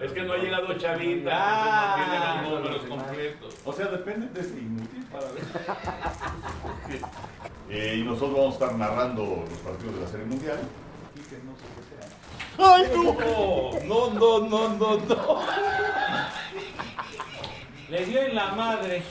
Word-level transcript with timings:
Es 0.00 0.12
que 0.12 0.22
no 0.22 0.34
ha 0.34 0.36
llegado 0.36 0.74
Chavita, 0.74 1.30
Ah, 1.32 1.96
no 1.96 2.04
tiene 2.04 2.26
los 2.50 2.60
números 2.62 2.82
demás. 2.84 3.04
completos. 3.06 3.54
O 3.64 3.72
sea, 3.72 3.86
depende 3.86 4.26
de 4.28 4.40
ese 4.40 4.58
inútil 4.58 5.04
para 5.10 5.26
ver. 5.32 5.42
Eh, 7.68 7.96
y 7.98 8.02
nosotros 8.04 8.32
vamos 8.32 8.50
a 8.50 8.64
estar 8.64 8.74
narrando 8.78 9.44
los 9.50 9.58
partidos 9.58 9.96
de 9.96 10.00
la 10.02 10.06
Serie 10.06 10.26
Mundial. 10.26 10.60
Y 11.16 11.18
que 11.20 11.38
no 11.42 11.52
sé 11.56 11.64
qué 11.74 11.82
sea. 11.90 12.06
¡Ay, 12.64 12.84
no! 12.94 13.80
No, 13.86 14.10
no, 14.14 14.48
no, 14.48 14.68
no, 14.68 14.96
no. 14.98 15.40
Le 17.88 18.04
dio 18.06 18.22
en 18.22 18.34
la 18.36 18.52
madre. 18.52 19.02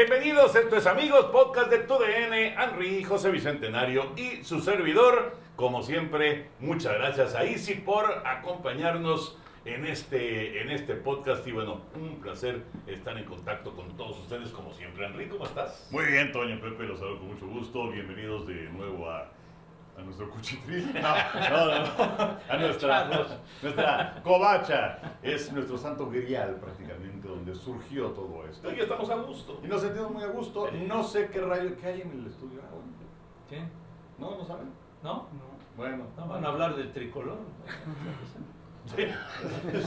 Bienvenidos, 0.00 0.56
esto 0.56 0.76
es 0.76 0.86
Amigos, 0.86 1.26
podcast 1.26 1.70
de 1.70 1.80
TUDN, 1.80 2.32
Henry, 2.32 3.04
José 3.04 3.30
Bicentenario 3.30 4.14
y 4.16 4.42
su 4.44 4.62
servidor. 4.62 5.36
Como 5.56 5.82
siempre, 5.82 6.46
muchas 6.58 6.94
gracias 6.94 7.34
a 7.34 7.44
Easy 7.44 7.74
por 7.74 8.06
acompañarnos 8.26 9.36
en 9.66 9.84
este, 9.84 10.62
en 10.62 10.70
este 10.70 10.94
podcast. 10.94 11.46
Y 11.46 11.52
bueno, 11.52 11.82
un 11.94 12.18
placer 12.18 12.62
estar 12.86 13.18
en 13.18 13.26
contacto 13.26 13.76
con 13.76 13.94
todos 13.98 14.18
ustedes, 14.20 14.48
como 14.52 14.72
siempre. 14.72 15.04
Henry, 15.04 15.28
¿cómo 15.28 15.44
estás? 15.44 15.86
Muy 15.90 16.06
bien, 16.06 16.32
Toño 16.32 16.58
Pepe, 16.62 16.84
los 16.84 16.98
saludo 16.98 17.18
con 17.18 17.28
mucho 17.34 17.46
gusto. 17.46 17.90
Bienvenidos 17.90 18.46
de 18.46 18.70
nuevo 18.70 19.10
a, 19.10 19.30
a 20.00 20.04
nuestro 20.04 20.30
cuchitril. 20.30 20.92
No, 20.94 21.00
no, 21.50 21.66
no, 21.66 21.78
no. 21.84 22.38
A 22.48 22.56
nuestra, 22.58 23.08
nuestra 23.62 24.20
covacha. 24.22 24.98
Es 25.22 25.52
nuestro 25.52 25.76
santo 25.78 26.08
grial 26.08 26.56
prácticamente, 26.56 27.28
donde 27.28 27.54
surgió 27.54 28.08
todo 28.10 28.46
esto. 28.46 28.68
Hoy 28.68 28.80
estamos 28.80 29.10
a 29.10 29.16
gusto. 29.16 29.60
Y 29.62 29.68
nos 29.68 29.82
sentimos 29.82 30.10
muy 30.10 30.22
a 30.22 30.28
gusto. 30.28 30.70
No 30.70 31.02
sé 31.04 31.28
qué 31.28 31.40
rayo 31.40 31.76
que 31.76 31.86
hay 31.86 32.00
en 32.02 32.12
el 32.12 32.26
estudio. 32.26 32.60
Ah, 32.62 32.70
bueno. 32.72 32.90
¿Qué? 33.48 33.62
No, 34.18 34.36
no 34.36 34.44
saben. 34.44 34.70
¿No? 35.02 35.26
Bueno, 35.76 36.04
No 36.16 36.26
van 36.26 36.44
a 36.44 36.48
hablar 36.48 36.76
del 36.76 36.92
tricolor. 36.92 37.38
Sí. 38.86 39.06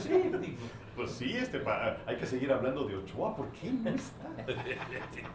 Sí, 0.02 0.12
digo. 0.40 0.58
pues 0.96 1.10
sí, 1.10 1.36
este, 1.36 1.60
hay 2.06 2.16
que 2.16 2.26
seguir 2.26 2.52
hablando 2.52 2.84
de 2.86 2.96
Ochoa. 2.96 3.34
¿Por 3.36 3.50
qué 3.52 3.70
no 3.70 3.90
está? 3.90 4.24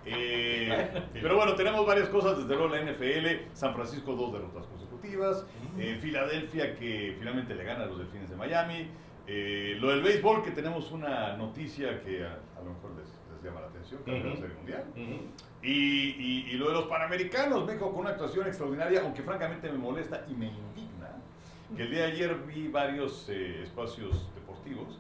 Eh, 0.06 1.04
pero 1.14 1.36
bueno, 1.36 1.56
tenemos 1.56 1.86
varias 1.86 2.10
cosas, 2.10 2.38
desde 2.38 2.56
luego 2.56 2.74
la 2.74 2.82
NFL, 2.82 3.52
San 3.54 3.74
Francisco 3.76 4.16
dos 4.16 4.34
derrotas 4.34 4.66
consecutivas, 4.68 5.46
eh, 5.78 5.98
Filadelfia 6.02 6.76
que 6.76 7.16
finalmente 7.20 7.54
le 7.56 7.64
gana 7.64 7.84
a 7.84 7.88
los 7.88 7.98
Delfines 8.00 8.30
de 8.30 8.36
Miami, 8.36 8.88
eh, 9.28 9.78
lo 9.80 9.90
del 9.90 10.02
béisbol 10.02 10.44
que 10.44 10.52
tenemos 10.52 10.92
una 10.92 11.36
noticia 11.38 12.02
que 12.02 12.26
a, 12.26 12.40
a 12.58 12.64
lo 12.64 12.74
mejor 12.74 12.92
les, 12.98 13.08
les 13.34 13.44
llama 13.44 13.62
la 13.62 13.68
atención, 13.68 14.02
que 14.04 14.12
Ujú. 14.12 14.38
Serie 14.42 14.56
Mundial, 14.56 14.84
y- 15.62 16.46
y 16.50 16.58
lo 16.58 16.68
de 16.70 16.74
los 16.74 16.86
Panamericanos, 16.86 17.66
México 17.66 17.92
con 17.92 18.02
una 18.02 18.12
actuación 18.12 18.48
extraordinaria, 18.48 19.02
aunque 19.02 19.22
francamente 19.22 19.70
me 19.72 19.78
molesta 19.78 20.26
y 20.28 20.34
me 20.34 20.48
indigna, 20.48 20.99
que 21.76 21.84
el 21.84 21.92
día 21.92 22.06
de 22.06 22.12
ayer 22.14 22.36
vi 22.48 22.68
varios 22.68 23.28
eh, 23.30 23.62
espacios 23.64 24.28
deportivos 24.36 25.00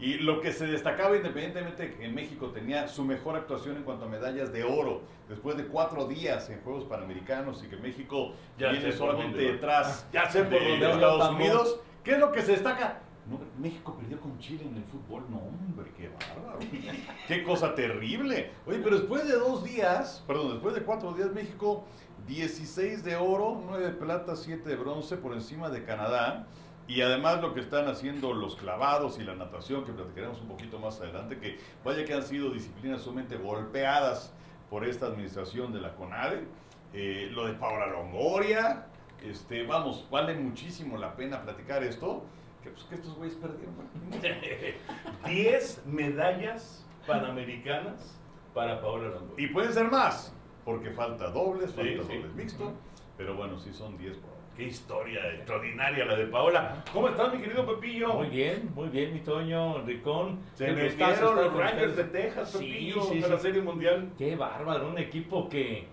y 0.00 0.14
lo 0.14 0.40
que 0.40 0.52
se 0.52 0.66
destacaba 0.66 1.16
independientemente 1.16 1.88
de 1.88 1.94
que 1.94 2.04
en 2.04 2.14
México 2.14 2.48
tenía 2.48 2.86
su 2.86 3.04
mejor 3.04 3.36
actuación 3.36 3.76
en 3.76 3.82
cuanto 3.82 4.04
a 4.04 4.08
medallas 4.08 4.52
de 4.52 4.62
oro, 4.62 5.02
después 5.28 5.56
de 5.56 5.64
cuatro 5.64 6.06
días 6.06 6.48
en 6.50 6.60
Juegos 6.60 6.84
Panamericanos 6.84 7.64
y 7.64 7.68
que 7.68 7.76
México 7.76 8.32
Ya 8.56 8.70
viene 8.70 8.92
solamente 8.92 9.38
detrás 9.38 10.06
Ya 10.12 10.30
sé 10.30 10.44
por 10.44 10.60
de 10.60 10.78
dónde 10.78 10.86
va. 10.86 10.92
Estados. 10.94 11.34
Unidos, 11.34 11.80
¿qué 12.04 12.12
es 12.12 12.18
lo 12.18 12.30
que 12.30 12.42
se 12.42 12.52
destaca? 12.52 13.00
México 13.58 13.96
perdió 13.98 14.20
con 14.20 14.38
Chile 14.38 14.64
en 14.64 14.76
el 14.76 14.84
fútbol, 14.84 15.24
no 15.30 15.38
hombre, 15.38 15.90
qué 15.96 16.08
bárbaro. 16.08 16.58
Qué 17.26 17.42
cosa 17.42 17.74
terrible. 17.74 18.52
Oye, 18.66 18.78
pero 18.78 18.98
después 18.98 19.26
de 19.26 19.34
dos 19.34 19.64
días, 19.64 20.22
perdón, 20.26 20.52
después 20.52 20.74
de 20.74 20.82
cuatro 20.82 21.12
días, 21.12 21.30
México 21.32 21.84
16 22.26 23.04
de 23.04 23.16
oro, 23.16 23.62
9 23.66 23.86
de 23.86 23.92
plata, 23.92 24.36
7 24.36 24.68
de 24.68 24.76
bronce 24.76 25.16
por 25.16 25.32
encima 25.32 25.70
de 25.70 25.84
Canadá. 25.84 26.46
Y 26.86 27.02
además 27.02 27.42
lo 27.42 27.52
que 27.52 27.60
están 27.60 27.86
haciendo 27.86 28.32
los 28.32 28.56
clavados 28.56 29.18
y 29.18 29.24
la 29.24 29.34
natación, 29.34 29.84
que 29.84 29.92
platicaremos 29.92 30.40
un 30.40 30.48
poquito 30.48 30.78
más 30.78 31.00
adelante, 31.00 31.38
que 31.38 31.58
vaya 31.84 32.04
que 32.04 32.14
han 32.14 32.22
sido 32.22 32.50
disciplinas 32.50 33.02
sumamente 33.02 33.36
golpeadas 33.36 34.32
por 34.70 34.84
esta 34.86 35.06
administración 35.06 35.72
de 35.72 35.80
la 35.80 35.94
CONADE. 35.94 36.44
Eh, 36.94 37.28
lo 37.32 37.46
de 37.46 37.52
Paola 37.52 37.86
Longoria, 37.88 38.86
este, 39.22 39.64
vamos, 39.64 40.06
vale 40.10 40.34
muchísimo 40.34 40.96
la 40.96 41.14
pena 41.14 41.42
platicar 41.42 41.82
esto, 41.82 42.24
que, 42.62 42.70
pues, 42.70 42.84
que 42.84 42.94
estos 42.96 43.14
güeyes 43.16 43.36
perdieron. 43.36 43.74
bueno, 43.76 43.88
10 45.26 45.82
medallas 45.86 46.86
panamericanas 47.06 48.18
para 48.54 48.80
Paola 48.80 49.08
Longoria. 49.08 49.46
Y 49.46 49.52
pueden 49.52 49.72
ser 49.72 49.90
más, 49.90 50.34
porque 50.64 50.90
falta 50.90 51.30
dobles, 51.30 51.70
Sí, 51.70 51.76
falta 51.76 52.02
sí. 52.04 52.16
dobles 52.16 52.34
mixto, 52.34 52.72
pero 53.16 53.36
bueno, 53.36 53.58
sí 53.58 53.72
son 53.72 53.96
10 53.98 54.16
por. 54.18 54.38
Qué 54.56 54.64
historia 54.64 55.20
extraordinaria 55.34 56.04
la 56.04 56.16
de 56.16 56.26
Paola. 56.26 56.82
¿Cómo 56.92 57.08
estás, 57.08 57.32
mi 57.32 57.40
querido 57.40 57.64
Pepillo? 57.64 58.14
Muy 58.14 58.26
bien, 58.26 58.72
muy 58.74 58.88
bien, 58.88 59.14
mi 59.14 59.20
Toño, 59.20 59.82
Ricón. 59.82 60.40
Se 60.54 60.72
metieron 60.72 61.36
los 61.36 61.52
Rangers 61.54 61.94
de. 61.96 62.02
Texas, 62.04 62.50
Sí, 62.50 62.58
Pepillo, 62.58 63.02
sí, 63.04 63.20
de 63.20 63.28
la 63.28 63.36
sí. 63.36 63.42
Serie 63.42 63.62
Mundial. 63.62 64.10
Qué 64.18 64.34
bárbaro, 64.34 64.88
un 64.88 64.98
equipo 64.98 65.48
que, 65.48 65.86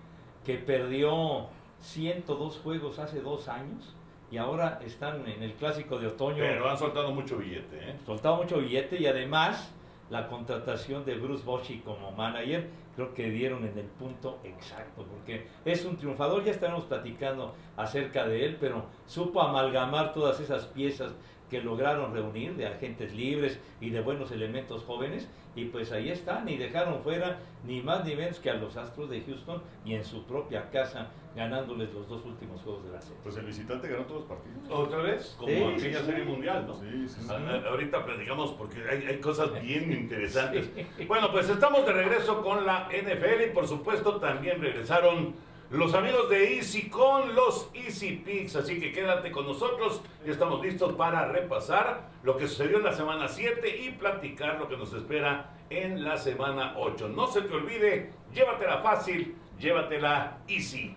que 0.44 0.54
perdió 0.58 1.46
102 1.78 2.58
juegos 2.58 2.98
hace 2.98 3.20
dos 3.20 3.46
años 3.48 3.94
y 4.30 4.38
ahora 4.38 4.80
están 4.84 5.26
en 5.28 5.42
el 5.42 5.52
clásico 5.54 5.98
de 5.98 6.08
otoño. 6.08 6.38
Pero 6.38 6.68
han 6.68 6.76
soltado 6.76 7.12
mucho 7.12 7.38
billete, 7.38 7.90
¿eh? 7.90 7.96
soltado 8.04 8.36
mucho 8.36 8.58
billete 8.58 9.00
y 9.00 9.06
además 9.06 9.72
la 10.10 10.28
contratación 10.28 11.04
de 11.04 11.16
Bruce 11.16 11.44
Bochy 11.44 11.80
como 11.80 12.12
manager 12.12 12.68
creo 12.94 13.12
que 13.12 13.28
dieron 13.28 13.66
en 13.66 13.76
el 13.76 13.86
punto 13.86 14.38
exacto 14.44 15.04
porque 15.04 15.46
es 15.64 15.84
un 15.84 15.96
triunfador 15.96 16.44
ya 16.44 16.52
estaremos 16.52 16.84
platicando 16.84 17.54
acerca 17.76 18.26
de 18.26 18.44
él 18.44 18.56
pero 18.60 18.86
supo 19.06 19.42
amalgamar 19.42 20.12
todas 20.12 20.38
esas 20.40 20.66
piezas 20.66 21.12
que 21.50 21.60
lograron 21.60 22.12
reunir 22.12 22.54
de 22.56 22.66
agentes 22.66 23.14
libres 23.14 23.58
y 23.80 23.90
de 23.90 24.00
buenos 24.00 24.30
elementos 24.32 24.82
jóvenes 24.84 25.28
y 25.54 25.66
pues 25.66 25.92
ahí 25.92 26.10
están 26.10 26.48
y 26.48 26.56
dejaron 26.56 27.00
fuera 27.02 27.38
ni 27.64 27.80
más 27.80 28.04
ni 28.04 28.14
menos 28.16 28.38
que 28.40 28.50
a 28.50 28.54
los 28.54 28.76
Astros 28.76 29.08
de 29.10 29.20
Houston 29.22 29.62
y 29.84 29.94
en 29.94 30.04
su 30.04 30.24
propia 30.24 30.70
casa 30.70 31.08
ganándoles 31.34 31.92
los 31.92 32.08
dos 32.08 32.24
últimos 32.24 32.60
juegos 32.62 32.84
de 32.86 32.92
la 32.92 33.00
serie. 33.00 33.18
Pues 33.22 33.36
el 33.36 33.44
visitante 33.46 33.88
ganó 33.88 34.04
todos 34.04 34.20
los 34.22 34.28
partidos. 34.30 34.58
Otra 34.70 34.98
vez, 35.02 35.34
como 35.38 35.50
Sí, 35.50 35.62
aquella 35.62 36.00
sí, 36.00 36.06
Serie 36.06 36.24
sí. 36.24 36.30
Mundial, 36.30 36.66
¿no? 36.66 36.74
Sí, 36.80 37.08
sí, 37.08 37.20
sí. 37.20 37.28
A- 37.30 37.34
a- 37.36 37.68
Ahorita 37.70 38.04
platicamos 38.04 38.52
porque 38.52 38.82
hay, 38.90 39.06
hay 39.06 39.18
cosas 39.18 39.52
bien 39.62 39.92
interesantes. 40.00 40.70
Bueno, 41.06 41.30
pues 41.30 41.48
estamos 41.48 41.84
de 41.86 41.92
regreso 41.92 42.42
con 42.42 42.64
la 42.66 42.88
NFL 42.90 43.50
y 43.50 43.54
por 43.54 43.68
supuesto 43.68 44.16
también 44.16 44.60
regresaron 44.60 45.34
los 45.70 45.94
amigos 45.94 46.28
de 46.30 46.56
Easy 46.56 46.88
con 46.88 47.34
los 47.34 47.70
Easy 47.74 48.12
Picks. 48.24 48.56
Así 48.56 48.78
que 48.80 48.92
quédate 48.92 49.30
con 49.32 49.46
nosotros 49.46 50.00
y 50.24 50.30
estamos 50.30 50.64
listos 50.64 50.92
para 50.94 51.26
repasar 51.28 52.08
lo 52.22 52.36
que 52.36 52.46
sucedió 52.48 52.78
en 52.78 52.84
la 52.84 52.92
semana 52.92 53.28
7 53.28 53.76
y 53.84 53.90
platicar 53.92 54.58
lo 54.58 54.68
que 54.68 54.76
nos 54.76 54.92
espera 54.92 55.54
en 55.70 56.04
la 56.04 56.16
semana 56.16 56.74
8. 56.78 57.08
No 57.08 57.26
se 57.26 57.42
te 57.42 57.52
olvide, 57.54 58.12
llévatela 58.32 58.78
fácil, 58.78 59.34
llévatela 59.58 60.38
easy. 60.48 60.94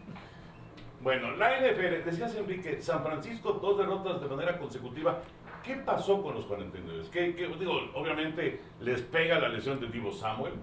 Bueno, 1.01 1.31
la 1.37 1.57
NFL, 1.59 2.03
decías 2.05 2.35
Enrique, 2.35 2.81
San 2.81 3.03
Francisco, 3.03 3.53
dos 3.53 3.77
derrotas 3.77 4.21
de 4.21 4.27
manera 4.27 4.57
consecutiva. 4.57 5.19
¿Qué 5.63 5.75
pasó 5.77 6.21
con 6.21 6.35
los 6.35 6.45
49? 6.45 7.03
¿Qué, 7.11 7.35
qué- 7.35 7.47
digo, 7.59 7.73
obviamente 7.95 8.61
les 8.81 9.01
pega 9.01 9.39
la 9.39 9.49
lesión 9.49 9.79
de 9.79 9.87
Divo 9.87 10.11
Samuel. 10.11 10.53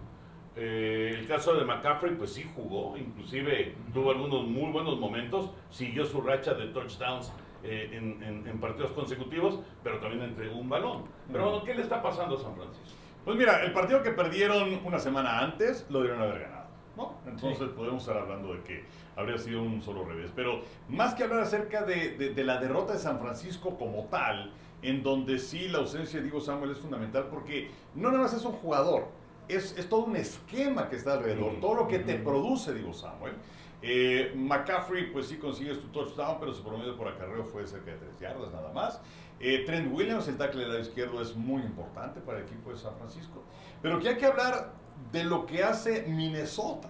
Eh, 0.57 1.15
el 1.19 1.27
caso 1.27 1.55
de 1.55 1.65
McCaffrey, 1.67 2.15
pues 2.15 2.33
sí 2.33 2.49
jugó, 2.55 2.97
inclusive 2.97 3.75
tuvo 3.93 4.11
algunos 4.11 4.47
muy 4.47 4.73
buenos 4.73 4.99
momentos, 4.99 5.51
siguió 5.71 6.07
su 6.07 6.23
racha 6.23 6.55
de 6.55 6.69
touchdowns 6.69 7.31
eh, 7.63 7.91
en, 7.93 8.23
en- 8.23 8.47
en 8.47 8.59
partidos 8.61 8.93
consecutivos, 8.93 9.61
pero 9.83 9.99
también 9.99 10.23
entregó 10.23 10.57
un 10.57 10.69
balón. 10.69 11.05
Pero 11.31 11.51
bueno, 11.51 11.65
¿qué 11.65 11.75
le 11.75 11.83
está 11.83 12.01
pasando 12.03 12.37
a 12.37 12.41
San 12.41 12.55
Francisco? 12.55 12.97
Pues 13.25 13.37
mira, 13.37 13.63
el 13.65 13.73
partido 13.73 14.03
que 14.03 14.13
perdieron 14.13 14.81
una 14.85 14.99
semana 14.99 15.41
antes 15.41 15.85
lo 15.91 16.01
debieron 16.01 16.23
haber 16.23 16.43
ganado. 16.43 16.67
¿no? 16.97 17.15
Entonces 17.27 17.69
podemos 17.77 18.01
estar 18.03 18.17
hablando 18.17 18.55
de 18.55 18.63
que 18.63 18.85
habría 19.17 19.37
sido 19.37 19.61
un 19.63 19.83
solo 19.83 20.05
revés. 20.07 20.33
Pero 20.35 20.63
más 20.89 21.13
que 21.15 21.25
hablar 21.25 21.41
acerca 21.41 21.83
de, 21.83 22.17
de- 22.17 22.31
de 22.33 22.45
la 22.45 22.59
derrota 22.59 22.95
de 22.95 22.99
San 22.99 23.21
Francisco 23.21 23.77
como 23.77 24.05
tal, 24.05 24.53
en 24.81 25.03
donde 25.03 25.39
sí 25.39 25.69
la 25.69 25.79
ausencia 25.79 26.19
de 26.21 26.25
Diego 26.25 26.41
Samuel 26.41 26.71
es 26.71 26.79
fundamental 26.79 27.27
porque 27.31 27.71
no 27.95 28.09
nada 28.11 28.23
más 28.23 28.33
es 28.33 28.45
un 28.47 28.53
jugador, 28.53 29.09
es, 29.49 29.77
es 29.79 29.89
todo 29.89 30.05
un 30.05 30.17
esquema 30.17 30.89
que 30.89 30.97
está 30.97 31.15
alrededor, 31.15 31.55
Mm. 31.55 31.61
todo 31.61 31.75
lo 31.75 31.89
que 31.89 31.99
te 32.01 32.15
produce 32.17 32.73
Diego 32.75 32.93
Samuel. 32.93 33.35
Eh, 33.83 34.33
McCaffrey 34.35 35.13
pues 35.13 35.27
sí 35.29 35.37
consigue 35.37 35.75
su 35.75 35.89
touchdown, 35.89 36.39
pero 36.41 36.53
su 36.55 36.63
promedio 36.65 36.97
por 36.97 37.09
acarreo 37.09 37.45
fue 37.45 37.67
cerca 37.67 37.93
de 37.93 37.99
3 37.99 38.19
yardas 38.21 38.53
nada 38.53 38.73
más. 38.73 39.01
Eh, 39.39 39.65
Trent 39.67 39.93
Williams, 39.95 40.27
el 40.29 40.37
tackle 40.39 40.61
del 40.63 40.71
lado 40.71 40.81
izquierdo, 40.81 41.21
es 41.21 41.37
muy 41.37 41.63
importante 41.63 42.21
para 42.21 42.39
el 42.39 42.45
equipo 42.47 42.71
de 42.71 42.79
San 42.79 42.97
Francisco. 42.97 43.43
Pero 43.83 44.01
que 44.01 44.09
hay 44.09 44.17
que 44.17 44.25
hablar 44.27 44.73
de 45.13 45.25
lo 45.25 45.45
que 45.47 45.63
hace 45.63 46.03
Minnesota. 46.09 46.89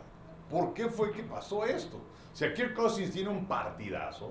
¿Por 0.49 0.73
qué 0.75 0.88
fue 0.88 1.11
que 1.11 1.25
pasó 1.25 1.64
esto? 1.67 1.97
O 1.97 2.37
sea, 2.37 2.55
Kirk 2.55 2.75
Cousins 2.75 3.11
tiene 3.11 3.31
un 3.31 3.47
partidazo. 3.47 4.31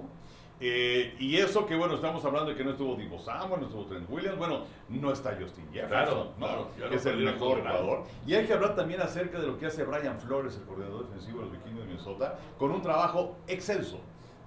Eh, 0.60 1.16
y 1.20 1.36
eso 1.36 1.66
que, 1.66 1.76
bueno, 1.76 1.96
estamos 1.96 2.24
hablando 2.24 2.52
de 2.52 2.56
que 2.56 2.64
no 2.64 2.72
estuvo 2.72 2.96
Divo 2.96 3.20
Samuel, 3.20 3.60
no 3.62 3.68
estuvo 3.68 3.86
Trent 3.86 4.10
Williams, 4.10 4.38
bueno, 4.38 4.64
no 4.88 5.12
está 5.12 5.36
Justin 5.40 5.66
Jefferson, 5.74 5.90
Claro, 5.90 6.32
¿no? 6.38 6.70
claro, 6.76 6.90
que 6.90 6.96
es 6.96 7.06
el 7.06 7.18
mejor 7.18 7.58
jugador. 7.60 8.04
Y 8.26 8.36
hay 8.36 8.46
que 8.46 8.54
hablar 8.54 8.74
también 8.74 9.02
acerca 9.02 9.40
de 9.40 9.48
lo 9.48 9.58
que 9.58 9.66
hace 9.66 9.84
Brian 9.84 10.18
Flores, 10.20 10.56
el 10.56 10.64
coordinador 10.64 11.08
defensivo 11.08 11.40
de 11.40 11.46
los 11.46 11.52
vikingos 11.54 11.82
de 11.82 11.88
Minnesota, 11.88 12.40
con 12.58 12.72
un 12.72 12.82
trabajo 12.82 13.36
excelso 13.48 14.00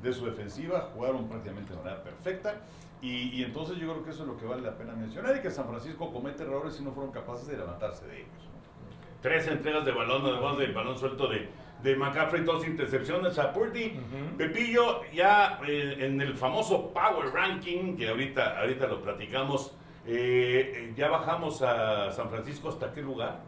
de 0.03 0.13
su 0.13 0.25
defensiva, 0.25 0.91
jugaron 0.95 1.29
prácticamente 1.29 1.73
de 1.75 1.77
manera 1.79 2.03
perfecta. 2.03 2.55
Y, 3.03 3.29
y 3.39 3.45
entonces 3.45 3.77
yo 3.77 3.93
creo 3.93 4.03
que 4.03 4.11
eso 4.11 4.23
es 4.23 4.29
lo 4.29 4.37
que 4.39 4.47
vale 4.47 4.63
la 4.63 4.77
pena 4.77 4.95
mencionar 4.95 5.37
y 5.37 5.41
que 5.41 5.51
San 5.51 5.69
Francisco 5.69 6.11
comete 6.11 6.43
errores 6.43 6.81
y 6.81 6.85
no 6.85 6.91
fueron 6.93 7.13
capaces 7.13 7.47
de 7.49 7.57
levantarse 7.57 8.07
de 8.07 8.17
ellos. 8.23 8.29
¿no? 8.33 9.21
Tres 9.21 9.47
entregas 9.47 9.85
de 9.85 9.93
balón, 9.93 10.25
además 10.25 10.57
del 10.59 10.73
balón 10.73 10.99
suelto 10.99 11.29
de, 11.29 11.49
de 11.83 11.95
McCaffrey, 11.97 12.43
dos 12.45 12.67
intercepciones 12.67 13.39
a 13.39 13.53
Purdy. 13.53 13.99
Pepillo, 14.37 15.03
ya 15.13 15.61
eh, 15.67 15.97
en 16.01 16.21
el 16.21 16.35
famoso 16.35 16.93
Power 16.93 17.33
Ranking, 17.33 17.97
que 17.97 18.09
ahorita, 18.09 18.59
ahorita 18.61 18.87
lo 18.89 19.01
platicamos, 19.03 19.77
eh, 20.07 20.93
ya 20.97 21.09
bajamos 21.09 21.63
a 21.63 22.11
San 22.11 22.29
Francisco 22.31 22.69
hasta 22.71 22.93
qué 22.93 23.03
lugar? 23.03 23.41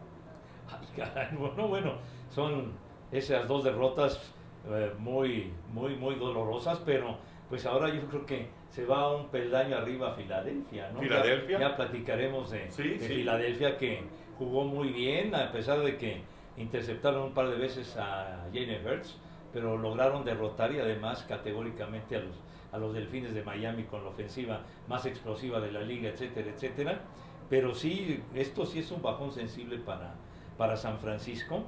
Ay, 0.69 0.87
caray, 0.95 1.27
bueno, 1.37 1.67
bueno, 1.67 1.93
son 2.29 2.73
esas 3.11 3.47
dos 3.47 3.63
derrotas 3.63 4.33
eh, 4.69 4.93
muy, 4.97 5.51
muy, 5.73 5.95
muy 5.95 6.15
dolorosas, 6.15 6.79
pero 6.85 7.17
pues 7.49 7.65
ahora 7.65 7.89
yo 7.93 8.01
creo 8.07 8.25
que 8.25 8.47
se 8.69 8.85
va 8.85 9.13
un 9.13 9.27
peldaño 9.27 9.75
arriba 9.75 10.11
a 10.11 10.13
Filadelfia, 10.13 10.89
¿no? 10.91 10.99
Ya- 11.01 11.07
Filadelfia. 11.07 11.59
Ya, 11.59 11.75
platicaremos 11.75 12.51
de, 12.51 12.71
Sí, 12.71 12.83
de 12.89 12.99
sí. 12.99 13.13
Filadelfia 13.15 13.77
que 13.77 14.03
jugó 14.37 14.63
muy 14.63 14.89
bien, 14.89 15.35
a 15.35 15.51
pesar 15.51 15.81
de 15.81 15.97
que 15.97 16.21
interceptaron 16.57 17.23
un 17.23 17.33
par 17.33 17.49
de 17.49 17.57
veces 17.57 17.95
a 17.97 18.47
Jalen 18.53 18.85
Hurts, 18.85 19.17
pero 19.53 19.77
lograron 19.77 20.23
derrotar 20.23 20.71
y 20.73 20.79
además 20.79 21.25
categóricamente 21.27 22.15
a 22.15 22.19
los, 22.19 22.35
a 22.71 22.77
los 22.77 22.93
Delfines 22.93 23.33
de 23.33 23.43
Miami 23.43 23.83
con 23.83 24.03
la 24.03 24.09
ofensiva 24.09 24.61
más 24.87 25.05
explosiva 25.05 25.59
de 25.59 25.71
la 25.71 25.81
liga, 25.81 26.09
etcétera, 26.09 26.51
etcétera. 26.51 27.01
Pero 27.49 27.75
sí, 27.75 28.23
esto 28.33 28.65
sí 28.65 28.79
es 28.79 28.91
un 28.91 29.01
bajón 29.01 29.31
sensible 29.31 29.77
para, 29.77 30.15
para 30.57 30.77
San 30.77 30.99
Francisco. 30.99 31.63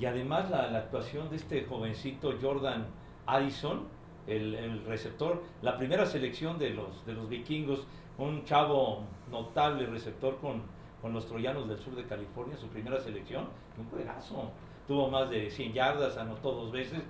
Y 0.00 0.06
además 0.06 0.50
la, 0.50 0.68
la 0.68 0.78
actuación 0.78 1.30
de 1.30 1.36
este 1.36 1.64
jovencito 1.64 2.34
Jordan 2.40 2.86
Addison, 3.26 3.86
el, 4.26 4.54
el 4.54 4.84
receptor, 4.84 5.42
la 5.62 5.76
primera 5.76 6.06
selección 6.06 6.58
de 6.58 6.70
los, 6.70 7.04
de 7.06 7.12
los 7.14 7.28
vikingos, 7.28 7.86
un 8.18 8.44
chavo 8.44 9.04
notable 9.30 9.86
receptor 9.86 10.38
con, 10.38 10.62
con 11.00 11.12
los 11.12 11.26
troyanos 11.26 11.68
del 11.68 11.78
sur 11.78 11.94
de 11.94 12.04
California, 12.04 12.56
su 12.56 12.68
primera 12.68 13.00
selección, 13.00 13.48
un 13.78 13.88
juegazo. 13.90 14.50
Tuvo 14.86 15.08
más 15.08 15.30
de 15.30 15.50
100 15.50 15.72
yardas, 15.72 16.16
anotó 16.16 16.52
dos 16.52 16.72
veces. 16.72 17.00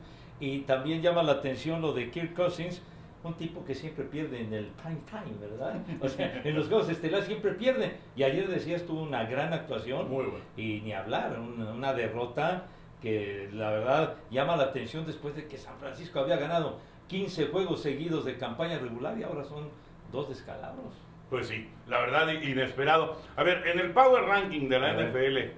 Y 0.40 0.60
también 0.60 1.02
llama 1.02 1.22
la 1.22 1.32
atención 1.32 1.80
lo 1.80 1.92
de 1.92 2.10
Kirk 2.10 2.34
Cousins, 2.34 2.82
un 3.24 3.34
tipo 3.34 3.64
que 3.64 3.74
siempre 3.74 4.04
pierde 4.04 4.40
en 4.40 4.52
el 4.52 4.66
prime 4.66 5.00
time, 5.08 5.38
¿verdad? 5.40 5.80
O 6.00 6.08
sea, 6.08 6.40
en 6.44 6.54
los 6.54 6.68
juegos 6.68 6.88
estelares 6.88 7.26
siempre 7.26 7.52
pierde. 7.52 7.96
Y 8.14 8.22
ayer 8.22 8.48
decías, 8.48 8.84
tuvo 8.84 9.02
una 9.02 9.24
gran 9.24 9.52
actuación. 9.52 10.08
Muy 10.08 10.24
bueno. 10.24 10.44
Y 10.56 10.80
ni 10.82 10.92
hablar, 10.92 11.38
una, 11.38 11.72
una 11.72 11.92
derrota 11.92 12.66
que 13.00 13.48
la 13.52 13.70
verdad 13.70 14.14
llama 14.30 14.56
la 14.56 14.64
atención 14.64 15.06
después 15.06 15.34
de 15.36 15.46
que 15.46 15.56
San 15.56 15.76
Francisco 15.78 16.18
había 16.18 16.36
ganado 16.36 16.78
15 17.08 17.46
juegos 17.46 17.80
seguidos 17.80 18.24
de 18.24 18.36
campaña 18.36 18.78
regular 18.78 19.18
y 19.18 19.22
ahora 19.22 19.44
son 19.44 19.68
dos 20.12 20.28
descalabros. 20.28 21.07
Pues 21.30 21.48
sí, 21.48 21.68
la 21.86 21.98
verdad 22.00 22.28
inesperado. 22.32 23.20
A 23.36 23.42
ver, 23.42 23.66
en 23.68 23.78
el 23.80 23.92
Power 23.92 24.24
Ranking 24.24 24.68
de 24.68 24.78
la. 24.80 24.92
NFL, 24.94 25.52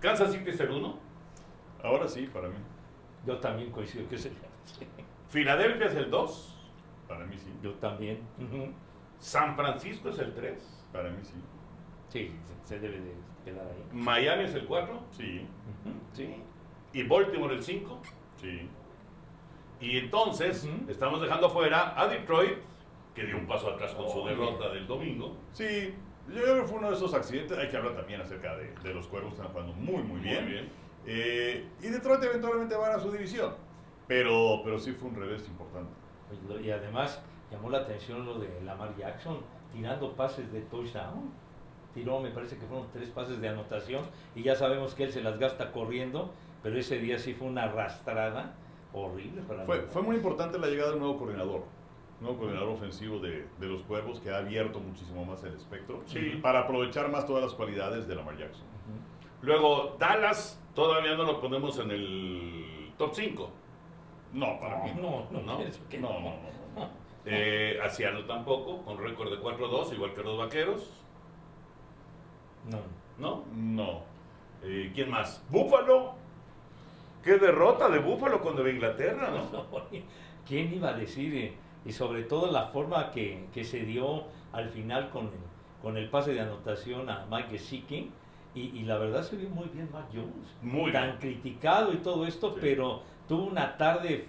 ¿Kansas 0.00 0.32
City 0.32 0.50
es 0.50 0.60
el 0.60 0.70
uno? 0.70 0.98
Ahora 1.82 2.06
sí, 2.08 2.26
para 2.32 2.48
mí. 2.48 2.56
Yo 3.26 3.38
también 3.38 3.70
coincido 3.70 4.08
que 4.08 4.18
sería. 4.18 4.38
¿Filadelfia 5.28 5.86
es 5.86 5.94
el 5.94 6.10
2? 6.10 6.56
Para 7.08 7.24
mí 7.24 7.36
sí. 7.38 7.52
Yo 7.62 7.72
también. 7.74 8.20
Ujú. 8.38 8.72
¿San 9.18 9.56
Francisco 9.56 10.10
es 10.10 10.18
el 10.18 10.34
3? 10.34 10.84
Para 10.92 11.10
mí 11.10 11.18
sí. 11.22 11.34
Sí, 12.08 12.32
se- 12.44 12.68
se 12.74 12.80
debe 12.80 13.00
de 13.00 13.14
quedar 13.44 13.66
ahí. 13.66 13.84
¿Miami 13.92 14.44
es 14.44 14.54
el 14.54 14.66
4? 14.66 15.00
Sí, 15.12 15.46
Ujú, 15.86 15.94
Sí. 16.12 16.34
¿Y 16.92 17.04
Baltimore 17.04 17.54
el 17.54 17.62
5? 17.62 18.00
sí. 18.36 18.68
Y 19.80 19.96
entonces 19.96 20.64
Ujú. 20.64 20.90
estamos 20.90 21.22
dejando 21.22 21.48
fuera 21.48 21.98
a 21.98 22.06
Detroit, 22.06 22.58
que 23.20 23.26
dio 23.26 23.36
un 23.36 23.46
paso 23.46 23.70
atrás 23.70 23.92
con 23.92 24.08
su 24.08 24.24
derrota 24.24 24.70
del 24.70 24.86
domingo. 24.86 25.36
Sí, 25.52 25.94
yo 26.28 26.42
creo 26.42 26.62
que 26.62 26.64
fue 26.64 26.78
uno 26.78 26.88
de 26.88 26.96
esos 26.96 27.12
accidentes. 27.12 27.58
Hay 27.58 27.68
que 27.68 27.76
hablar 27.76 27.94
también 27.94 28.20
acerca 28.20 28.56
de, 28.56 28.72
de 28.82 28.94
los 28.94 29.06
cuervos, 29.08 29.34
están 29.34 29.48
jugando 29.48 29.74
muy, 29.74 30.02
muy 30.02 30.20
bien. 30.20 30.70
Eh, 31.06 31.66
y 31.82 31.88
Detroit 31.88 32.22
eventualmente 32.22 32.74
van 32.76 32.92
a 32.92 32.98
su 32.98 33.12
división. 33.12 33.52
Pero, 34.06 34.62
pero 34.64 34.78
sí 34.78 34.92
fue 34.92 35.10
un 35.10 35.16
revés 35.16 35.46
importante. 35.48 35.92
Y 36.64 36.70
además 36.70 37.22
llamó 37.50 37.68
la 37.68 37.78
atención 37.78 38.24
lo 38.24 38.38
de 38.38 38.60
Lamar 38.62 38.96
Jackson 38.96 39.38
tirando 39.72 40.14
pases 40.14 40.50
de 40.52 40.62
touchdown. 40.62 41.30
Tiró, 41.92 42.20
me 42.20 42.30
parece 42.30 42.56
que 42.56 42.66
fueron 42.66 42.86
tres 42.92 43.10
pases 43.10 43.40
de 43.40 43.48
anotación 43.48 44.04
y 44.34 44.42
ya 44.44 44.54
sabemos 44.54 44.94
que 44.94 45.04
él 45.04 45.12
se 45.12 45.22
las 45.22 45.38
gasta 45.38 45.72
corriendo, 45.72 46.32
pero 46.62 46.78
ese 46.78 46.98
día 46.98 47.18
sí 47.18 47.34
fue 47.34 47.48
una 47.48 47.64
arrastrada 47.64 48.54
horrible 48.92 49.42
para 49.42 49.64
Fue, 49.64 49.80
fue 49.82 50.02
muy 50.02 50.16
importante 50.16 50.58
la 50.58 50.68
llegada 50.68 50.90
de 50.90 50.94
un 50.94 51.00
nuevo 51.00 51.18
coordinador. 51.18 51.64
Un 52.20 52.26
nuevo 52.26 52.38
coordinador 52.38 52.68
ofensivo 52.70 53.18
de, 53.18 53.46
de 53.58 53.66
los 53.66 53.82
cuervos 53.82 54.20
que 54.20 54.30
ha 54.30 54.38
abierto 54.38 54.78
muchísimo 54.78 55.24
más 55.24 55.42
el 55.44 55.54
espectro. 55.54 56.02
Sí. 56.06 56.38
Para 56.42 56.60
aprovechar 56.60 57.10
más 57.10 57.26
todas 57.26 57.42
las 57.42 57.54
cualidades 57.54 58.06
de 58.06 58.14
Lamar 58.14 58.36
Jackson. 58.36 58.62
Ujú. 58.62 59.46
Luego 59.46 59.96
Dallas, 59.98 60.62
todavía 60.74 61.14
no 61.16 61.24
lo 61.24 61.40
ponemos 61.40 61.78
en 61.78 61.90
el 61.90 62.92
top 62.98 63.10
5. 63.14 63.50
No, 64.34 64.60
para 64.60 64.84
mí. 64.84 64.92
No, 65.00 65.26
no, 65.30 65.40
No, 65.40 65.58
pienso 65.58 65.80
que 65.88 65.98
No, 65.98 66.08
no, 66.12 66.20
no. 66.20 66.30
no. 66.76 67.00
Eh, 67.26 67.78
a 67.84 67.90
Seattle 67.90 68.22
tampoco, 68.22 68.82
con 68.82 68.96
récord 68.96 69.30
de 69.30 69.38
4-2, 69.42 69.92
igual 69.92 70.14
que 70.14 70.22
los 70.22 70.38
vaqueros. 70.38 70.90
No. 72.66 72.78
¿No? 73.18 73.44
No. 73.54 74.00
Eh, 74.62 74.90
¿Quién 74.94 75.10
más? 75.10 75.44
Búfalo. 75.50 76.14
Qué 77.22 77.36
derrota 77.36 77.90
de 77.90 77.98
Búfalo 77.98 78.40
con 78.40 78.54
Nueva 78.54 78.70
Inglaterra, 78.70 79.30
¿no? 79.30 79.66
¿Quién 80.48 80.72
iba 80.72 80.88
a 80.88 80.92
decir? 80.94 81.34
eh, 81.34 81.54
Y 81.84 81.92
sobre 81.92 82.24
todo 82.24 82.50
la 82.52 82.66
forma 82.66 83.10
que, 83.10 83.46
que 83.54 83.64
se 83.64 83.80
dio 83.84 84.24
al 84.52 84.68
final 84.68 85.10
con 85.10 85.26
el, 85.26 85.32
con 85.82 85.96
el 85.96 86.08
pase 86.10 86.34
de 86.34 86.40
anotación 86.40 87.08
a 87.08 87.26
Mike 87.30 87.50
Gesicki. 87.50 88.10
Y, 88.54 88.60
y 88.78 88.82
la 88.82 88.98
verdad 88.98 89.22
se 89.22 89.36
vio 89.36 89.48
muy 89.48 89.68
bien 89.68 89.88
Mac 89.92 90.06
Jones. 90.12 90.54
Muy 90.60 90.90
Tan 90.92 91.04
bien. 91.04 91.16
criticado 91.18 91.92
y 91.92 91.98
todo 91.98 92.26
esto, 92.26 92.50
Sí. 92.54 92.58
pero 92.60 93.02
tuvo 93.28 93.44
una 93.44 93.76
tarde 93.76 94.26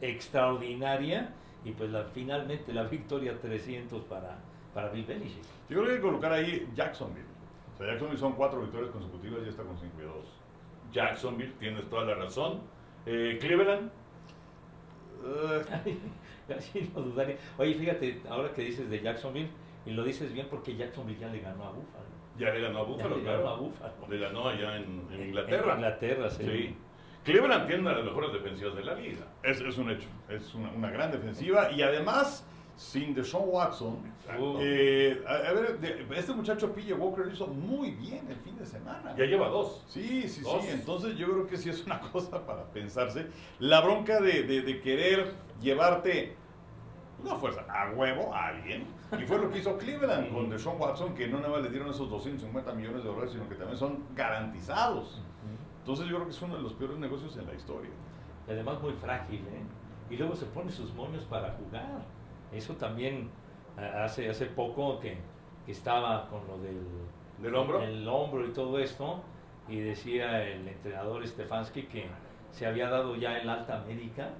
extraordinaria. 0.00 1.32
Y 1.64 1.70
pues 1.72 1.90
la, 1.90 2.04
finalmente 2.04 2.72
la 2.72 2.82
victoria 2.84 3.38
300 3.40 4.02
para, 4.04 4.36
para 4.74 4.88
Bill 4.90 5.04
Belichick. 5.04 5.42
Yo 5.68 5.76
creo 5.78 5.84
que 5.84 5.90
hay 5.92 5.96
que 5.96 6.02
colocar 6.02 6.32
ahí 6.32 6.68
Jacksonville. 6.74 7.26
O 7.74 7.78
sea, 7.78 7.86
Jacksonville 7.86 8.18
son 8.18 8.32
cuatro 8.34 8.60
victorias 8.60 8.90
consecutivas 8.90 9.40
y 9.46 9.48
está 9.48 9.62
con 9.62 9.78
5 9.78 9.92
y 10.00 10.04
2. 10.04 10.14
Jacksonville, 10.92 11.52
tienes 11.58 11.88
toda 11.88 12.04
la 12.04 12.14
razón. 12.16 12.60
Eh, 13.06 13.38
Cleveland, 13.40 13.90
Así 16.58 16.90
no 16.94 17.00
dudaría. 17.02 17.36
Oye, 17.58 17.74
fíjate, 17.74 18.20
ahora 18.28 18.52
que 18.52 18.62
dices 18.62 18.88
de 18.90 19.00
Jacksonville, 19.00 19.48
y 19.86 19.90
lo 19.90 20.04
dices 20.04 20.32
bien 20.32 20.46
porque 20.50 20.76
Jacksonville 20.76 21.18
ya 21.18 21.28
le 21.28 21.40
ganó 21.40 21.64
a 21.64 21.70
Buffalo. 21.70 22.04
ya 22.38 22.50
le 22.52 22.60
ganó 22.60 22.78
a 22.78 22.82
Ya 22.82 22.88
Búfalo, 22.88 23.16
le 23.16 23.24
ganó 23.24 23.48
a. 23.48 23.56
Buffalo. 23.56 23.92
Le 24.08 24.18
ganó 24.18 24.48
allá 24.48 24.76
en, 24.76 24.84
en 25.10 25.20
En 25.20 25.28
Inglaterra. 25.28 25.74
Inglaterra, 25.74 26.30
sí. 26.30 26.44
Sí. 26.44 26.76
Cleveland 27.24 27.66
tiene 27.66 27.82
una 27.82 27.90
de 27.90 27.96
las 27.98 28.04
mejores 28.06 28.32
defensivas 28.32 28.74
de 28.74 28.84
la 28.84 28.94
liga. 28.94 29.26
Es, 29.44 29.60
es 29.60 29.78
un 29.78 29.90
hecho. 29.90 30.08
Es 30.28 30.54
una, 30.54 30.70
una 30.72 30.90
gran 30.90 31.10
defensiva. 31.12 31.70
Y 31.70 31.80
además, 31.82 32.44
sin 32.76 33.14
Deshaun 33.14 33.48
Watson. 33.48 33.98
Eh, 34.60 35.22
a, 35.26 35.34
a 35.34 35.52
ver, 35.52 35.78
de- 35.78 36.06
este 36.18 36.32
muchacho 36.32 36.72
PJ 36.72 36.94
Walker 36.94 37.26
lo 37.26 37.32
hizo 37.32 37.46
muy 37.46 37.90
bien 37.92 38.26
el 38.28 38.36
fin 38.36 38.56
de 38.58 38.66
semana. 38.66 39.14
Ya 39.16 39.24
lleva 39.24 39.48
dos. 39.48 39.84
Sí, 39.88 40.28
sí, 40.28 40.40
Dos. 40.42 40.64
sí. 40.64 40.70
Entonces 40.72 41.16
yo 41.16 41.26
creo 41.30 41.46
que 41.46 41.56
sí 41.56 41.68
es 41.70 41.84
una 41.86 42.00
cosa 42.12 42.44
para 42.44 42.64
pensarse. 42.72 43.26
La 43.60 43.80
bronca 43.82 44.20
de, 44.20 44.42
de- 44.44 44.62
de 44.62 44.80
querer 44.80 45.32
llevarte 45.60 46.36
una 47.22 47.36
fuerza 47.36 47.64
a 47.68 47.90
huevo 47.90 48.34
a 48.34 48.48
alguien. 48.48 48.86
Y 49.18 49.24
fue 49.24 49.38
lo 49.38 49.50
que 49.50 49.58
hizo 49.58 49.76
Cleveland 49.78 50.32
con 50.32 50.48
Deshaun 50.48 50.80
Watson, 50.80 51.14
que 51.14 51.28
no 51.28 51.38
nada 51.38 51.50
más 51.50 51.62
le 51.62 51.70
dieron 51.70 51.90
esos 51.90 52.08
250 52.08 52.72
millones 52.72 53.02
de 53.02 53.08
dólares, 53.08 53.32
sino 53.32 53.48
que 53.48 53.54
también 53.54 53.78
son 53.78 54.04
garantizados. 54.14 55.22
Entonces 55.80 56.06
yo 56.06 56.14
creo 56.14 56.26
que 56.26 56.32
es 56.32 56.42
uno 56.42 56.56
de 56.56 56.62
los 56.62 56.74
peores 56.74 56.98
negocios 56.98 57.36
en 57.36 57.46
la 57.46 57.54
historia. 57.54 57.90
Y 58.48 58.52
además 58.52 58.80
muy 58.80 58.92
frágil, 58.92 59.40
¿eh? 59.40 59.62
Y 60.10 60.16
luego 60.16 60.36
se 60.36 60.46
pone 60.46 60.70
sus 60.70 60.92
moños 60.94 61.24
para 61.24 61.52
jugar. 61.52 62.04
Eso 62.52 62.74
también 62.74 63.30
ah, 63.76 64.04
hace, 64.04 64.28
hace 64.28 64.46
poco 64.46 65.00
que, 65.00 65.18
que 65.64 65.72
estaba 65.72 66.28
con 66.28 66.46
lo 66.46 66.58
del 66.58 66.80
¿Del 67.42 67.54
hombro? 67.56 67.82
el 67.82 68.06
hombro 68.06 68.46
y 68.46 68.52
todo 68.52 68.78
esto, 68.78 69.20
y 69.68 69.80
decía 69.80 70.44
el 70.46 70.68
entrenador 70.68 71.26
Stefanski 71.26 71.84
que 71.84 72.06
se 72.52 72.66
había 72.66 72.88
dado 72.88 73.16
ya 73.16 73.38
el 73.38 73.48
alta 73.48 73.82
médica, 73.86 74.30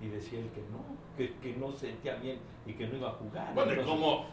y 0.00 0.08
decía 0.08 0.38
él 0.40 0.50
que 0.54 0.60
no, 0.70 0.84
que, 1.16 1.34
que 1.40 1.56
no 1.58 1.72
se 1.72 1.88
sentía 1.88 2.16
bien 2.16 2.38
y 2.66 2.74
que 2.74 2.86
no 2.86 2.96
iba 2.96 3.08
a 3.08 3.12
jugar. 3.12 3.54
Bueno, 3.54 3.72
y 3.74 3.78
Entonces- 3.78 4.00
como, 4.00 4.26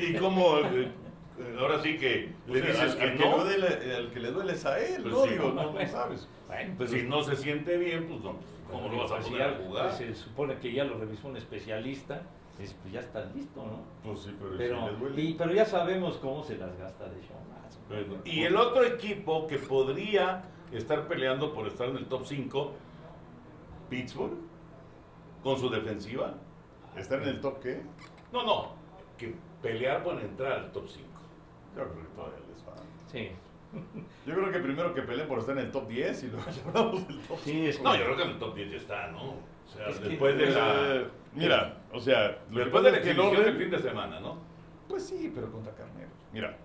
y 0.00 0.14
como 0.16 0.58
eh, 0.58 0.92
eh, 1.38 1.56
ahora 1.58 1.82
sí 1.82 1.96
que 1.98 2.32
le 2.46 2.60
dices 2.60 2.78
al, 2.80 2.96
que 2.96 3.02
al 3.04 3.16
que 3.16 3.24
no, 3.24 3.44
le 3.44 3.56
duele, 3.58 3.96
al 3.96 4.10
que 4.10 4.20
le 4.20 4.30
duele 4.30 4.52
es 4.52 4.66
a 4.66 4.78
él, 4.78 5.02
Pues 5.02 5.14
¿no? 5.14 5.24
sí. 5.24 5.30
Digo, 5.30 5.52
no, 5.52 5.72
no 5.72 5.86
sabes. 5.88 6.28
Bueno, 6.46 6.74
pues 6.76 6.90
si 6.90 7.02
no 7.02 7.22
se 7.22 7.36
siente 7.36 7.76
bien, 7.78 8.06
pues 8.08 8.20
no, 8.20 8.34
¿cómo 8.70 8.88
lo 8.88 8.98
vas 9.02 9.10
a 9.12 9.16
pues 9.16 9.26
poner 9.28 9.42
a 9.42 9.54
jugar? 9.56 9.86
pues 9.86 9.96
se 9.98 10.14
supone 10.14 10.56
que 10.58 10.72
ya 10.72 10.84
lo 10.84 10.98
revisó 10.98 11.28
un 11.28 11.36
especialista 11.36 12.22
pues 12.82 12.92
ya 12.92 13.00
está 13.00 13.24
listo, 13.34 13.64
¿no? 13.64 13.80
Pues 14.04 14.20
sí, 14.20 14.36
pero, 14.38 14.54
Pero, 14.58 14.80
sí 14.80 14.90
les 14.90 15.00
duele. 15.00 15.22
y- 15.22 15.32
pero 15.34 15.52
ya 15.54 15.64
sabemos 15.64 16.16
cómo 16.18 16.44
se 16.44 16.58
las 16.58 16.76
gasta 16.76 17.04
de 17.08 17.16
Sean 17.22 18.20
Y 18.26 18.42
el 18.42 18.54
otro 18.54 18.84
equipo 18.84 19.46
que 19.46 19.56
podría 19.56 20.42
estar 20.70 21.08
peleando 21.08 21.54
por 21.54 21.66
estar 21.66 21.88
en 21.88 21.96
el 21.96 22.04
top 22.06 22.26
5, 22.26 22.72
Pittsburgh, 23.88 24.34
con 25.42 25.58
su 25.58 25.68
defensiva. 25.70 26.34
¿Están 26.96 27.22
en 27.22 27.28
el 27.28 27.40
top 27.40 27.60
qué? 27.60 27.82
No, 28.32 28.44
no, 28.44 28.74
que 29.16 29.34
pelear 29.62 30.02
por 30.02 30.20
entrar 30.20 30.52
al 30.52 30.72
top 30.72 30.88
5. 30.88 31.06
Yo 31.76 31.82
creo 31.84 31.94
que 32.02 32.14
todavía 32.14 32.38
les 32.52 32.62
falta. 32.62 32.82
Sí, 33.06 33.30
Yo 34.26 34.34
creo 34.34 34.50
que 34.50 34.58
primero 34.58 34.92
que 34.94 35.02
peleen 35.02 35.28
por 35.28 35.38
estar 35.38 35.56
en 35.56 35.66
el 35.66 35.70
top 35.72 35.88
10 35.88 36.24
y 36.24 36.26
luego 36.28 36.46
ya 36.50 36.68
hablamos 36.68 37.06
del 37.08 37.20
top 37.20 37.38
sí, 37.44 37.66
es 37.66 37.80
No, 37.82 37.94
yo 37.96 38.04
creo 38.04 38.16
que 38.16 38.22
en 38.22 38.30
el 38.30 38.38
top 38.38 38.54
10 38.54 38.70
ya 38.70 38.76
está, 38.76 39.06
¿no? 39.08 39.22
O 39.30 39.72
sea, 39.72 39.88
Es 39.88 39.98
que- 39.98 40.08
después 40.08 40.36
de 40.36 40.50
la... 40.50 40.96
Eh, 40.96 41.06
mira, 41.34 41.78
o 41.92 42.00
sea, 42.00 42.38
Después 42.50 42.82
de 42.84 42.92
la 42.92 43.02
que 43.02 43.14
del 43.14 43.56
fin 43.56 43.70
de 43.70 43.78
semana, 43.78 44.18
¿no? 44.20 44.38
Pues 44.88 45.06
sí, 45.06 45.30
pero 45.32 45.50
contra 45.52 45.72
carneros. 45.74 46.10
Mira, 46.32 46.56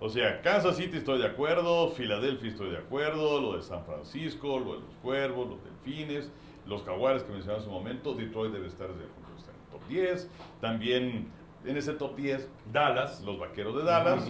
o 0.00 0.08
sea, 0.08 0.40
Kansas 0.40 0.76
City 0.76 0.96
estoy 0.98 1.18
de 1.18 1.26
acuerdo, 1.26 1.90
Filadelfia 1.90 2.50
estoy 2.50 2.70
de 2.70 2.78
acuerdo, 2.78 3.40
lo 3.40 3.56
de 3.56 3.62
San 3.62 3.84
Francisco, 3.84 4.58
lo 4.58 4.74
de 4.74 4.80
los 4.80 4.94
Cuervos, 5.02 5.48
los 5.48 5.64
Delfines, 5.64 6.30
los 6.66 6.82
Jaguares 6.84 7.22
que 7.22 7.32
mencioné 7.32 7.58
en 7.58 7.64
su 7.64 7.70
momento, 7.70 8.14
Detroit 8.14 8.52
debe 8.52 8.66
estar 8.66 8.88
desde 8.88 9.04
el 9.04 9.10
punto 9.10 9.28
de 9.30 9.34
vista 9.36 9.50
en 9.52 9.56
el 9.60 9.66
top 9.70 9.88
10. 9.88 10.30
También 10.60 11.28
en 11.64 11.76
ese 11.76 11.92
top 11.94 12.16
10, 12.16 12.48
Dallas. 12.72 13.22
los 13.22 13.38
Vaqueros 13.38 13.76
de 13.76 13.84
Dallas. 13.84 14.28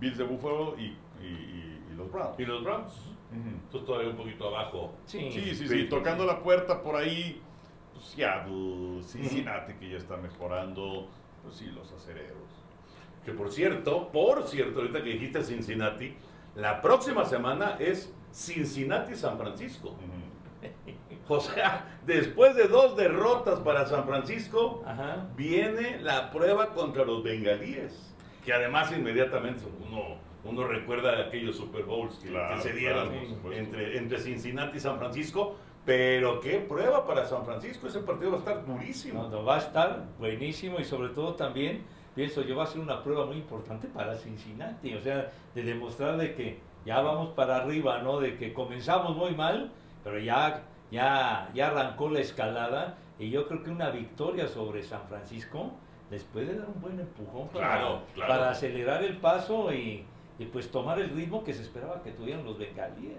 Bills 0.00 0.16
de 0.18 0.24
Buffalo 0.24 0.76
y, 0.78 0.82
y- 0.82 1.26
y- 1.26 1.84
y 1.92 1.96
los 1.96 2.10
Browns. 2.10 2.38
Y 2.40 2.44
los 2.46 2.62
Browns. 2.64 2.92
Entonces 3.32 3.86
todavía 3.86 4.10
un 4.10 4.16
poquito 4.16 4.48
abajo. 4.48 4.92
Sí, 5.04 5.30
Sí, 5.30 5.40
sí, 5.40 5.54
sí, 5.54 5.68
Sí. 5.68 5.88
tocando 5.88 6.24
la 6.24 6.42
puerta 6.42 6.82
por 6.82 6.96
ahí, 6.96 7.40
pues, 7.92 8.04
Seattle, 8.06 9.02
Cincinnati 9.02 9.74
que 9.74 9.90
ya 9.90 9.98
está 9.98 10.16
mejorando, 10.16 11.06
pues 11.42 11.54
sí, 11.56 11.66
los 11.66 11.92
acereros. 11.92 12.48
Que 13.24 13.32
por 13.32 13.52
cierto, 13.52 14.08
por 14.10 14.42
cierto, 14.44 14.80
ahorita 14.80 15.02
que 15.04 15.10
dijiste 15.10 15.44
Cincinnati, 15.44 16.14
la 16.56 16.80
próxima 16.80 17.24
semana 17.24 17.76
es 17.78 18.12
Cincinnati-San 18.32 19.36
Francisco. 19.38 19.94
O 21.30 21.38
sea, 21.38 21.84
después 22.04 22.56
de 22.56 22.64
dos 22.64 22.96
derrotas 22.96 23.60
para 23.60 23.86
San 23.86 24.04
Francisco, 24.04 24.82
Ajá. 24.84 25.28
viene 25.36 26.00
la 26.00 26.32
prueba 26.32 26.70
contra 26.70 27.04
los 27.04 27.22
bengalíes. 27.22 28.12
Que 28.44 28.52
además 28.52 28.90
inmediatamente 28.90 29.62
uno, 29.86 30.16
uno 30.42 30.66
recuerda 30.66 31.20
aquellos 31.20 31.56
Super 31.56 31.84
Bowls 31.84 32.16
que, 32.16 32.30
Claro, 32.30 32.56
que 32.56 32.62
se 32.62 32.72
dieron 32.72 33.10
claro, 33.10 33.52
entre, 33.52 33.96
entre 33.96 34.18
Cincinnati 34.18 34.78
y 34.78 34.80
San 34.80 34.98
Francisco. 34.98 35.54
Pero 35.84 36.40
qué 36.40 36.58
prueba 36.58 37.06
para 37.06 37.24
San 37.26 37.44
Francisco, 37.44 37.86
ese 37.86 38.00
partido 38.00 38.32
va 38.32 38.36
a 38.36 38.40
estar 38.40 38.66
durísimo. 38.66 39.22
No, 39.22 39.28
no, 39.30 39.44
va 39.44 39.56
a 39.56 39.58
estar 39.58 40.06
buenísimo 40.18 40.80
y 40.80 40.84
sobre 40.84 41.10
todo 41.10 41.34
también, 41.34 41.84
pienso 42.14 42.42
yo, 42.42 42.56
va 42.56 42.64
a 42.64 42.66
ser 42.66 42.80
una 42.80 43.02
prueba 43.04 43.24
muy 43.24 43.36
importante 43.36 43.86
para 43.86 44.16
Cincinnati, 44.16 44.94
o 44.94 45.00
sea, 45.00 45.30
de 45.54 45.62
demostrar 45.62 46.16
de 46.16 46.34
que 46.34 46.58
ya 46.84 47.00
vamos 47.00 47.30
para 47.30 47.56
arriba, 47.56 48.02
¿no? 48.02 48.18
De 48.20 48.36
que 48.36 48.52
comenzamos 48.52 49.16
muy 49.16 49.34
mal, 49.34 49.70
pero 50.04 50.18
ya, 50.18 50.62
ya, 50.90 51.50
ya 51.54 51.68
arrancó 51.68 52.08
la 52.10 52.20
escalada 52.20 52.96
y 53.18 53.30
yo 53.30 53.46
creo 53.46 53.62
que 53.62 53.70
una 53.70 53.90
victoria 53.90 54.48
sobre 54.48 54.82
San 54.82 55.02
Francisco 55.08 55.70
les 56.10 56.24
puede 56.24 56.56
dar 56.58 56.68
un 56.68 56.80
buen 56.80 56.98
empujón 56.98 57.48
para, 57.48 57.66
Claro, 57.78 58.02
claro. 58.14 58.32
para 58.32 58.50
acelerar 58.50 59.02
el 59.04 59.16
paso 59.18 59.72
y, 59.72 60.04
y 60.38 60.44
pues 60.46 60.70
tomar 60.70 60.98
el 60.98 61.10
ritmo 61.10 61.44
que 61.44 61.52
se 61.54 61.62
esperaba 61.62 62.02
que 62.02 62.10
tuvieran 62.12 62.44
los 62.44 62.58
bengalíes. 62.58 63.18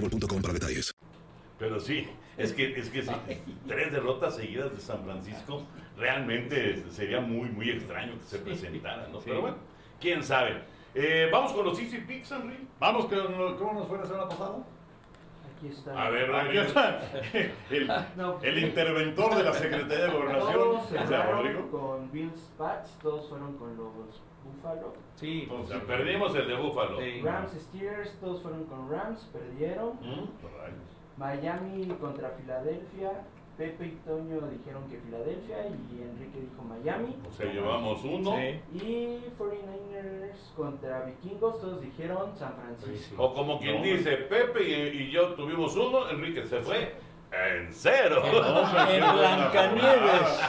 boostmobile.com 0.00 0.42
para 0.42 0.54
detalles. 0.54 0.92
Pero 1.58 1.78
sí, 1.78 2.08
es 2.38 2.52
que, 2.52 2.78
es 2.78 2.88
que 2.88 3.02
sí, 3.02 3.10
tres 3.66 3.92
derrotas 3.92 4.36
seguidas 4.36 4.72
de 4.72 4.80
San 4.80 5.04
Francisco 5.04 5.62
realmente 5.96 6.82
sería 6.90 7.20
muy, 7.20 7.50
muy 7.50 7.70
extraño 7.70 8.14
que 8.18 8.24
se 8.24 8.38
presentara, 8.38 9.08
¿no? 9.08 9.18
Sí. 9.20 9.26
Pero 9.28 9.40
bueno, 9.42 9.56
quién 10.00 10.22
sabe. 10.24 10.62
Eh, 10.94 11.28
Vamos 11.30 11.52
con 11.52 11.64
los 11.66 11.78
Easy 11.78 11.98
Picks, 11.98 12.32
Henry. 12.32 12.66
Vamos, 12.78 13.06
que 13.06 13.16
no- 13.16 13.56
¿cómo 13.56 13.74
nos 13.80 13.88
fue 13.88 13.98
la 13.98 14.06
semana 14.06 14.28
pasada? 14.28 14.56
Aquí 15.56 15.68
está. 15.68 16.06
A 16.06 16.08
ver, 16.10 16.34
Aquí 16.34 16.56
está 16.56 17.00
el, 17.70 17.86
No. 18.16 18.38
el 18.42 18.58
interventor 18.58 19.36
de 19.36 19.42
la 19.44 19.52
Secretaría 19.52 20.06
de 20.06 20.10
Gobernación, 20.10 20.52
Todos 20.54 20.84
o 20.84 20.88
sea, 20.88 21.06
cerraron 21.06 21.36
Rodrigo. 21.44 21.70
con 21.70 22.10
Bills 22.10 22.50
Pats, 22.56 22.98
todos 23.02 23.28
fueron 23.28 23.56
con 23.58 23.76
los 23.76 23.92
Buffalo. 24.44 24.92
Sí, 25.16 25.48
O 25.50 25.64
sea, 25.64 25.80
perdimos 25.82 26.34
el 26.34 26.48
de 26.48 26.56
Búfalo. 26.56 26.98
Sí. 27.00 27.20
Rams 27.22 27.52
Steelers, 27.52 28.12
todos 28.20 28.40
fueron 28.42 28.64
con 28.64 28.90
Rams, 28.90 29.28
perdieron. 29.32 29.94
¿Mm? 30.00 30.28
Miami 31.16 31.86
contra 32.00 32.30
Filadelfia. 32.30 33.24
Pepe 33.58 33.88
y 33.88 33.90
Toño 34.06 34.40
dijeron 34.48 34.88
que 34.88 34.96
Filadelfia 34.96 35.66
y 35.66 36.00
Enrique 36.02 36.40
dijo 36.40 36.62
Miami. 36.62 37.14
O 37.28 37.30
sea, 37.30 37.52
llevamos 37.52 38.02
uno. 38.04 38.34
Sí. 38.34 38.58
Y 38.74 39.20
49ers 39.38 40.54
contra 40.56 41.04
Vikingos, 41.04 41.60
todos 41.60 41.82
dijeron 41.82 42.34
San 42.36 42.54
Francisco. 42.54 43.22
O 43.22 43.34
como 43.34 43.58
quien 43.60 43.76
No. 43.76 43.82
dice, 43.82 44.16
Pepe 44.16 44.62
y, 44.66 45.02
y 45.02 45.10
yo 45.10 45.34
tuvimos 45.34 45.76
uno, 45.76 46.08
Enrique 46.08 46.46
se 46.46 46.60
fue 46.62 46.94
en 47.32 47.72
cero. 47.72 48.22
En 48.88 49.00
Blancanieves. 49.00 50.40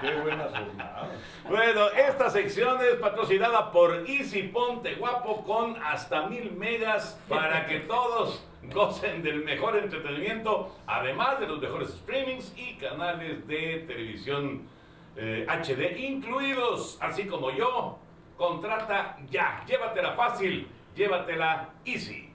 Qué 0.00 0.14
buena 0.20 0.44
jornada. 0.44 1.08
Bueno, 1.48 1.88
esta 1.90 2.30
sección 2.30 2.78
es 2.80 2.96
patrocinada 2.96 3.72
por 3.72 4.08
Easy 4.08 4.44
Ponte 4.44 4.94
Guapo 4.94 5.44
con 5.44 5.76
hasta 5.82 6.26
mil 6.28 6.52
megas 6.52 7.20
para 7.28 7.66
que 7.66 7.80
todos 7.80 8.44
gocen 8.72 9.22
del 9.22 9.44
mejor 9.44 9.76
entretenimiento, 9.76 10.76
además 10.86 11.40
de 11.40 11.48
los 11.48 11.60
mejores 11.60 11.90
streamings 11.90 12.52
y 12.56 12.74
canales 12.74 13.46
de 13.48 13.84
televisión 13.88 14.68
eh, 15.16 15.46
HD 15.48 15.98
incluidos, 15.98 16.98
así 17.00 17.26
como 17.26 17.50
yo. 17.50 17.98
Contrata 18.36 19.18
ya, 19.30 19.64
llévatela 19.66 20.12
fácil, 20.12 20.66
llévatela 20.94 21.70
easy. 21.84 22.30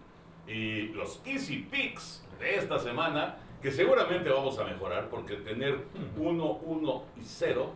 Y 0.47 0.89
los 0.89 1.21
Easy 1.25 1.67
Picks 1.69 2.25
de 2.39 2.55
esta 2.55 2.79
semana, 2.79 3.37
que 3.67 3.73
seguramente 3.73 4.29
vamos 4.29 4.57
a 4.59 4.63
mejorar 4.63 5.09
porque 5.09 5.35
tener 5.35 5.77
1, 6.15 6.45
1 6.63 7.03
y 7.17 7.21
0 7.21 7.73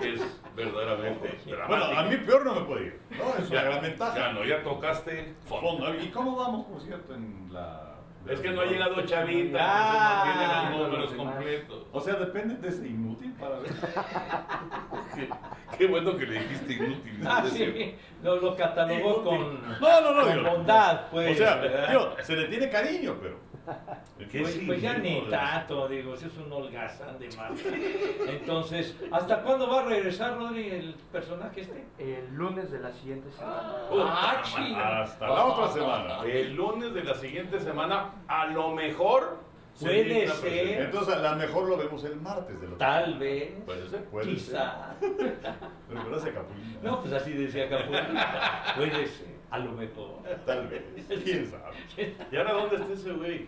es 0.00 0.20
verdaderamente 0.54 1.36
dramático. 1.44 1.66
Bueno, 1.68 1.84
a 1.98 2.02
mí 2.04 2.16
peor 2.18 2.44
no 2.46 2.54
me 2.54 2.60
puede 2.60 2.84
ir. 2.86 3.00
No, 3.10 3.34
es 3.42 3.50
una 3.50 3.60
Ya, 3.60 3.62
gran 3.68 3.82
ventaja. 3.82 4.16
ya 4.16 4.32
no, 4.34 4.44
ya 4.44 4.62
tocaste 4.62 5.34
fondo. 5.44 5.84
Fondo. 5.86 5.94
¿Y 6.00 6.10
cómo 6.10 6.36
vamos, 6.36 6.64
por 6.66 6.80
cierto, 6.80 7.12
en 7.16 7.48
la... 7.52 7.88
Es 8.28 8.38
que 8.38 8.50
no 8.52 8.60
ha 8.60 8.66
llegado 8.66 9.02
Chavita, 9.04 9.58
Ah, 9.60 10.68
no 10.70 10.76
tiene 10.76 10.78
los 10.78 10.90
números 10.92 11.12
completos. 11.14 11.86
O 11.90 12.00
sea, 12.00 12.14
depende 12.14 12.54
de 12.54 12.68
ese 12.68 12.86
inútil 12.86 13.32
para 13.32 13.58
ver. 13.58 13.72
Qué, 15.16 15.28
qué 15.76 15.86
bueno 15.88 16.16
que 16.16 16.26
le 16.26 16.38
dijiste 16.38 16.72
inútil. 16.74 17.20
Ah, 17.26 17.42
es 17.44 17.52
decir, 17.52 17.74
sí, 17.76 17.94
lo, 18.22 18.36
lo 18.36 18.54
catalogó 18.56 19.24
con, 19.24 19.60
No, 19.80 20.00
no, 20.02 20.34
no. 20.36 20.50
bondad, 20.52 21.10
pues. 21.10 21.32
o 21.32 21.34
sea, 21.44 22.16
se 22.22 22.36
le 22.36 22.46
tiene 22.46 22.70
cariño, 22.70 23.16
pero... 23.20 23.50
qué 24.30 24.40
Pues, 24.40 24.60
pues 24.66 24.82
ya 24.82 24.98
ni 24.98 25.22
tanto, 25.28 25.88
digo, 25.88 26.16
si 26.16 26.26
es 26.26 26.36
un 26.38 26.52
holgazán 26.52 27.18
de 27.18 27.28
más. 27.36 27.52
Entonces, 28.28 28.96
¿hasta 29.10 29.42
cuándo 29.42 29.68
va 29.68 29.80
a 29.80 29.84
regresar, 29.84 30.36
Rodri, 30.36 30.68
el 30.68 30.94
personaje 31.10 31.62
este? 31.62 31.84
El 31.98 32.34
lunes 32.34 32.70
de 32.70 32.80
la 32.80 32.92
siguiente 32.92 33.30
semana. 33.30 33.74
Ah, 33.92 34.42
chinga. 34.44 35.02
Hasta 35.02 35.26
la 35.26 35.44
otra 35.44 35.72
semana. 35.72 36.24
El 36.24 36.54
lunes 36.54 36.94
de 36.94 37.04
la 37.04 37.14
siguiente 37.14 37.60
semana, 37.60 38.10
a 38.28 38.46
lo 38.46 38.70
mejor. 38.70 39.38
Puede 39.80 40.28
ser. 40.28 40.82
Entonces, 40.82 41.14
a 41.14 41.32
lo 41.32 41.36
mejor 41.36 41.68
lo 41.68 41.76
vemos 41.78 42.04
el 42.04 42.16
martes 42.16 42.60
de 42.60 42.68
la 42.68 42.76
Tal 42.76 43.18
vez, 43.18 43.52
Puede 43.64 43.88
ser. 43.88 44.04
Puede 44.04 44.34
quizá. 44.34 44.94
Pero 45.00 46.04
gracias, 46.10 46.34
Capulina. 46.34 46.78
No, 46.82 47.00
pues 47.00 47.12
así 47.14 47.32
decía 47.32 47.70
Capulina. 47.70 48.64
Puede 48.76 49.06
ser, 49.06 49.32
a 49.52 49.58
lo 49.58 49.72
mejor. 49.72 50.22
Tal 50.46 50.66
vez. 50.68 50.82
¿Quién 51.24 51.50
sabe? 51.50 52.16
¿Y 52.32 52.36
ahora 52.36 52.52
dónde 52.54 52.76
está 52.76 52.92
ese 52.94 53.12
güey? 53.12 53.46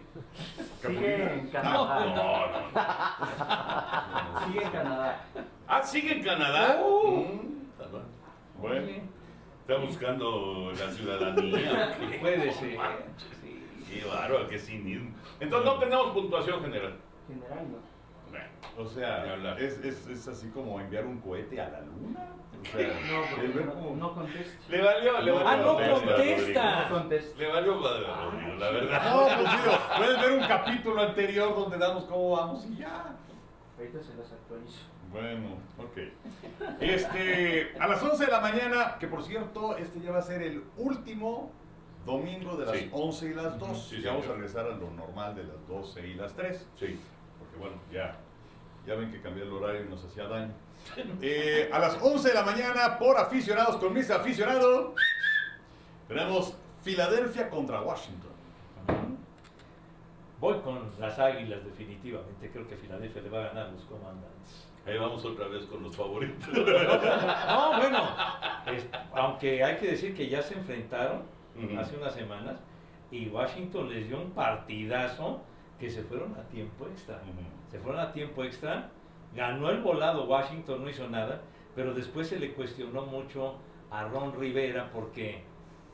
Sigue 0.83 1.15
en 1.33 1.47
No, 1.47 1.51
Canadá. 1.53 2.07
no, 2.15 2.47
no. 4.35 4.47
Sigue 4.47 4.63
en 4.65 4.71
Canadá. 4.71 5.25
Ah, 5.67 5.83
sigue 5.83 6.13
en 6.19 6.23
Canadá. 6.23 6.79
Oh. 6.83 7.25
Mm, 7.25 7.65
bueno. 8.61 8.87
Está 9.67 9.79
buscando 9.79 10.73
la 10.73 10.93
ciudadanía. 10.93 11.97
Puede 12.21 12.53
ser. 12.53 12.79
Qué 13.91 14.05
bárbaro, 14.07 14.47
qué 14.47 14.59
cinismo. 14.59 15.11
Entonces 15.41 15.73
no 15.73 15.79
tenemos 15.79 16.13
puntuación 16.13 16.61
general. 16.63 16.97
General 17.29 17.65
no. 17.71 17.94
O 18.77 18.87
sea, 18.87 19.57
es, 19.59 19.79
es, 19.85 20.07
es 20.07 20.29
así 20.29 20.49
como 20.51 20.81
enviar 20.81 21.05
un 21.07 21.21
cohete 21.21 21.61
a 21.61 21.69
la 21.71 21.81
luna. 21.81 22.29
O 22.61 22.65
sea, 22.65 22.89
No, 23.97 24.15
contesta. 24.15 24.69
Le 24.71 24.83
valió, 24.83 25.21
le 25.21 25.31
valió. 25.33 25.49
Ah, 25.49 25.57
no 25.57 25.77
contesta. 25.77 26.89
No 26.89 26.95
contesta. 26.99 27.39
Le 27.39 27.49
valió 27.49 27.75
madre 27.77 28.07
a 28.07 28.25
Rodrigo, 28.25 28.55
la 28.55 28.71
verdad. 28.71 29.15
No, 29.15 29.43
pues 29.43 29.63
digo, 29.63 29.79
puedes 29.97 30.21
ver 30.21 30.33
un 30.41 30.49
capítulo 30.49 31.03
anterior 31.03 31.55
donde 31.55 31.79
damos 31.79 32.05
cómo 32.05 32.31
vamos 32.31 32.67
y 32.67 32.77
ya. 32.77 33.15
Ahorita 33.79 34.03
se 34.03 34.15
las 34.15 34.33
actualizo. 34.33 34.81
Bueno, 35.11 35.59
ok. 35.79 35.99
Este, 36.81 37.73
a 37.79 37.87
las 37.87 38.03
11 38.03 38.25
de 38.25 38.31
la 38.33 38.41
mañana, 38.41 38.97
que 38.99 39.07
por 39.07 39.23
cierto, 39.23 39.77
este 39.77 40.01
ya 40.01 40.11
va 40.13 40.19
a 40.19 40.23
ser 40.23 40.43
el 40.43 40.65
último 40.77 41.53
domingo 42.05 42.57
de 42.57 42.67
las 42.67 42.77
Sí. 42.77 42.89
11 42.93 43.27
y 43.27 43.35
las 43.35 43.59
2. 43.59 43.89
Sí, 43.89 44.03
ya 44.03 44.11
vamos 44.11 44.27
a 44.27 44.33
regresar 44.33 44.67
a 44.67 44.75
lo 44.77 44.91
normal 44.91 45.35
de 45.35 45.45
las 45.45 45.67
12 45.69 46.07
y 46.09 46.15
las 46.15 46.35
3. 46.35 46.67
Sí. 46.77 46.99
Porque 47.39 47.57
bueno, 47.59 47.77
ya, 47.93 48.17
ya 48.87 48.95
ven 48.95 49.11
que 49.11 49.21
cambiar 49.21 49.47
el 49.47 49.53
horario 49.53 49.85
nos 49.89 50.05
hacía 50.05 50.25
daño. 50.29 50.53
Eh, 51.23 51.71
a 51.73 51.79
las 51.79 51.99
11 52.03 52.29
de 52.29 52.35
la 52.35 52.43
mañana, 52.43 52.99
por 52.99 53.17
aficionados 53.19 53.77
con 53.77 53.93
mis 53.95 54.11
aficionados, 54.11 54.93
tenemos 56.09 56.55
Filadelfia 56.83 57.49
contra 57.49 57.81
Washington. 57.81 58.31
Voy 60.41 60.59
con 60.61 60.83
las 61.01 61.19
águilas 61.19 61.65
definitivamente. 61.65 62.51
Creo 62.51 62.69
que 62.69 62.77
Filadelfia 62.77 63.23
le 63.23 63.31
va 63.31 63.39
a 63.45 63.49
ganar 63.49 63.67
a 63.69 63.71
los 63.73 63.83
comandantes. 63.85 64.69
Ahí 64.87 64.99
vamos 64.99 65.25
otra 65.25 65.49
vez 65.49 65.65
con 65.65 65.83
los 65.83 65.97
favoritos. 65.97 66.47
No, 66.55 67.79
bueno, 67.79 67.99
es- 68.67 68.87
aunque 69.15 69.65
hay 69.65 69.77
que 69.79 69.87
decir 69.93 70.15
que 70.15 70.29
ya 70.29 70.43
se 70.43 70.55
enfrentaron 70.55 71.23
hace 71.79 71.97
unas 71.97 72.13
semanas 72.15 72.57
y 73.11 73.29
Washington 73.29 73.89
les 73.89 74.09
dio 74.09 74.21
un 74.21 74.33
partidazo 74.33 75.41
que 75.81 75.89
se 75.89 76.03
fueron 76.03 76.35
a 76.35 76.43
tiempo 76.51 76.87
extra. 76.89 77.21
Se 77.75 77.81
fueron 77.81 78.01
a 78.01 78.13
tiempo 78.13 78.45
extra, 78.45 78.89
ganó 79.35 79.69
el 79.69 79.81
volado 79.81 80.27
Washington, 80.27 80.85
no 80.85 80.89
hizo 80.89 81.09
nada, 81.09 81.41
pero 81.75 81.93
después 81.93 82.29
se 82.29 82.39
le 82.39 82.53
cuestionó 82.53 83.05
mucho 83.05 83.57
a 83.91 84.05
Ron 84.05 84.33
Rivera 84.39 84.91
porque 84.93 85.43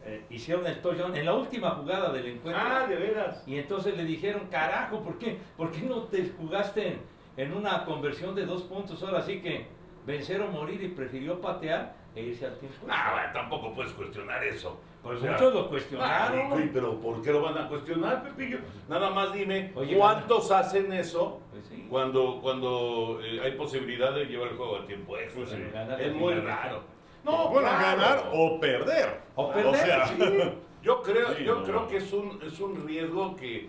eh, 0.05 0.23
hicieron 0.29 0.67
el 0.67 0.83
touchdown 0.83 1.17
en 1.17 1.25
la 1.25 1.33
última 1.33 1.71
jugada 1.71 2.13
del 2.13 2.27
encuentro. 2.27 2.63
ah, 2.63 2.87
de 2.87 2.97
veras. 2.97 3.43
Y 3.47 3.57
entonces 3.57 3.97
le 3.97 4.05
dijeron, 4.05 4.49
carajo, 4.51 5.01
¿por 5.01 5.17
qué? 5.17 5.39
¿Por 5.57 5.73
qué 5.73 5.81
no 5.81 6.03
te 6.03 6.29
jugaste 6.39 6.87
en, 6.87 7.01
en 7.39 7.55
una 7.55 7.87
conversión 7.87 8.35
de 8.35 8.45
dos 8.45 8.65
puntos? 8.65 9.03
Ahora 9.03 9.23
sí 9.23 9.41
que 9.41 9.67
vencer 10.07 10.41
o 10.41 10.49
morir 10.49 10.83
y 10.83 10.89
prefirió 10.89 11.41
patear 11.41 11.95
e 12.15 12.23
irse 12.23 12.47
al 12.47 12.59
tiempo. 12.59 12.87
Ah, 12.89 13.11
bueno, 13.13 13.29
tampoco 13.33 13.73
puedes 13.75 13.93
cuestionar 13.93 14.43
eso. 14.45 14.81
Pues 15.03 15.19
O 15.19 15.23
sea, 15.23 15.33
muchos 15.33 15.55
lo 15.55 15.61
ah, 15.61 15.69
cuestionaron. 15.69 16.51
güey, 16.51 16.73
pero 16.73 17.01
¿por 17.01 17.23
qué 17.23 17.33
lo 17.33 17.41
van 17.43 17.57
a 17.57 17.69
cuestionar, 17.69 18.23
Pepillo? 18.23 18.59
Nada 18.89 19.11
más 19.11 19.33
dime, 19.33 19.73
Oye, 19.75 19.97
¿cuántos 19.97 20.51
hacen 20.51 20.93
eso 20.93 21.41
Pues 21.51 21.65
sí. 21.67 21.87
cuando, 21.89 22.41
cuando 22.43 23.19
eh, 23.23 23.41
hay 23.43 23.53
posibilidad 23.53 24.13
de 24.15 24.27
llevar 24.27 24.49
el 24.49 24.57
juego 24.57 24.77
a 24.77 24.87
tiempo 24.87 25.17
extra? 25.17 25.43
Pues 25.45 25.51
sí. 25.51 26.05
Es 26.05 26.15
muy 26.15 26.35
raro. 26.35 26.83
No, 27.25 27.49
bueno, 27.49 27.69
claro. 27.69 27.85
ganar 28.01 28.31
o 28.33 28.61
perder. 28.61 29.21
O 29.37 29.51
perder, 29.53 29.77
sea, 29.77 30.07
sí. 30.07 30.19
Yo 30.83 31.03
creo, 31.03 31.35
Sí, 31.35 31.45
yo 31.45 31.57
no. 31.57 31.65
creo 31.65 31.87
que 31.89 31.99
es 31.99 32.11
un, 32.15 32.41
es 32.43 32.59
un 32.59 32.87
riesgo 32.87 33.37
que 33.37 33.69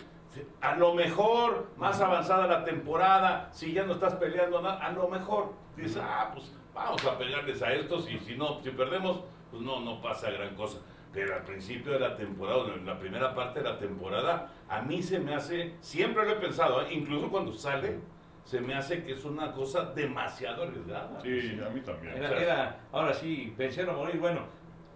a 0.62 0.76
lo 0.76 0.94
mejor, 0.94 1.66
más 1.76 2.00
avanzada 2.00 2.46
la 2.46 2.64
temporada, 2.64 3.50
si 3.52 3.74
ya 3.74 3.84
no 3.84 3.92
estás 3.92 4.14
peleando 4.14 4.62
nada, 4.62 4.78
a 4.82 4.90
lo 4.92 5.08
mejor 5.08 5.52
dices, 5.76 6.00
ah, 6.02 6.30
pues 6.32 6.52
vamos 6.74 7.04
a 7.04 7.18
pegarles 7.18 7.62
a 7.62 7.72
estos 7.72 8.10
y 8.10 8.18
si 8.18 8.36
no, 8.36 8.60
si 8.62 8.70
perdemos, 8.70 9.22
pues 9.50 9.62
no, 9.62 9.80
no 9.80 10.00
pasa 10.00 10.30
gran 10.30 10.54
cosa. 10.54 10.78
Pero 11.12 11.34
al 11.34 11.42
principio 11.42 11.92
de 11.92 12.00
la 12.00 12.16
temporada, 12.16 12.58
o 12.58 12.74
en 12.74 12.86
la 12.86 12.98
primera 12.98 13.34
parte 13.34 13.62
de 13.62 13.68
la 13.68 13.78
temporada, 13.78 14.50
a 14.68 14.80
mí 14.80 15.02
se 15.02 15.18
me 15.18 15.34
hace, 15.34 15.74
siempre 15.80 16.24
lo 16.24 16.32
he 16.32 16.36
pensado, 16.36 16.80
¿eh? 16.82 16.88
incluso 16.90 17.30
cuando 17.30 17.52
sale, 17.52 17.98
se 18.44 18.60
me 18.60 18.74
hace 18.74 19.04
que 19.04 19.12
es 19.12 19.24
una 19.24 19.52
cosa 19.52 19.84
demasiado 19.94 20.62
arriesgada. 20.62 21.20
Sí, 21.20 21.60
a 21.64 21.68
mí 21.68 21.80
también. 21.80 22.16
Era, 22.16 22.40
era, 22.40 22.80
ahora 22.90 23.12
sí, 23.12 23.52
vencer 23.56 23.88
o 23.90 23.92
morir, 23.92 24.18
bueno, 24.18 24.46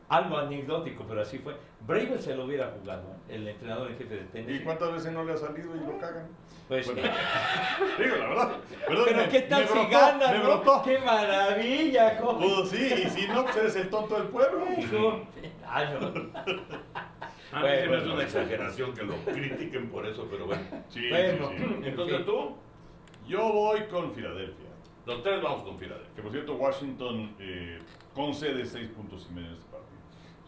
algo 0.08 0.36
anecdótico, 0.38 1.04
pero 1.08 1.22
así 1.22 1.38
fue. 1.38 1.56
Bravel 1.86 2.18
se 2.20 2.34
lo 2.36 2.44
hubiera 2.44 2.70
jugado, 2.80 3.02
¿eh? 3.28 3.34
el 3.34 3.48
entrenador 3.48 3.90
en 3.90 3.98
jefe 3.98 4.14
de 4.16 4.22
¿Y 4.22 4.26
tenis. 4.26 4.62
cuántas 4.62 4.92
veces 4.92 5.12
no 5.12 5.24
le 5.24 5.32
ha 5.32 5.36
salido 5.36 5.74
y 5.76 5.80
lo 5.80 5.98
cagan? 5.98 6.28
Pues, 6.68 6.86
Bueno, 6.86 7.02
digo, 7.98 8.16
la 8.16 8.28
verdad. 8.28 8.56
Perdón, 8.86 9.04
pero 9.06 9.16
me- 9.18 9.28
qué 9.28 9.40
tal 9.42 9.60
me 9.62 9.66
si 9.68 9.72
brotó, 9.74 9.90
gana, 9.90 10.32
Me 10.32 10.38
¿no? 10.38 10.44
brotó. 10.44 10.82
¡Qué 10.82 10.98
maravilla! 10.98 12.18
¿cómo? 12.18 12.38
Pues 12.40 12.68
sí, 12.70 12.92
y 13.06 13.10
si 13.10 13.28
no, 13.28 13.44
pues 13.44 13.56
eres 13.56 13.76
el 13.76 13.88
tonto 13.90 14.16
del 14.18 14.28
pueblo. 14.28 14.66
Hijo. 14.76 15.22
Ay, 15.68 15.86
no. 16.00 16.06
A 17.52 17.60
mí 17.62 17.68
se 17.68 17.82
me 17.82 17.86
Bueno, 17.88 17.96
hace 17.98 18.08
una 18.10 18.22
exageración 18.24 18.94
que 18.94 19.04
lo 19.04 19.14
critiquen 19.24 19.88
por 19.90 20.04
eso, 20.06 20.26
pero 20.30 20.46
bueno. 20.46 20.62
Sí, 20.88 21.08
Bueno. 21.08 21.50
sí, 21.50 21.56
sí. 21.58 21.64
Entonces 21.84 22.24
tú, 22.26 22.56
Yo 23.28 23.52
voy 23.52 23.80
con 23.86 24.12
Filadelfia. 24.12 24.66
los 25.06 25.22
tres 25.22 25.40
vamos 25.42 25.62
con 25.62 25.78
Filadelfia. 25.78 26.14
Que 26.16 26.22
por 26.22 26.32
cierto, 26.32 26.54
Washington 26.56 27.34
eh, 27.38 27.78
concede 28.14 28.66
6 28.66 28.88
puntos 28.88 29.28
y 29.30 29.34
medio. 29.34 29.56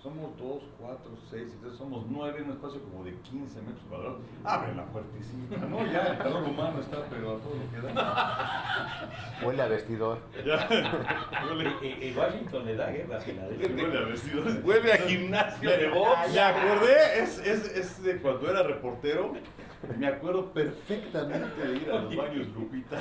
Somos 0.03 0.31
2, 0.39 0.63
4, 0.79 1.11
6 1.29 1.43
y 1.55 1.61
3, 1.61 1.77
somos 1.77 2.05
9 2.09 2.39
en 2.39 2.45
un 2.45 2.51
espacio 2.53 2.81
como 2.85 3.03
de 3.05 3.15
15 3.15 3.61
metros 3.63 3.83
cuadrados. 3.89 4.19
Abre 4.45 4.73
la 4.77 4.85
puertecita, 4.87 5.57
¿no? 5.69 5.85
Ya 5.87 6.03
el 6.13 6.19
calor 6.19 6.45
humano 6.45 6.79
está, 6.81 6.99
pero 7.11 7.33
a 7.33 7.39
todo 7.41 7.55
lo 7.57 7.69
que 7.89 7.95
da. 7.95 9.11
Huele 9.45 9.63
a 9.63 9.67
vestidor. 9.67 10.19
Ya. 10.47 10.69
Y, 10.71 11.49
Huele, 11.57 11.73
y- 11.83 12.07
y 12.11 12.15
Washington 12.17 12.65
le 12.65 12.77
da 12.77 12.91
guerra 12.93 13.17
a 13.17 13.21
Filadelfia. 13.21 13.69
huele 13.85 13.99
a 13.99 14.03
vestidor. 14.03 14.47
Huele 14.65 14.93
a 14.93 14.97
gimnasio 14.99 15.69
de 15.71 15.89
box. 15.89 16.33
Me 16.33 16.41
acordé, 16.41 17.19
es, 17.21 17.39
es, 17.41 17.77
es 17.77 18.03
de 18.05 18.19
cuando 18.19 18.49
era 18.49 18.63
reportero. 18.63 19.33
Me 19.99 20.07
acuerdo 20.09 20.53
perfectamente 20.53 21.67
de 21.67 21.77
ir 21.77 21.91
a 21.91 22.01
los 22.01 22.17
baños 22.17 22.49
Lupita. 22.49 22.99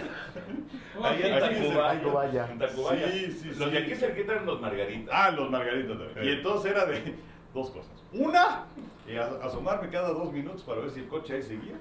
Ahí 1.03 1.21
en 1.23 1.39
Tacubaya. 1.39 2.51
En 2.51 2.59
Tacubaya. 2.59 3.07
Sí, 3.11 3.31
sí, 3.31 3.51
Los 3.57 3.71
de 3.71 3.77
aquí 3.79 3.95
cerquita 3.95 4.33
eran 4.33 4.45
los 4.45 4.61
margaritas. 4.61 5.09
Ah, 5.11 5.31
los 5.31 5.49
margaritas 5.49 5.97
también. 5.97 6.25
Y 6.27 6.29
entonces 6.37 6.71
era 6.71 6.85
de 6.85 7.15
dos 7.53 7.71
cosas. 7.71 7.91
Una, 8.13 8.65
eh, 9.07 9.19
as- 9.19 9.41
asomarme 9.47 9.89
cada 9.89 10.09
dos 10.09 10.31
minutos 10.31 10.63
para 10.63 10.81
ver 10.81 10.91
si 10.91 10.99
el 11.01 11.07
coche 11.07 11.33
ahí 11.35 11.43
seguía. 11.43 11.75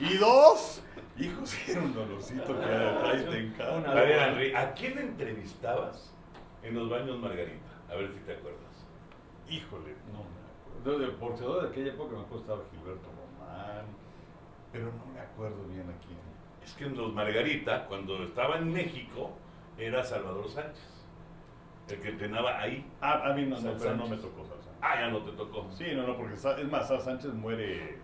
y 0.00 0.16
dos, 0.16 0.82
hijos, 1.18 1.54
era 1.68 1.80
un 1.80 1.94
dolorcito 1.94 2.46
que 2.60 2.66
traes 2.66 3.22
en 3.26 3.46
Una 3.46 3.56
casa. 3.56 3.90
A 3.90 3.94
ver, 3.94 4.18
Henry, 4.28 4.54
¿a 4.54 4.72
quién 4.72 4.98
entrevistabas 4.98 6.12
en 6.62 6.74
los 6.74 6.88
baños 6.90 7.18
Margarita? 7.18 7.70
A 7.90 7.94
ver 7.96 8.10
si 8.12 8.18
te 8.20 8.32
acuerdas. 8.32 8.60
Híjole, 9.48 9.94
no. 10.12 10.43
De 10.84 11.06
boxeador 11.18 11.62
de 11.62 11.68
aquella 11.70 11.92
época 11.92 12.14
me 12.14 12.20
acuerdo 12.20 12.40
estaba 12.40 12.62
Gilberto 12.70 13.08
Román, 13.08 13.86
pero 14.70 14.92
no 14.92 15.14
me 15.14 15.20
acuerdo 15.20 15.66
bien 15.68 15.88
a 15.88 15.96
quién. 16.04 16.18
Es 16.62 16.74
que 16.74 16.84
en 16.84 16.94
los 16.94 17.10
Margarita, 17.10 17.86
cuando 17.86 18.22
estaba 18.22 18.58
en 18.58 18.70
México, 18.70 19.32
era 19.78 20.04
Salvador 20.04 20.46
Sánchez. 20.46 20.90
El 21.88 22.00
que 22.00 22.08
entrenaba 22.10 22.60
ahí. 22.60 22.86
Ah, 23.00 23.30
a 23.30 23.32
mí 23.32 23.46
no, 23.46 23.58
no, 23.60 23.78
pero 23.78 23.96
no 23.96 24.06
me 24.08 24.16
tocó 24.18 24.44
Sal 24.44 24.58
Sánchez. 24.58 24.82
Ah, 24.82 25.00
ya 25.00 25.08
no 25.08 25.22
te 25.22 25.32
tocó. 25.32 25.66
Sí, 25.70 25.86
no, 25.94 26.06
no, 26.06 26.18
porque 26.18 26.34
es 26.34 26.70
más, 26.70 26.86
Sal 26.86 27.00
Sánchez 27.00 27.32
muere, 27.32 27.98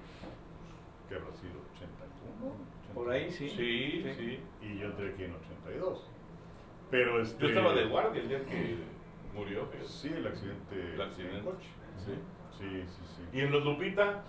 ¿qué 1.08 1.16
habrá 1.16 1.32
sido? 1.34 1.60
¿81? 1.76 2.94
Por 2.94 3.10
ahí 3.10 3.30
sí. 3.30 3.50
Sí, 3.50 4.04
sí. 4.16 4.40
Y 4.62 4.78
yo 4.78 4.86
entré 4.86 5.12
aquí 5.12 5.24
en 5.24 5.34
82. 5.34 6.08
Pero 6.90 7.20
este... 7.20 7.42
Yo 7.42 7.48
estaba 7.48 7.74
de 7.74 7.84
guardia 7.84 8.22
el 8.22 8.28
día 8.28 8.44
que 8.46 8.76
murió. 9.34 9.68
Sí, 9.84 10.08
el 10.08 10.26
accidente. 10.26 10.94
El 10.94 11.00
accidente. 11.02 11.38
en 11.38 11.44
coche. 11.44 11.68
Sí. 11.98 12.12
Sí, 12.60 12.82
sí, 12.86 13.02
sí. 13.16 13.38
Y 13.38 13.40
en 13.40 13.52
los 13.52 13.64
Lupita, 13.64 14.04
no 14.04 14.20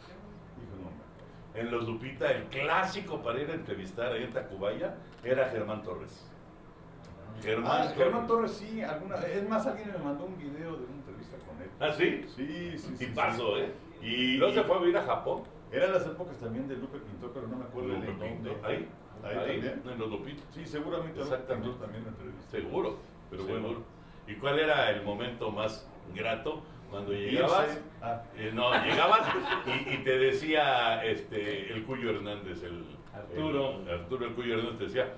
en 1.60 1.70
los 1.72 1.86
Lupita, 1.86 2.32
el 2.32 2.46
clásico 2.46 3.22
para 3.22 3.42
ir 3.42 3.50
a 3.50 3.54
entrevistar 3.54 4.14
ahí 4.14 4.24
en 4.24 4.32
Tacubaya 4.32 4.96
era 5.24 5.50
Germán 5.50 5.84
Torres. 5.84 6.26
Germán, 7.42 7.88
Ah, 7.88 7.94
Germán 7.96 8.28
Torres, 8.28 8.52
sí, 8.52 8.82
alguna. 8.82 9.16
Es 9.18 9.48
más, 9.50 9.66
alguien 9.66 9.92
me 9.92 9.98
mandó 9.98 10.26
un 10.26 10.38
video 10.38 10.78
de 10.78 10.86
una 10.86 10.96
entrevista 10.96 11.38
con 11.48 11.62
él. 11.62 11.70
¿Ah, 11.80 11.92
sí? 11.92 12.24
Sí, 12.36 12.78
sí, 12.78 12.96
sí. 12.98 13.06
Y 13.06 13.08
pasó, 13.08 13.56
sí. 13.56 13.62
¿eh? 13.64 13.74
Y, 14.02 14.38
Luego 14.38 14.54
se 14.54 14.64
fue 14.64 14.76
a 14.76 14.80
vivir 14.80 14.98
a 14.98 15.04
Japón. 15.04 15.44
Eran 15.72 15.94
las 15.94 16.06
épocas 16.06 16.38
también 16.38 16.68
de 16.68 16.76
Lupe 16.76 17.00
Pintor, 17.00 17.32
pero 17.34 17.48
no 17.48 17.56
me 17.58 17.64
acuerdo 17.66 17.90
Lupe 17.90 18.06
de 18.08 18.14
dónde. 18.14 18.52
Ahí, 18.64 18.88
Ahí, 19.24 19.38
ahí, 19.38 19.62
también. 19.62 19.82
en 19.92 20.00
los 20.00 20.10
Lupita. 20.10 20.44
Sí, 20.52 20.66
seguramente 20.66 21.20
Exactamente. 21.22 21.70
Pintor 21.70 21.86
también 21.88 22.06
me. 22.06 22.42
Seguro, 22.50 22.98
Pero 23.30 23.44
seguro. 23.44 23.62
bueno. 23.62 23.80
¿Y 24.28 24.36
cuál 24.36 24.60
era 24.60 24.90
el 24.92 25.04
momento 25.04 25.52
más 25.52 25.88
grato 26.14 26.62
cuando 26.92 27.14
llegabas? 27.14 27.82
Ah, 28.02 28.22
Eh, 28.36 28.52
no, 28.54 28.72
llegabas 28.84 29.22
y, 29.66 29.94
y 29.94 29.98
te 30.04 30.18
decía 30.20 31.04
este, 31.06 31.72
el 31.74 31.86
Cuyo 31.86 32.10
Hernández, 32.12 32.62
el 32.64 32.86
Arturo. 33.14 33.82
el- 33.82 33.90
Arturo 33.90 34.26
el 34.28 34.34
Cuyo 34.34 34.54
Hernández 34.56 34.78
te 34.78 34.84
decía, 34.86 35.14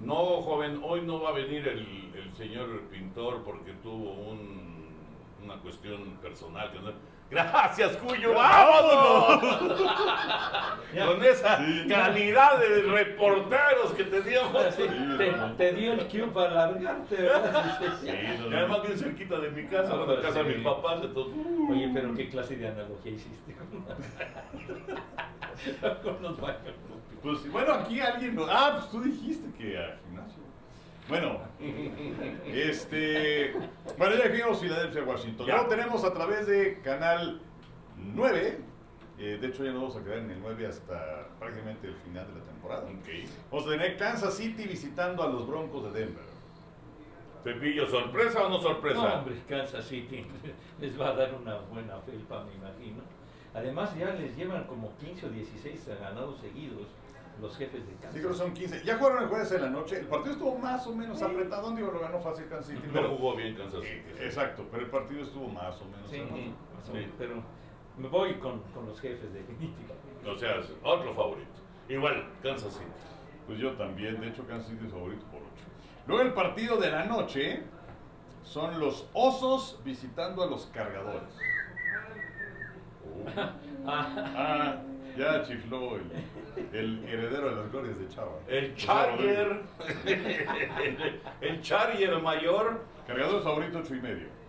no 0.00 0.14
joven, 0.42 0.80
hoy 0.84 1.02
no 1.02 1.20
va 1.22 1.30
a 1.30 1.32
venir 1.32 1.66
el, 1.68 2.12
el 2.16 2.34
señor 2.34 2.88
pintor 2.90 3.42
porque 3.44 3.72
tuvo 3.82 4.10
un- 4.12 4.90
una 5.44 5.56
cuestión 5.58 6.18
personal. 6.20 6.72
que 6.72 6.80
no-". 6.80 6.92
Gracias, 7.32 7.96
Cuyo, 7.96 8.34
vámonos. 8.34 9.40
Con 11.06 11.24
esa 11.24 11.56
Sí. 11.56 11.86
calidad 11.88 12.58
de 12.58 12.82
reporteros 12.82 13.92
que 13.96 14.04
teníamos. 14.04 14.74
Sí, 14.76 14.82
te, 15.16 15.32
te 15.56 15.72
dio 15.72 15.94
el 15.94 16.06
cue 16.08 16.26
para 16.34 16.50
largarte, 16.50 17.16
¿verdad? 17.16 17.78
Sí, 17.80 17.86
sí. 18.02 18.06
sí, 18.06 18.12
no, 18.38 18.46
Y 18.46 18.50
no, 18.50 18.56
además 18.58 18.82
bien 18.82 18.98
cerquita 18.98 19.40
de 19.40 19.50
mi 19.50 19.64
casa, 19.66 19.90
Ah, 19.92 19.96
bueno, 19.96 20.06
pero 20.08 20.22
casa 20.22 20.42
de 20.42 20.54
mis 20.54 20.64
papás, 20.64 21.00
entonces... 21.02 21.34
Oye, 21.70 21.90
pero 21.94 22.14
qué 22.14 22.28
clase 22.28 22.56
de 22.56 22.68
analogía 22.68 23.12
hiciste. 23.12 23.56
con 26.02 26.22
los 26.22 26.38
baños. 26.40 26.74
Pues 27.22 27.50
bueno, 27.52 27.72
aquí 27.74 28.00
alguien. 28.00 28.36
Ah, 28.50 28.72
pues 28.78 28.90
tú 28.90 29.00
dijiste 29.02 29.46
que. 29.56 29.78
Bueno, 31.08 31.40
este. 32.46 33.54
Bueno, 33.98 34.16
ya 34.16 34.28
dijimos 34.28 34.60
Filadelfia, 34.60 35.02
Washington. 35.02 35.46
Ya. 35.46 35.54
Luego 35.54 35.68
tenemos 35.68 36.04
a 36.04 36.12
través 36.12 36.46
de 36.46 36.80
Canal 36.80 37.40
9. 37.96 38.60
eh, 39.18 39.38
de 39.40 39.46
hecho, 39.46 39.64
ya 39.64 39.72
nos 39.72 39.82
vamos 39.82 39.96
a 39.96 40.04
quedar 40.04 40.18
en 40.18 40.30
el 40.30 40.40
9 40.40 40.66
hasta 40.66 41.28
prácticamente 41.38 41.88
el 41.88 41.96
final 41.96 42.26
de 42.32 42.38
la 42.40 42.44
temporada. 42.44 42.82
Ok. 42.84 43.08
Vamos 43.50 43.66
a 43.66 43.70
tener 43.70 43.96
Kansas 43.96 44.34
City 44.34 44.66
visitando 44.66 45.22
a 45.22 45.28
los 45.28 45.46
Broncos 45.46 45.92
de 45.92 46.00
Denver. 46.00 46.24
Pepillo, 47.44 47.88
¿sorpresa 47.88 48.46
o 48.46 48.48
no 48.48 48.60
sorpresa? 48.60 49.02
No, 49.02 49.14
hombre, 49.14 49.34
Kansas 49.48 49.84
City 49.84 50.24
les 50.80 50.98
va 50.98 51.08
a 51.08 51.14
dar 51.14 51.34
una 51.34 51.56
buena 51.58 51.98
felpa, 51.98 52.44
me 52.44 52.54
imagino. 52.54 53.02
Además, 53.52 53.94
ya 53.98 54.14
les 54.14 54.36
llevan 54.36 54.64
como 54.64 54.96
15 54.98 55.26
o 55.26 55.28
16 55.30 55.88
ganados 56.00 56.40
seguidos 56.40 56.86
los 57.40 57.56
jefes 57.56 57.86
de 57.86 57.92
Kansas. 57.94 58.12
Sí, 58.14 58.18
creo 58.20 58.30
que 58.32 58.38
son 58.38 58.52
15. 58.54 58.84
Ya 58.84 58.98
jugaron 58.98 59.22
el 59.24 59.28
jueves 59.28 59.52
en 59.52 59.62
la 59.62 59.70
noche. 59.70 59.98
El 59.98 60.06
partido 60.06 60.32
estuvo 60.32 60.58
más 60.58 60.86
o 60.86 60.94
menos 60.94 61.20
apretado. 61.22 61.70
Digo, 61.74 61.90
lo 61.90 62.00
ganó 62.00 62.20
fácil 62.20 62.46
Kansas 62.48 62.66
City. 62.68 62.82
No 62.86 62.92
pero- 62.92 63.16
jugó 63.16 63.34
bien 63.36 63.54
Kansas 63.56 63.82
City. 63.82 63.94
Eh, 64.18 64.24
Exacto, 64.26 64.66
pero 64.70 64.84
el 64.84 64.90
partido 64.90 65.22
estuvo 65.22 65.48
más 65.48 65.80
o 65.80 65.84
menos. 65.86 66.08
Sí, 66.10 66.16
cerrado. 66.18 66.36
más 66.36 66.84
o 66.84 66.86
Sí. 66.86 66.92
menos, 66.92 67.14
pero 67.18 67.42
me 67.98 68.08
voy 68.08 68.34
con, 68.34 68.60
con 68.74 68.86
los 68.86 69.00
jefes, 69.00 69.32
definitivamente. 69.32 70.28
O 70.30 70.36
sea, 70.38 70.60
otro 70.84 71.12
favorito. 71.14 71.50
Igual, 71.88 72.28
Kansas 72.42 72.72
City. 72.74 72.86
Pues 73.46 73.58
yo 73.58 73.72
también, 73.72 74.20
de 74.20 74.28
hecho 74.28 74.46
Kansas 74.46 74.68
City 74.70 74.86
es 74.86 74.92
favorito 74.92 75.24
por 75.26 75.40
8. 75.40 75.48
Luego 76.06 76.22
el 76.22 76.32
partido 76.32 76.76
de 76.78 76.90
la 76.90 77.04
noche 77.04 77.62
son 78.44 78.78
los 78.78 79.08
Osos 79.12 79.80
visitando 79.84 80.42
a 80.42 80.46
los 80.46 80.66
Cargadores. 80.66 81.28
Ah, 83.84 84.76
ya 85.16 85.42
chifló 85.42 85.96
el, 85.96 86.02
el 86.72 87.04
heredero 87.04 87.50
de 87.50 87.56
las 87.56 87.72
glorias 87.72 87.98
de 87.98 88.08
Chava. 88.08 88.32
El 88.48 88.74
Charger. 88.76 89.62
el 91.40 91.62
Charger 91.62 92.20
mayor. 92.20 92.84
Cargadores 93.06 93.44
favorito 93.44 93.78
8 93.78 93.94
y 93.94 94.00
medio. 94.00 94.42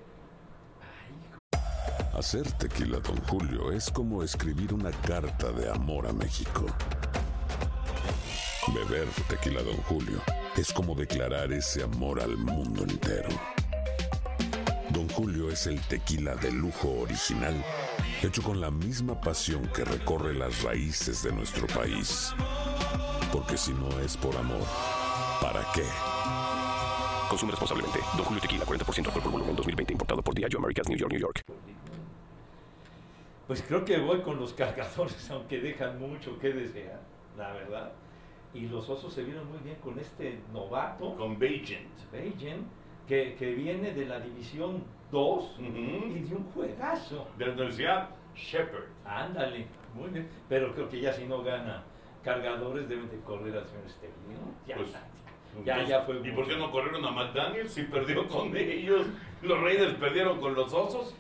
Hacer 2.13 2.51
tequila, 2.53 2.99
Don 2.99 3.17
Julio, 3.23 3.71
es 3.71 3.89
como 3.89 4.21
escribir 4.21 4.73
una 4.73 4.91
carta 4.91 5.51
de 5.51 5.69
amor 5.69 6.07
a 6.07 6.13
México. 6.13 6.65
Beber 8.67 9.07
tequila, 9.27 9.63
Don 9.63 9.77
Julio, 9.77 10.21
es 10.55 10.71
como 10.71 10.93
declarar 10.93 11.51
ese 11.51 11.83
amor 11.83 12.21
al 12.21 12.37
mundo 12.37 12.83
entero. 12.83 13.29
Don 14.91 15.09
Julio 15.09 15.49
es 15.49 15.65
el 15.65 15.81
tequila 15.81 16.35
de 16.35 16.51
lujo 16.51 16.99
original, 17.01 17.55
hecho 18.27 18.41
con 18.41 18.61
la 18.61 18.71
misma 18.71 19.19
pasión 19.19 19.67
que 19.75 19.83
recorre 19.83 20.33
las 20.33 20.63
raíces 20.63 21.23
de 21.23 21.31
nuestro 21.31 21.67
país. 21.67 22.33
Porque 23.31 23.57
si 23.57 23.73
no 23.73 23.89
es 23.99 24.15
por 24.15 24.35
amor, 24.37 24.61
¿para 25.41 25.65
qué? 25.73 25.83
Consume 27.29 27.51
responsablemente. 27.51 27.99
Don 28.15 28.25
Julio 28.25 28.41
Tequila, 28.41 28.65
40% 28.65 29.07
alcohol 29.07 29.23
por 29.23 29.31
volumen, 29.31 29.55
2020. 29.55 29.93
Importado 29.93 30.21
por 30.21 30.35
Diageo 30.35 30.59
Americas, 30.59 30.87
New 30.87 30.97
York, 30.97 31.11
New 31.11 31.19
York. 31.19 31.41
Pues 33.47 33.61
creo 33.61 33.83
que 33.83 33.97
voy 33.97 34.21
con 34.21 34.39
los 34.39 34.53
cargadores, 34.53 35.29
aunque 35.31 35.59
dejan 35.59 35.99
mucho 35.99 36.39
que 36.39 36.53
desear, 36.53 37.01
la 37.37 37.51
verdad. 37.51 37.91
Y 38.53 38.67
los 38.67 38.87
osos 38.87 39.13
se 39.13 39.23
vieron 39.23 39.49
muy 39.49 39.59
bien 39.59 39.77
con 39.83 39.97
este 39.99 40.39
novato, 40.53 41.15
Con 41.15 41.39
Beijing. 41.39 41.89
Beijing, 42.11 42.67
que, 43.07 43.35
que 43.35 43.53
viene 43.53 43.93
de 43.93 44.05
la 44.05 44.19
División 44.19 44.83
2 45.13 45.43
Ujú. 45.59 45.67
y 45.67 46.19
de 46.27 46.35
un 46.35 46.43
juegazo. 46.53 47.27
De 47.37 47.45
la 47.45 47.53
Universidad 47.53 48.09
Shepard. 48.35 48.85
Ándale, 49.05 49.67
muy 49.93 50.09
bien. 50.09 50.27
Pero 50.49 50.73
creo 50.73 50.89
que 50.89 50.99
ya 50.99 51.13
si 51.13 51.25
no 51.25 51.43
gana 51.43 51.83
cargadores 52.23 52.89
deben 52.89 53.09
de 53.09 53.19
correr 53.19 53.55
al 53.57 53.65
señor 53.67 53.83
¿no? 54.29 54.53
Ya, 54.67 54.75
Pues, 54.75 54.91
ya, 54.91 55.03
Entonces, 55.59 55.87
ya 55.89 56.01
fue. 56.01 56.15
¿Y 56.15 56.19
mucho. 56.19 56.35
por 56.35 56.47
qué 56.47 56.57
no 56.57 56.71
corrieron 56.71 57.05
a 57.05 57.11
McDaniel 57.11 57.69
si 57.69 57.83
perdió 57.83 58.27
con 58.27 58.57
ellos? 58.57 59.05
Los 59.43 59.61
Raiders 59.61 59.93
perdieron 59.95 60.39
con 60.39 60.55
los 60.55 60.73
Osos, 60.73 61.15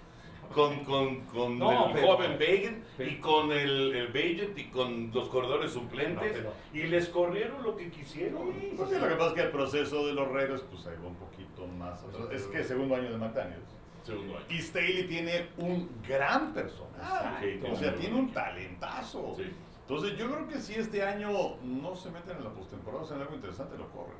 con, 0.53 0.83
con, 0.85 1.21
con 1.25 1.59
No, 1.59 1.87
el 1.87 1.93
pero- 1.93 2.07
joven 2.07 2.35
pero- 2.39 3.09
y 3.11 3.15
con 3.17 3.51
el, 3.51 3.93
el 3.95 4.07
Bagent 4.07 4.57
y 4.57 4.65
con 4.71 5.11
los 5.13 5.29
corredores 5.29 5.71
suplentes. 5.71 6.43
No, 6.43 6.49
Y 6.73 6.83
les 6.87 7.09
corrieron 7.09 7.61
lo 7.63 7.75
que 7.75 7.91
quisieron. 7.91 8.51
Pues 8.75 8.89
sí, 8.89 8.95
lo 8.99 9.07
que 9.07 9.15
pasa 9.15 9.27
es 9.27 9.33
que 9.33 9.41
el 9.41 9.51
proceso 9.51 10.07
de 10.07 10.13
los 10.13 10.27
Raiders 10.31 10.61
pues 10.63 10.85
ahí 10.87 10.95
va 11.03 11.07
un 11.09 11.15
poquito 11.15 11.67
más 11.67 12.01
atrás. 12.03 12.27
Es 12.31 12.43
que 12.47 12.63
segundo 12.63 12.95
año 12.95 13.11
de 13.11 13.17
McDaniels. 13.17 13.77
Segundo 14.03 14.37
año. 14.37 14.45
Y 14.49 14.59
Staley 14.61 15.07
tiene 15.07 15.47
un 15.57 15.89
gran 16.07 16.53
personaje. 16.53 17.53
Exacto. 17.55 17.73
O 17.73 17.75
sea, 17.77 17.95
tiene 17.95 18.15
un 18.15 18.31
talentazo. 18.33 19.33
Sí. 19.37 19.43
Entonces 19.81 20.17
yo 20.17 20.29
creo 20.31 20.47
que 20.47 20.59
si 20.59 20.73
este 20.75 21.03
año 21.03 21.57
no 21.63 21.95
se 21.95 22.09
meten 22.11 22.37
en 22.37 22.43
la 22.43 22.49
postemporada, 22.51 23.03
o 23.03 23.05
sea, 23.05 23.15
en 23.17 23.23
algo 23.23 23.35
interesante, 23.35 23.77
lo 23.77 23.87
corren. 23.89 24.15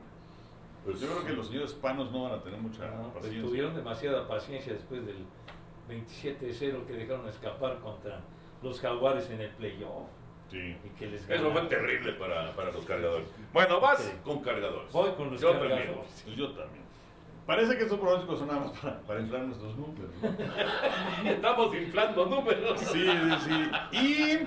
Pues 0.85 0.99
Yo 0.99 1.07
creo 1.07 1.25
que 1.25 1.31
los 1.33 1.47
señores 1.47 1.71
hispanos 1.71 2.11
no 2.11 2.23
van 2.23 2.33
a 2.33 2.43
tener 2.43 2.59
mucha 2.59 2.85
No, 2.91 3.03
pues 3.03 3.23
paciencia. 3.25 3.41
tuvieron 3.43 3.73
demasiada 3.75 4.27
paciencia 4.27 4.73
después 4.73 5.05
del 5.05 5.25
27-0 5.89 6.85
que 6.85 6.93
dejaron 6.93 7.27
escapar 7.27 7.79
contra 7.79 8.19
los 8.61 8.79
jaguares 8.79 9.29
en 9.29 9.41
el 9.41 9.49
playoff. 9.51 10.07
Sí. 10.51 10.75
Y 10.83 10.89
que 10.99 11.07
les 11.07 11.27
Eso 11.29 11.51
fue 11.51 11.61
terrible 11.63 12.13
para, 12.13 12.53
para 12.55 12.71
los 12.71 12.85
cargadores. 12.85 13.27
Bueno, 13.53 13.79
vas 13.79 13.99
Sí. 14.01 14.11
con 14.23 14.41
cargadores. 14.41 14.91
Voy 14.91 15.11
con 15.13 15.31
los 15.31 15.41
Yo 15.41 15.51
cargadores. 15.53 15.85
también. 15.87 16.37
Yo 16.37 16.51
también. 16.51 16.83
Parece 17.45 17.75
que 17.77 17.83
estos 17.83 17.99
pronósticos 17.99 18.39
son 18.39 18.47
nada 18.47 18.59
más 18.61 18.71
para, 18.79 18.99
para 19.01 19.19
inflar 19.19 19.41
nuestros 19.43 19.75
números. 19.77 20.11
¿no? 20.21 21.29
Estamos 21.29 21.75
inflando 21.75 22.25
números. 22.25 22.79
Sí, 22.79 23.05
sí, 23.05 23.69
sí. 23.91 23.97
Y 23.97 24.37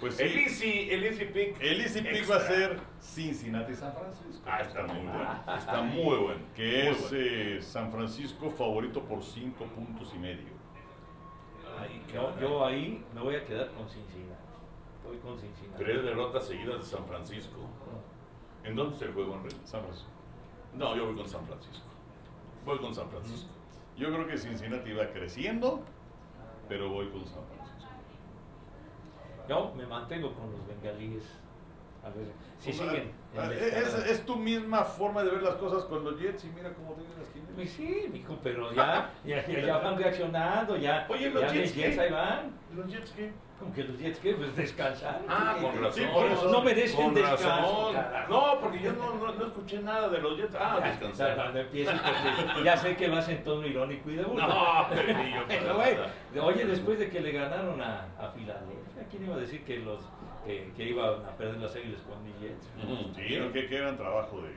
pues 0.00 0.16
sí, 0.16 0.22
El 0.24 0.36
Easy, 0.38 0.90
el 0.90 1.04
Easy 1.04 1.24
Pick. 1.26 1.56
el 1.60 1.80
Easy 1.80 2.02
Pick 2.02 2.12
Extra. 2.16 2.36
va 2.36 2.42
a 2.42 2.46
ser 2.46 2.80
Cincinnati 3.00 3.74
San 3.74 3.92
Francisco. 3.94 4.42
Ah, 4.44 4.60
está 4.60 4.82
muy 4.82 5.06
bueno. 5.06 5.42
Está 5.56 5.82
muy 5.82 6.16
bueno. 6.16 6.40
Que 6.54 6.62
Muy 6.82 6.92
es 6.92 7.00
bueno. 7.10 7.16
eh, 7.16 7.58
San 7.62 7.92
Francisco 7.92 8.50
favorito 8.50 9.02
por 9.04 9.22
5 9.22 9.64
puntos 9.64 10.12
y 10.14 10.18
medio. 10.18 10.56
Ay, 11.80 12.02
Yo, 12.12 12.26
caray. 12.26 12.40
yo 12.40 12.66
ahí 12.66 13.04
me 13.14 13.20
voy 13.20 13.36
a 13.36 13.44
quedar 13.44 13.68
con 13.70 13.88
Cincinnati. 13.88 14.42
Voy 15.04 15.16
con 15.18 15.38
Cincinnati. 15.38 15.82
Tres 15.84 16.02
derrotas 16.02 16.46
seguidas 16.46 16.78
de 16.80 16.84
San 16.96 17.06
Francisco. 17.06 17.56
¿En 18.64 18.74
dónde 18.74 18.96
se 18.98 19.06
juega, 19.12 19.34
Henry? 19.36 19.50
San 19.64 19.80
Francisco. 19.82 20.10
No, 20.74 20.96
yo 20.96 21.06
voy 21.06 21.14
con 21.16 21.28
San 21.28 21.46
Francisco. 21.46 21.85
Voy 22.66 22.78
con 22.80 22.92
San 22.92 23.08
Francisco. 23.08 23.48
Yo 23.96 24.12
creo 24.12 24.26
que 24.26 24.36
Cincinnati 24.36 24.92
va 24.92 25.08
creciendo, 25.12 25.84
pero 26.68 26.90
voy 26.90 27.08
con 27.10 27.24
San 27.24 27.44
Francisco. 27.46 27.90
Yo 29.48 29.72
me 29.76 29.86
mantengo 29.86 30.34
con 30.34 30.50
los 30.50 30.66
bengalíes. 30.66 31.22
A 32.06 32.10
ver 32.10 32.26
si 32.60 32.72
sea, 32.72 32.88
siguen. 32.88 33.10
es, 33.52 33.94
es 34.10 34.24
tu 34.24 34.36
misma 34.36 34.84
forma 34.84 35.24
de 35.24 35.30
ver 35.32 35.42
las 35.42 35.54
cosas 35.56 35.84
con 35.84 36.04
los 36.04 36.18
Jets 36.20 36.44
y 36.44 36.48
mira 36.48 36.72
cómo 36.72 36.92
tienen 36.94 37.18
las 37.18 37.28
quinielas. 37.30 37.54
Pues 37.56 37.70
sí, 37.70 38.08
mijo, 38.12 38.38
pero 38.42 38.72
ya, 38.72 39.10
ya, 39.24 39.44
ya, 39.46 39.60
ya 39.60 39.78
van 39.78 39.98
reaccionando, 39.98 40.76
ya. 40.76 41.06
Oye, 41.08 41.30
los 41.30 41.42
ya 41.42 41.48
Jets, 41.52 41.74
Jets 41.74 41.98
ahí 41.98 42.12
van. 42.12 42.52
¿Los 42.74 42.86
Jets 42.86 43.10
qué? 43.10 43.32
Como 43.58 43.72
que 43.72 43.84
los 43.84 43.98
Jets, 43.98 44.18
¿qué? 44.20 44.34
Pues 44.34 44.54
descansar. 44.54 45.22
Ah, 45.28 45.56
con 45.60 45.82
razón. 45.82 45.94
Sí, 45.94 46.08
por 46.12 46.26
eso. 46.26 46.50
No 46.50 46.62
merecen 46.62 47.14
descanso. 47.14 47.92
No, 48.28 48.60
porque 48.60 48.80
yo 48.80 48.92
no, 48.92 49.14
no, 49.14 49.32
no 49.32 49.46
escuché 49.46 49.78
nada 49.80 50.08
de 50.10 50.18
los 50.18 50.36
Jets. 50.36 50.54
Ah, 50.60 50.76
Ya, 50.78 50.86
descansar. 50.90 51.34
cuando 51.36 51.58
empieces, 51.60 51.98
porque 52.44 52.64
ya 52.64 52.76
sé 52.76 52.96
que 52.96 53.08
vas 53.08 53.26
en 53.30 53.42
tono 53.42 53.66
irónico 53.66 54.10
y 54.10 54.16
de 54.16 54.24
burla. 54.24 54.46
No, 54.46 54.86
Pero, 55.48 55.78
nada. 55.78 56.12
Oye, 56.42 56.66
después 56.66 56.98
de 56.98 57.08
que 57.08 57.20
le 57.20 57.32
ganaron 57.32 57.80
a, 57.80 58.06
a 58.18 58.28
Filadelfia, 58.28 59.06
¿quién 59.10 59.24
iba 59.24 59.34
a 59.34 59.38
decir 59.38 59.64
que 59.64 59.78
los 59.78 60.00
que, 60.46 60.72
que 60.76 60.88
iban 60.90 61.24
a 61.24 61.36
perder 61.36 61.58
las 61.58 61.74
águilas 61.74 62.00
con 62.02 62.22
mis 62.24 62.38
Jets? 62.40 62.70
Ujú. 62.82 63.14
Sí, 63.14 63.38
¿no? 63.38 63.52
qué, 63.52 63.66
qué 63.68 63.78
gran 63.78 63.96
trabajo 63.96 64.40
de, 64.42 64.52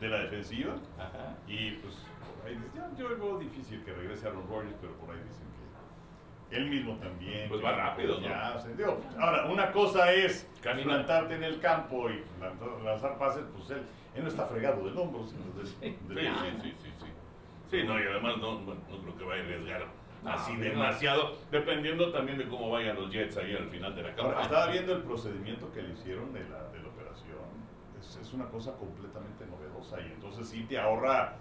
de 0.00 0.08
la 0.08 0.22
defensiva. 0.22 0.74
Ajá. 0.98 1.36
Y 1.46 1.72
pues 1.72 1.94
por 2.40 2.48
ahí 2.48 2.54
dice, 2.56 2.68
yo, 2.76 3.08
yo 3.08 3.18
veo 3.18 3.38
difícil 3.38 3.84
que 3.84 3.92
regrese 3.92 4.28
a 4.28 4.30
los 4.30 4.48
Warriors, 4.48 4.76
pero 4.80 4.92
por 4.94 5.10
ahí 5.14 5.20
dicen 5.22 5.46
que 6.50 6.56
él 6.56 6.68
mismo 6.68 6.96
también. 6.96 7.48
Pues 7.48 7.60
que 7.60 7.66
va 7.66 7.72
rápido, 7.76 8.20
¿no? 8.20 8.28
Ya, 8.28 8.54
o 8.56 8.60
sea, 8.60 8.70
digo, 8.72 9.00
ahora, 9.18 9.46
una 9.46 9.72
cosa 9.72 10.12
es 10.12 10.46
plantarte 10.62 11.34
en 11.34 11.44
el 11.44 11.60
campo 11.60 12.10
y 12.10 12.22
lanzar, 12.40 12.68
lanzar 12.84 13.18
pases, 13.18 13.44
pues 13.56 13.70
él, 13.70 13.82
él 14.14 14.22
no 14.22 14.28
está 14.28 14.46
fregado 14.46 14.84
del 14.84 14.96
hombro, 14.98 15.26
sino 15.26 15.44
del- 15.56 15.66
Sí, 15.66 15.96
del- 16.08 16.18
sí, 16.18 16.50
sí, 16.62 16.74
sí, 16.82 16.90
sí. 17.00 17.06
Sí, 17.70 17.82
no, 17.86 17.98
y 17.98 18.02
además 18.02 18.36
no, 18.36 18.58
bueno, 18.58 18.82
no 18.90 18.98
creo 18.98 19.16
que 19.16 19.24
vaya 19.24 19.42
a 19.42 19.44
arriesgar 19.46 19.86
así 20.26 20.52
no. 20.54 20.60
demasiado, 20.64 21.36
dependiendo 21.50 22.10
también 22.12 22.38
de 22.38 22.48
cómo 22.48 22.70
vayan 22.70 22.96
los 22.96 23.10
Jets 23.10 23.36
ahí 23.38 23.54
al 23.56 23.68
final 23.68 23.94
de 23.94 24.02
la 24.02 24.08
Ahora, 24.10 24.22
campaña. 24.22 24.42
estaba 24.42 24.66
viendo 24.72 24.92
el 24.94 25.02
procedimiento 25.02 25.72
que 25.72 25.82
le 25.82 25.92
hicieron 25.94 26.32
de 26.32 26.40
la, 26.48 26.62
de 26.68 26.80
la 26.80 26.88
operación. 26.88 27.38
Es, 28.00 28.16
es 28.16 28.32
una 28.32 28.46
cosa 28.48 28.72
completamente 28.76 29.44
novedosa 29.46 30.00
y 30.00 30.12
entonces 30.12 30.48
sí 30.48 30.64
te 30.64 30.78
ahorra 30.78 31.36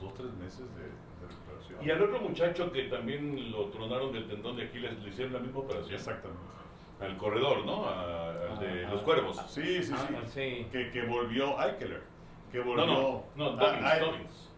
dos 0.00 0.12
tres 0.14 0.32
meses 0.34 0.66
de, 0.76 0.82
de 0.82 1.28
recuperación. 1.28 1.84
Y 1.84 1.90
al 1.90 2.02
otro 2.02 2.20
muchacho 2.20 2.70
que 2.72 2.82
también 2.84 3.50
lo 3.50 3.66
tronaron 3.66 4.12
del 4.12 4.26
tendón 4.28 4.56
de 4.56 4.64
Aquiles, 4.64 4.98
le 5.02 5.08
hicieron 5.08 5.32
la 5.34 5.40
misma 5.40 5.60
operación. 5.60 5.94
Exactamente. 5.94 6.42
Al 7.00 7.16
corredor, 7.18 7.64
¿no? 7.66 7.84
A- 7.86 8.30
Al 8.30 8.58
de 8.58 8.86
Ah, 8.86 8.90
los 8.90 9.02
ah. 9.02 9.04
cuervos. 9.04 9.36
Sí, 9.48 9.82
sí, 9.82 9.92
Ah, 9.94 10.06
sí. 10.24 10.30
sí. 10.62 10.66
Que, 10.72 10.90
que 10.90 11.02
volvió 11.06 11.60
Eikeler. 11.60 12.02
Que 12.50 12.60
volvió. 12.60 12.86
No, 12.86 13.24
no, 13.36 13.52
no, 13.56 13.62
Ah, 13.62 13.66
Dobbins, 13.70 13.84
ah, 13.84 13.98
Dobbins. 14.00 14.52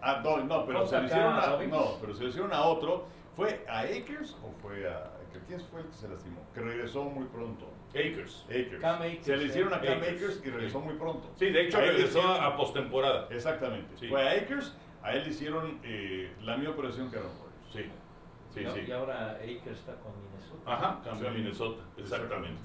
Ah, 0.00 0.20
no, 0.24 0.38
no, 0.44 0.66
pero 0.66 0.86
se 0.86 1.04
hicieron 1.04 1.34
a, 1.34 1.46
Dobbins. 1.46 1.72
no, 1.72 1.84
pero 2.00 2.14
se 2.14 2.22
lo 2.24 2.28
hicieron 2.30 2.52
a 2.52 2.62
otro 2.64 3.06
¿Fue 3.36 3.64
a 3.68 3.80
Akers 3.80 4.36
o 4.42 4.52
fue 4.62 4.88
a... 4.88 5.10
¿Quién 5.48 5.60
fue 5.60 5.80
el 5.80 5.88
que 5.88 5.94
se 5.96 6.08
lastimó? 6.08 6.40
Que 6.54 6.60
regresó 6.60 7.04
muy 7.04 7.26
pronto. 7.26 7.68
Akers. 7.90 8.44
Akers. 8.48 8.80
Cam 8.80 9.02
Akers, 9.02 9.24
se 9.26 9.36
le 9.36 9.44
hicieron 9.46 9.74
a 9.74 9.80
Cam 9.80 9.98
Akers. 9.98 10.16
Akers 10.16 10.40
y 10.44 10.50
regresó 10.50 10.80
muy 10.80 10.94
pronto. 10.94 11.30
Sí, 11.36 11.46
de 11.50 11.62
hecho 11.62 11.78
A 11.78 11.80
regresó 11.80 12.18
hicieron- 12.20 12.42
a 12.44 12.56
postemporada. 12.56 13.28
Exactamente. 13.30 13.96
Sí. 13.98 14.08
Fue 14.08 14.22
a 14.28 14.32
Akers, 14.32 14.76
a 15.02 15.12
él 15.12 15.24
le 15.24 15.30
hicieron 15.30 15.80
eh, 15.82 16.32
la 16.42 16.56
misma 16.56 16.74
operación 16.74 17.10
que 17.10 17.16
a 17.16 17.20
Aaron 17.20 17.32
Rodgers. 17.38 17.72
Sí, 17.72 17.90
sí, 18.54 18.64
¿no? 18.64 18.74
sí. 18.74 18.80
Y 18.86 18.92
ahora 18.92 19.32
Akers 19.42 19.78
está 19.80 19.94
con 19.96 20.12
Minnesota. 20.22 20.72
Ajá, 20.72 21.00
cambió 21.04 21.28
a. 21.28 21.32
Minnesota, 21.32 21.82
exactamente. 21.96 22.62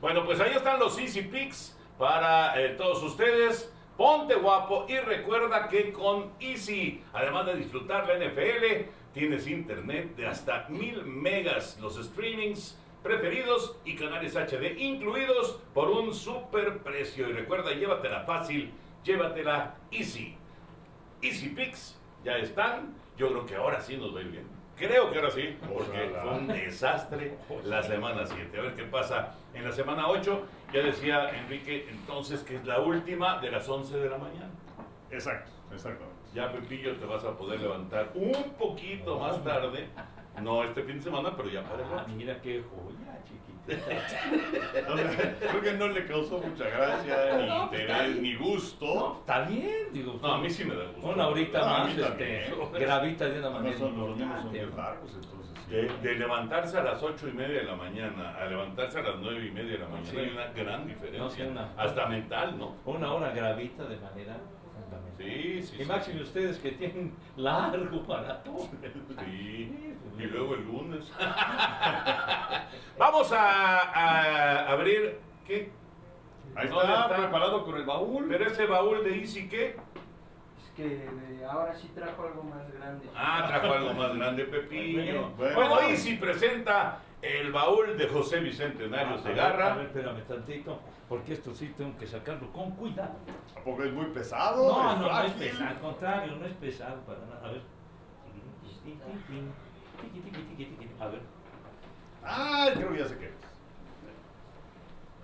Bueno, 0.00 0.24
pues 0.24 0.40
ahí 0.40 0.52
están 0.54 0.78
los 0.78 0.96
Easy 0.98 1.22
Picks 1.22 1.76
para 1.98 2.60
eh, 2.60 2.70
todos 2.70 3.02
ustedes. 3.02 3.72
Ponte 3.96 4.34
guapo 4.36 4.86
y 4.88 4.96
recuerda 4.98 5.68
que 5.68 5.92
con 5.92 6.32
Easy, 6.40 7.04
además 7.12 7.46
de 7.46 7.56
disfrutar 7.56 8.06
la 8.08 8.14
NFL, 8.14 8.86
tienes 9.12 9.46
internet 9.46 10.16
de 10.16 10.26
hasta 10.26 10.66
mil 10.68 11.04
megas, 11.04 11.78
los 11.80 11.96
streamings 11.96 12.78
preferidos 13.02 13.76
y 13.84 13.96
canales 13.96 14.36
HD 14.36 14.78
incluidos 14.78 15.60
por 15.74 15.90
un 15.90 16.14
super 16.14 16.78
precio. 16.78 17.28
Y 17.28 17.32
recuerda, 17.32 17.72
llévatela 17.72 18.22
fácil, 18.24 18.72
llévatela 19.04 19.74
Easy. 19.90 20.36
Easy 21.20 21.48
Picks 21.50 21.98
ya 22.24 22.36
están. 22.38 22.94
Yo 23.16 23.28
creo 23.28 23.46
que 23.46 23.56
ahora 23.56 23.80
sí 23.80 23.96
nos 23.96 24.14
va 24.14 24.20
a 24.20 24.22
ir 24.22 24.30
bien. 24.30 24.46
Creo 24.76 25.10
que 25.10 25.18
ahora 25.18 25.30
sí, 25.30 25.56
porque 25.72 26.10
fue 26.20 26.30
un 26.30 26.48
desastre 26.48 27.36
la 27.64 27.82
semana 27.82 28.26
7. 28.26 28.58
A 28.58 28.62
ver 28.62 28.74
qué 28.74 28.84
pasa 28.84 29.34
en 29.52 29.64
la 29.64 29.72
semana 29.72 30.08
8. 30.08 30.46
Ya 30.72 30.80
decía 30.80 31.30
Enrique 31.38 31.86
entonces 31.90 32.42
que 32.42 32.56
es 32.56 32.64
la 32.64 32.80
última 32.80 33.38
de 33.40 33.50
las 33.50 33.68
11 33.68 33.98
de 33.98 34.08
la 34.08 34.18
mañana. 34.18 34.50
Exacto, 35.10 35.52
exactamente. 35.72 36.11
Ya, 36.34 36.50
Pepillo, 36.50 36.96
te 36.96 37.04
vas 37.04 37.24
a 37.24 37.36
poder 37.36 37.60
levantar 37.60 38.10
un 38.14 38.32
poquito 38.58 39.18
más 39.18 39.42
tarde. 39.44 39.88
No 40.40 40.64
este 40.64 40.82
fin 40.82 40.96
de 40.96 41.02
semana, 41.02 41.36
pero 41.36 41.50
ya 41.50 41.62
para 41.62 41.82
el 41.84 41.92
Ah, 41.92 42.06
mira 42.16 42.40
qué 42.40 42.62
joya, 42.62 43.18
chiquitita. 43.22 43.52
O 44.92 44.96
sea, 44.96 45.36
creo 45.38 45.60
que 45.60 45.72
no 45.74 45.88
le 45.88 46.06
causó 46.06 46.38
mucha 46.40 46.64
gracia, 46.70 47.36
ni 47.36 47.46
No, 47.46 47.68
pues, 47.68 47.80
interés, 47.82 48.12
bien. 48.12 48.22
ni 48.22 48.34
gusto. 48.36 48.86
No, 48.86 49.18
está 49.20 49.42
bien, 49.42 49.92
digo. 49.92 50.18
No, 50.22 50.32
a 50.32 50.38
mí 50.38 50.48
sí 50.48 50.64
me 50.64 50.74
da 50.74 50.86
gusto. 50.86 51.06
Una 51.06 51.28
horita 51.28 51.60
No, 51.60 51.66
más, 51.66 51.88
este, 51.90 52.02
también. 52.02 52.42
gravita 52.72 53.24
de 53.26 53.38
una 53.40 53.50
manera 53.50 53.78
son, 53.78 53.98
los 53.98 54.08
domingos 54.18 54.40
son 54.42 54.52
¿no? 54.70 54.76
largos, 54.76 55.14
entonces 55.14 55.52
sí. 55.68 55.70
De, 55.70 55.82
de 56.08 56.14
levantarse 56.18 56.78
a 56.78 56.82
las 56.82 57.02
ocho 57.02 57.28
y 57.28 57.32
media 57.32 57.58
de 57.60 57.64
la 57.64 57.76
mañana 57.76 58.34
a 58.36 58.44
levantarse 58.46 58.98
a 58.98 59.02
las 59.02 59.16
nueve 59.20 59.46
y 59.46 59.50
media 59.50 59.72
de 59.72 59.78
la 59.78 59.88
mañana 59.88 60.10
Sí. 60.10 60.16
hay 60.18 60.30
una 60.30 60.46
gran 60.48 60.86
diferencia. 60.86 61.22
No, 61.22 61.30
sí, 61.30 61.42
una- 61.42 61.72
Hasta 61.76 62.06
mental, 62.06 62.58
¿no? 62.58 62.76
Una 62.86 63.12
hora 63.12 63.30
gravita 63.32 63.84
de 63.84 63.96
manera. 63.98 64.38
Sí, 65.22 65.62
sí. 65.62 65.82
Y 65.82 65.84
sí, 66.02 66.20
ustedes 66.20 66.58
que 66.58 66.72
tienen 66.72 67.14
largo 67.36 68.02
maratón. 68.06 68.68
Sí, 69.24 69.94
y 70.18 70.22
luego 70.24 70.54
el 70.54 70.64
lunes. 70.66 71.10
Vamos 72.98 73.32
a, 73.32 73.78
a 73.90 74.70
abrir. 74.72 75.18
¿Qué? 75.46 75.70
Ahí 76.54 76.68
¿Dónde 76.68 76.84
está, 76.92 77.02
está? 77.06 77.16
preparado 77.16 77.64
con 77.64 77.76
el 77.76 77.84
baúl. 77.84 78.26
Pero 78.28 78.46
ese 78.46 78.66
baúl 78.66 79.02
de 79.04 79.18
Easy, 79.20 79.48
¿qué? 79.48 79.76
Es 80.58 80.70
que 80.76 81.08
ahora 81.50 81.74
sí 81.74 81.90
trajo 81.94 82.26
algo 82.26 82.42
más 82.42 82.70
grande. 82.72 83.06
Ah, 83.16 83.44
trajo 83.48 83.72
algo 83.74 83.94
más 83.94 84.14
grande, 84.14 84.44
Pepillo. 84.44 85.30
Bueno. 85.30 85.54
Bueno, 85.54 85.80
Easy 85.80 86.16
presenta 86.16 86.98
el 87.20 87.52
baúl 87.52 87.96
de 87.96 88.08
José 88.08 88.40
Bicentenario 88.40 89.06
A 89.08 89.10
ver, 89.16 89.18
a 89.18 89.22
Segarra. 89.22 89.74
ver, 89.76 89.86
espérame 89.86 90.22
tantito, 90.26 90.80
porque 91.12 91.34
esto 91.34 91.54
sí 91.54 91.74
tengo 91.76 91.94
que 91.98 92.06
sacarlo 92.06 92.50
con 92.54 92.70
cuidado. 92.70 93.12
¿A 93.54 93.60
poco 93.62 93.82
es 93.82 93.92
muy 93.92 94.06
pesado? 94.06 94.66
No, 94.66 94.92
¿Es 94.92 94.98
no, 94.98 95.08
no 95.12 95.20
es 95.22 95.32
pesado, 95.34 95.68
al 95.68 95.78
contrario, 95.78 96.36
no 96.36 96.46
es 96.46 96.54
pesado 96.54 97.00
para 97.02 97.18
nada. 97.26 97.48
A 97.48 97.50
ver. 97.50 97.62
A 100.98 101.06
ver, 101.08 101.20
Ah, 102.24 102.70
creo 102.72 102.92
que 102.92 102.98
ya 102.98 103.06
sé 103.08 103.18
qué 103.18 103.26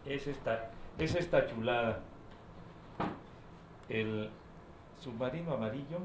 es. 0.07 0.23
es 0.23 0.27
esta, 0.37 0.71
es 0.99 1.15
esta 1.15 1.47
chulada. 1.47 2.01
El 3.89 4.29
submarino 5.01 5.55
amarillo 5.55 6.01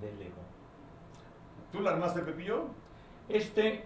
de 0.00 0.12
Lego. 0.14 0.42
¿Tú 1.70 1.78
la 1.80 1.92
armaste, 1.92 2.22
Pepillo? 2.22 2.66
Este, 3.28 3.84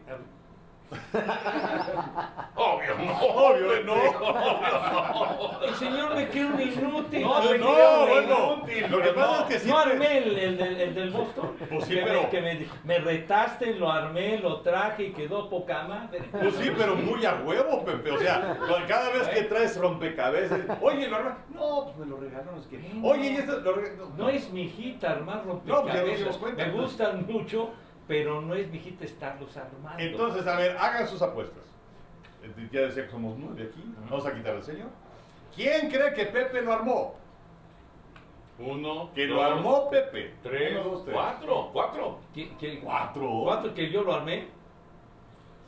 Obvio, 2.54 2.94
no. 2.98 3.18
Obvio, 3.20 3.84
no. 3.84 5.62
el 5.62 5.74
señor 5.74 6.14
me 6.14 6.28
cree 6.28 6.44
un 6.46 6.60
inútil. 6.60 7.22
No, 7.22 7.42
No, 7.42 7.56
no, 7.58 8.06
bueno. 8.06 8.54
inútil, 8.56 8.90
Lo 8.90 9.02
que 9.02 9.08
pasa 9.10 9.32
no. 9.32 9.38
es 9.40 9.44
que 9.46 9.54
No 9.54 9.60
siempre... 9.84 9.92
armé 9.92 10.18
el, 10.18 10.38
el 10.38 10.56
del, 10.56 10.80
el 10.80 10.94
del 10.94 11.10
Boston. 11.10 11.56
Pues 11.68 11.84
sí, 11.84 11.94
que 11.94 12.02
pero- 12.02 12.22
me, 12.22 12.28
que 12.28 12.40
me, 12.40 12.66
me 12.84 12.98
retaste, 12.98 13.74
lo 13.74 13.90
armé, 13.90 14.38
lo 14.38 14.60
traje 14.60 15.04
y 15.04 15.12
quedó 15.12 15.48
poca 15.50 15.82
madre. 15.84 16.22
Pues 16.30 16.54
sí, 16.56 16.70
pero 16.76 16.94
muy 16.94 17.24
a 17.26 17.34
huevo, 17.44 17.84
Pepe. 17.84 18.10
O 18.12 18.18
sea, 18.18 18.56
cada 18.88 19.10
vez 19.10 19.28
que 19.28 19.42
traes 19.42 19.76
rompecabezas, 19.76 20.60
oye, 20.80 21.08
lo 21.08 21.16
arma- 21.16 21.38
No, 21.52 21.84
pues 21.86 21.96
me 21.98 22.06
lo 22.06 22.16
regalaron. 22.20 22.58
Es 22.60 22.66
que... 22.66 22.78
Oye, 23.02 23.28
y 23.32 23.36
esto 23.36 23.58
lo 23.60 23.72
regalaron. 23.72 24.16
No 24.16 24.28
es 24.28 24.50
mi 24.50 24.62
hijita 24.62 25.10
armar 25.12 25.44
No, 25.46 25.60
pues 25.60 25.66
ya 25.66 25.74
rompecabezas. 25.74 26.36
cuenta, 26.38 26.64
me 26.64 26.70
pues. 26.72 26.84
gustan 26.84 27.26
mucho, 27.26 27.70
pero 28.06 28.40
no 28.40 28.54
es 28.54 28.68
mi 28.70 28.78
hijita 28.78 29.04
estarlos 29.04 29.56
armando. 29.56 29.98
Entonces, 30.02 30.46
a 30.46 30.56
ver, 30.56 30.76
hagan 30.76 31.08
sus 31.08 31.20
apuestas. 31.22 31.62
Eh, 32.42 32.68
Ya 32.72 32.80
decía 32.82 33.04
que 33.06 33.10
somos 33.10 33.36
nueve 33.38 33.70
aquí. 33.70 33.84
Vamos 34.08 34.26
a 34.26 34.34
quitar 34.34 34.54
el 34.54 34.62
señor. 34.62 34.88
¿Quién 35.54 35.88
cree 35.90 36.12
que 36.14 36.26
Pepe 36.26 36.62
lo 36.62 36.72
armó? 36.72 37.14
Uno, 38.58 39.10
Que 39.14 39.26
lo 39.26 39.42
armó 39.42 39.90
Pepe. 39.90 40.34
tres, 40.42 40.72
Uno, 40.80 40.84
dos, 40.90 41.04
tres. 41.04 41.14
cuatro, 41.14 41.70
cuatro. 41.72 42.18
¿Qui- 42.34 42.56
qui- 42.58 42.80
Cuatro. 42.80 43.40
¿Cuatro 43.44 43.74
que 43.74 43.90
yo 43.90 44.02
lo 44.02 44.14
armé? 44.14 44.48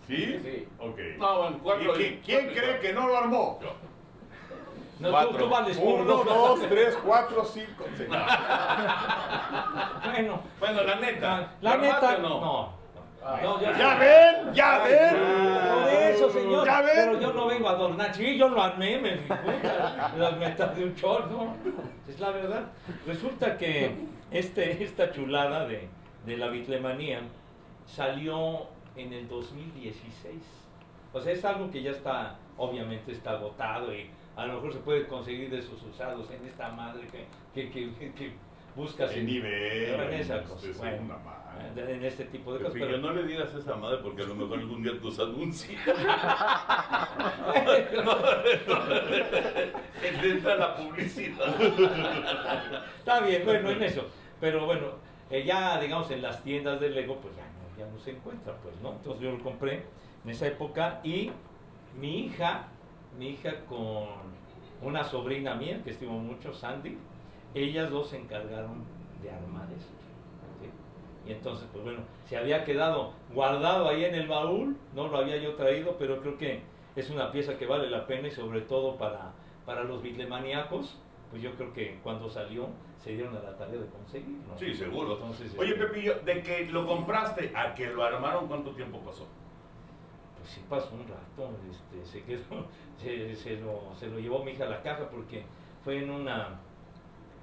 ¿Sí? 0.06 0.38
Sí. 0.42 0.68
Ok. 0.78 0.98
No, 1.18 1.38
bueno, 1.38 1.58
cuatro. 1.62 2.00
¿Y 2.00 2.02
qui- 2.02 2.20
quién 2.24 2.48
cree 2.48 2.78
que 2.80 2.92
no 2.94 3.08
lo 3.08 3.16
armó? 3.18 3.58
Yo. 3.60 3.72
No, 5.00 5.08
tú, 5.08 5.12
Cuatro. 5.14 5.36
tú 5.38 5.48
vales 5.48 5.78
Uno, 5.80 6.04
dos. 6.04 6.24
dos, 6.26 6.60
tres, 6.68 6.98
cuatro, 7.04 7.44
cinco, 7.44 7.84
seis. 7.96 8.08
Bueno, 10.04 10.40
Bueno, 10.58 10.82
la 10.82 10.96
neta. 10.96 11.52
la 11.60 11.76
¿lo 11.76 11.82
neta, 11.82 12.16
o 12.16 12.18
no. 12.20 12.78
¡Ya 13.78 13.94
ven! 13.96 14.54
¡Ya 14.54 14.78
ven! 14.78 15.16
Por 15.16 15.88
eso, 15.92 16.30
señor. 16.30 16.64
¿Ya 16.66 16.80
ven? 16.80 16.94
Pero 16.94 17.20
yo 17.20 17.32
no 17.32 17.46
vengo 17.46 17.68
a 17.68 17.72
adornar. 17.72 18.14
Sí, 18.14 18.38
yo 18.38 18.48
lo 18.48 18.62
armé, 18.62 18.98
me. 18.98 19.20
Las 20.18 20.36
metas 20.38 20.74
de 20.76 20.84
un 20.84 20.94
chorro. 20.94 21.48
Es 22.08 22.18
la 22.20 22.30
verdad. 22.30 22.62
Resulta 23.06 23.56
que 23.58 23.94
este, 24.30 24.82
esta 24.82 25.12
chulada 25.12 25.66
de, 25.66 25.88
de 26.24 26.36
la 26.38 26.48
bitlemanía 26.48 27.20
salió 27.86 28.66
en 28.96 29.12
el 29.12 29.28
2016. 29.28 30.34
O 31.12 31.20
sea, 31.20 31.32
es 31.32 31.44
algo 31.44 31.70
que 31.70 31.82
ya 31.82 31.90
está, 31.90 32.36
obviamente 32.56 33.12
está 33.12 33.32
agotado 33.32 33.94
y 33.94 34.10
a 34.38 34.46
lo 34.46 34.54
mejor 34.54 34.72
se 34.72 34.78
puede 34.78 35.06
conseguir 35.08 35.50
de 35.50 35.58
esos 35.58 35.82
usados 35.82 36.30
en 36.30 36.46
esta 36.46 36.70
madre 36.70 37.06
que, 37.08 37.26
que, 37.54 37.70
que, 37.70 37.90
que- 38.12 38.32
buscas 38.76 39.10
¿Qué 39.10 39.18
en, 39.20 39.26
nivel? 39.26 40.00
en 40.00 40.12
esa 40.14 40.36
Este, 40.36 40.48
cosa. 40.48 40.68
es 40.70 40.78
Bueno, 40.78 41.18
en 41.76 42.04
este 42.04 42.24
tipo 42.26 42.52
de 42.52 42.58
cosas. 42.60 42.74
Pero, 42.78 42.98
no 42.98 43.12
le 43.12 43.24
digas 43.24 43.52
esa 43.52 43.74
madre 43.74 43.98
porque 44.04 44.22
a 44.22 44.26
lo 44.26 44.36
mejor 44.36 44.60
algún 44.60 44.80
día 44.84 44.92
tus 45.00 45.18
anuncios. 45.18 45.80
Entra 50.22 50.56
la 50.56 50.76
publicidad. 50.76 51.60
Está 52.98 53.20
bien, 53.20 53.42
bueno, 53.44 53.70
en 53.70 53.82
eso. 53.82 54.06
Pero 54.40 54.66
bueno, 54.66 54.86
eh, 55.30 55.42
ya 55.44 55.80
digamos 55.80 56.08
en 56.12 56.22
las 56.22 56.42
tiendas 56.44 56.78
de 56.80 56.90
Lego, 56.90 57.16
pues 57.16 57.34
ya 57.34 57.42
no, 57.42 57.76
ya 57.76 57.86
no 57.92 57.98
se 57.98 58.12
encuentra, 58.12 58.54
pues, 58.62 58.76
¿no? 58.80 58.92
Entonces 58.92 59.20
yo 59.22 59.32
lo 59.32 59.42
compré 59.42 59.82
en 60.24 60.30
esa 60.30 60.46
época 60.46 61.00
y 61.02 61.32
mi 61.98 62.26
hija, 62.26 62.68
mi 63.16 63.30
hija 63.30 63.64
con 63.68 64.08
una 64.82 65.04
sobrina 65.04 65.54
mía 65.54 65.80
que 65.82 65.90
estimo 65.90 66.18
mucho, 66.18 66.52
Sandy, 66.52 66.98
ellas 67.54 67.90
dos 67.90 68.10
se 68.10 68.18
encargaron 68.18 68.84
de 69.22 69.30
armar 69.30 69.68
esto. 69.76 69.92
¿sí? 70.60 71.28
Y 71.28 71.32
entonces, 71.32 71.68
pues 71.72 71.84
bueno, 71.84 72.00
se 72.26 72.36
había 72.36 72.64
quedado 72.64 73.12
guardado 73.32 73.88
ahí 73.88 74.04
en 74.04 74.14
el 74.14 74.28
baúl, 74.28 74.76
no 74.94 75.08
lo 75.08 75.18
había 75.18 75.36
yo 75.38 75.54
traído, 75.54 75.96
pero 75.98 76.20
creo 76.20 76.38
que 76.38 76.62
es 76.96 77.10
una 77.10 77.30
pieza 77.30 77.56
que 77.58 77.66
vale 77.66 77.88
la 77.88 78.06
pena 78.06 78.28
y 78.28 78.30
sobre 78.30 78.62
todo 78.62 78.96
para, 78.96 79.32
para 79.64 79.84
los 79.84 80.02
bitlemaníacos, 80.02 80.98
pues 81.30 81.42
yo 81.42 81.52
creo 81.52 81.72
que 81.72 81.98
cuando 82.02 82.28
salió 82.28 82.68
se 82.98 83.12
dieron 83.12 83.36
a 83.36 83.40
la 83.40 83.56
tarea 83.56 83.80
de 83.80 83.86
conseguirlo. 83.86 84.56
Sí, 84.58 84.74
seguro. 84.74 85.14
Entonces, 85.14 85.54
Oye, 85.58 85.72
este, 85.72 85.86
Pepillo, 85.86 86.14
de 86.24 86.42
que 86.42 86.66
lo 86.66 86.86
compraste 86.86 87.52
a 87.54 87.74
que 87.74 87.86
lo 87.86 88.02
armaron, 88.02 88.48
¿cuánto 88.48 88.70
tiempo 88.72 88.98
pasó? 89.00 89.26
Sí 90.48 90.62
pasó 90.66 90.94
un 90.94 91.02
rato, 91.06 91.50
este, 91.70 92.04
se 92.06 92.24
quedó, 92.24 92.66
se, 92.96 93.36
se 93.36 93.60
lo, 93.60 93.94
se 93.94 94.06
lo 94.08 94.18
llevó 94.18 94.42
mi 94.42 94.52
hija 94.52 94.64
a 94.64 94.70
la 94.70 94.82
caja 94.82 95.08
porque 95.10 95.44
fue 95.84 96.02
en 96.02 96.10
una, 96.10 96.58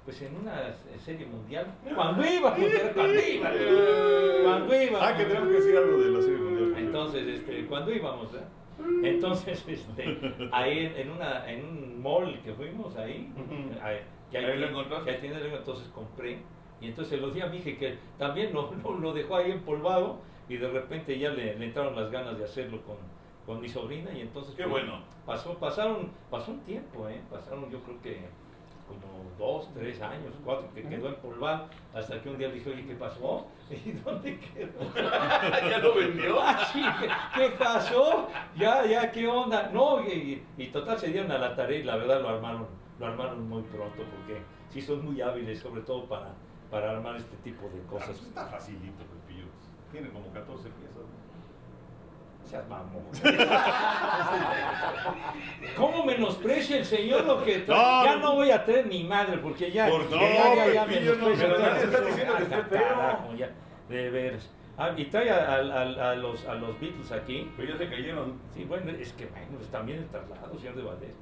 pues 0.04 0.20
en 0.22 0.36
una 0.36 0.74
serie 0.98 1.24
mundial. 1.26 1.66
Cuando 1.94 2.26
iba, 2.26 2.52
cuando 2.52 2.66
iba, 2.66 3.50
cuando 4.42 4.82
iba. 4.82 4.98
Ah, 5.08 5.16
que 5.16 5.24
tenemos 5.24 5.48
que 5.48 5.54
decir 5.54 5.76
algo 5.76 5.98
de 5.98 6.10
la 6.10 6.20
serie 6.20 6.38
mundial. 6.38 6.74
Entonces, 6.78 7.26
este, 7.28 7.66
cuando 7.66 7.92
íbamos, 7.92 8.34
¿eh? 8.34 8.40
Entonces, 9.04 9.64
este, 9.68 10.18
ahí 10.52 10.92
en, 10.96 11.10
una, 11.10 11.48
en 11.50 11.64
un 11.64 12.02
mall 12.02 12.40
que 12.42 12.52
fuimos 12.54 12.96
ahí, 12.96 13.32
ahí, 13.82 13.98
que 14.30 14.38
Ahí 14.38 14.58
lo 14.58 14.66
encontraste. 14.66 15.26
entonces 15.26 15.88
compré 15.94 16.38
Y 16.80 16.88
entonces 16.88 17.18
se 17.18 17.24
lo 17.24 17.30
di 17.30 17.40
a 17.40 17.46
mi 17.46 17.58
hija 17.58 17.78
que 17.78 17.98
también 18.18 18.52
lo, 18.52 18.72
lo, 18.82 18.98
lo 18.98 19.12
dejó 19.12 19.36
ahí 19.36 19.52
empolvado 19.52 20.18
y 20.48 20.56
de 20.56 20.68
repente 20.68 21.18
ya 21.18 21.30
le, 21.30 21.56
le 21.56 21.64
entraron 21.66 21.96
las 21.96 22.10
ganas 22.10 22.38
de 22.38 22.44
hacerlo 22.44 22.80
con, 22.82 22.96
con 23.44 23.60
mi 23.60 23.68
sobrina 23.68 24.10
y 24.12 24.20
entonces 24.20 24.54
Qué 24.54 24.64
pues, 24.64 24.84
bueno. 24.84 25.00
pasó 25.24 25.54
pasaron 25.58 26.10
pasó 26.30 26.52
un 26.52 26.60
tiempo 26.60 27.08
eh 27.08 27.20
pasaron 27.30 27.70
yo 27.70 27.80
creo 27.80 28.00
que 28.02 28.20
como 28.86 29.24
dos 29.36 29.68
tres 29.74 30.00
años 30.00 30.32
cuatro 30.44 30.68
que 30.72 30.82
quedó 30.84 31.08
empolvado 31.08 31.68
hasta 31.92 32.22
que 32.22 32.28
un 32.28 32.38
día 32.38 32.46
le 32.48 32.54
dije 32.54 32.70
oye 32.70 32.86
qué 32.86 32.94
pasó 32.94 33.48
y 33.70 33.90
dónde 33.92 34.38
quedó 34.38 34.78
¿Ya 35.68 35.78
lo 35.78 35.94
vendió? 35.94 36.38
Ah, 36.42 36.64
sí, 36.72 36.82
¿qué, 37.00 37.08
qué 37.40 37.50
pasó? 37.56 38.28
Ya, 38.56 38.86
ya, 38.86 39.10
¿qué 39.10 39.26
onda? 39.26 39.70
No, 39.72 40.00
y, 40.06 40.44
y 40.56 40.66
total 40.68 40.96
se 40.98 41.08
dieron 41.08 41.32
a 41.32 41.38
la 41.38 41.56
tarea 41.56 41.78
y 41.78 41.82
la 41.82 41.96
verdad 41.96 42.20
lo 42.22 42.28
armaron, 42.28 42.66
lo 43.00 43.06
armaron 43.06 43.48
muy 43.48 43.62
pronto 43.62 43.96
porque 44.04 44.40
sí 44.70 44.80
son 44.80 45.04
muy 45.04 45.20
hábiles, 45.20 45.58
sobre 45.58 45.80
todo 45.82 46.04
para, 46.06 46.28
para 46.70 46.92
armar 46.92 47.16
este 47.16 47.36
tipo 47.38 47.68
de 47.68 47.82
cosas. 47.90 48.08
pues 48.10 48.22
está 48.22 48.46
facilito. 48.46 49.02
Tiene 49.92 50.08
como 50.10 50.26
14 50.32 50.68
piezas. 50.70 50.96
Seas 52.44 52.68
mamón. 52.68 53.04
¿Cómo 55.76 56.04
menosprecia 56.04 56.78
el 56.78 56.84
señor 56.84 57.24
lo 57.24 57.42
que 57.44 57.58
trae? 57.60 57.78
No, 57.78 58.04
ya 58.04 58.16
no. 58.16 58.34
voy 58.34 58.50
a 58.50 58.64
traer 58.64 58.86
ni 58.86 59.04
madre 59.04 59.38
porque 59.38 59.70
ya, 59.72 59.88
Por 59.88 60.08
no, 60.10 60.20
ya, 60.20 60.54
no, 60.54 60.86
menosprecia 60.86 61.76
está 61.82 62.00
diciendo 62.02 62.34
que 62.48 62.54
Ah, 62.54 62.66
carajo, 62.70 63.34
ya, 63.34 63.50
de 63.88 64.10
veras. 64.10 64.50
Ah, 64.78 64.90
y 64.96 65.06
trae 65.06 65.30
a, 65.30 65.36
a- 65.36 65.56
a- 65.56 66.10
a 66.10 66.14
los, 66.14 66.44
a 66.46 66.54
los 66.54 66.78
Beatles 66.80 67.10
aquí. 67.10 67.50
Pero 67.56 67.72
ya 67.72 67.78
se 67.78 67.88
cayeron. 67.88 68.34
Sí, 68.54 68.64
bueno, 68.64 68.90
es 68.92 69.12
que 69.14 69.24
bueno, 69.26 69.46
pues 69.56 69.68
también 69.70 69.98
el 69.98 70.06
traslado, 70.08 70.56
señor 70.58 70.76
de 70.76 70.82
Valdés. 70.82 71.14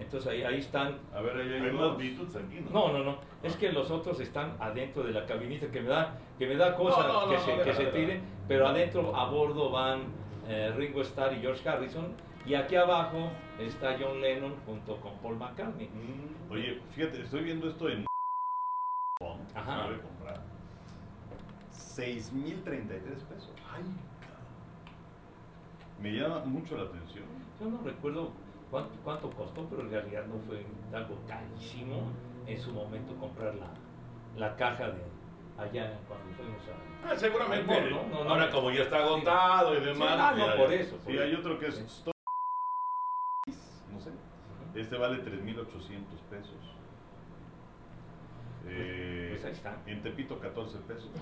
Entonces 0.00 0.32
ahí, 0.32 0.42
ahí 0.42 0.58
están. 0.58 0.98
A 1.14 1.20
ver, 1.20 1.36
ahí 1.36 1.52
hay 1.52 1.72
más 1.72 1.96
Beatles 1.96 2.34
aquí, 2.34 2.60
¿no? 2.60 2.70
No, 2.70 2.98
no, 2.98 3.04
no. 3.04 3.18
Es 3.42 3.56
que 3.56 3.70
los 3.70 3.90
otros 3.90 4.18
están 4.20 4.56
adentro 4.58 5.02
de 5.02 5.12
la 5.12 5.26
cabinita 5.26 5.70
que 5.70 5.80
me 5.80 5.88
da, 5.88 6.18
que 6.38 6.46
me 6.46 6.56
da 6.56 6.74
cosa 6.74 7.06
No, 7.06 7.26
no, 7.26 7.30
que 7.30 7.36
no, 7.36 7.44
se, 7.44 7.56
no, 7.56 7.62
que 7.62 7.74
se 7.74 7.86
tiren, 7.86 8.22
pero 8.48 8.66
adentro 8.66 9.14
a 9.14 9.28
bordo 9.30 9.70
van 9.70 10.04
eh, 10.48 10.72
Ringo 10.76 11.02
Starr 11.02 11.34
y 11.34 11.40
George 11.40 11.68
Harrison 11.68 12.14
y 12.46 12.54
aquí 12.54 12.74
abajo 12.74 13.30
está 13.58 13.96
John 14.00 14.20
Lennon 14.20 14.54
junto 14.64 14.96
con 15.00 15.16
Paul 15.18 15.36
McCartney. 15.36 15.88
Mm. 15.88 16.50
Oye, 16.50 16.80
fíjate, 16.90 17.22
estoy 17.22 17.44
viendo 17.44 17.68
esto 17.68 17.88
en. 17.88 18.06
Ajá. 19.54 19.86
Voy 19.86 19.96
a 19.96 20.02
comprar. 20.02 20.40
6,033 21.70 23.22
pesos. 23.24 23.50
Ay, 23.70 23.82
Me 26.00 26.12
llama 26.12 26.44
mucho 26.46 26.76
la 26.76 26.84
atención. 26.84 27.24
Yo 27.60 27.68
no 27.68 27.82
recuerdo 27.82 28.32
cuánto, 28.70 28.94
cuánto 29.04 29.30
costó, 29.30 29.66
pero 29.68 29.82
en 29.82 29.90
realidad 29.90 30.24
no 30.26 30.38
fue 30.46 30.64
algo 30.92 31.16
carísimo 31.26 32.10
en 32.46 32.60
su 32.60 32.72
momento 32.72 33.14
comprar 33.16 33.54
la, 33.54 33.68
la 34.36 34.56
caja 34.56 34.88
de 34.90 35.02
allá 35.58 35.98
cuando 36.08 36.34
fuimos 36.36 36.60
a... 36.68 37.10
Ah, 37.12 37.16
seguramente. 37.16 37.90
No, 37.90 38.02
no, 38.08 38.24
no. 38.24 38.30
Ahora, 38.30 38.50
como 38.50 38.70
ya 38.70 38.82
está 38.82 38.98
agotado 38.98 39.74
y 39.74 39.78
Sí, 39.80 39.84
demás. 39.84 40.08
ah, 40.18 40.34
ya- 40.36 40.46
no, 40.46 40.56
por 40.56 40.72
eso. 40.72 40.98
Sí, 41.06 41.18
hay 41.18 41.34
otro 41.34 41.58
que 41.58 41.66
es 41.68 41.76
Sí. 41.76 42.10
No 43.92 44.00
sé. 44.00 44.10
Este 44.74 44.96
vale 44.96 45.18
3,800 45.18 46.20
pesos. 46.30 46.54
Eh, 48.66 49.28
Pues 49.30 49.44
ahí 49.44 49.52
está. 49.52 49.78
En 49.86 50.02
Tepito, 50.02 50.38
14 50.38 50.78
pesos. 50.78 51.10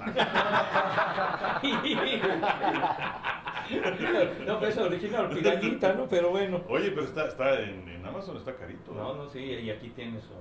no, 4.47 4.59
pues 4.59 4.77
es 4.77 4.83
original, 4.83 5.29
pirañita, 5.31 5.95
¿no? 5.95 6.09
Pero 6.09 6.31
bueno. 6.31 6.63
Oye, 6.69 6.91
pero 6.91 7.07
está, 7.07 7.29
está 7.29 7.61
en, 7.61 7.89
en 7.89 8.05
Amazon 8.05 8.37
está 8.37 8.57
carito. 8.57 8.93
No, 8.93 9.15
no, 9.15 9.29
sí, 9.29 9.39
y 9.41 9.71
aquí 9.71 9.91
tiene 9.91 10.21
su, 10.21 10.33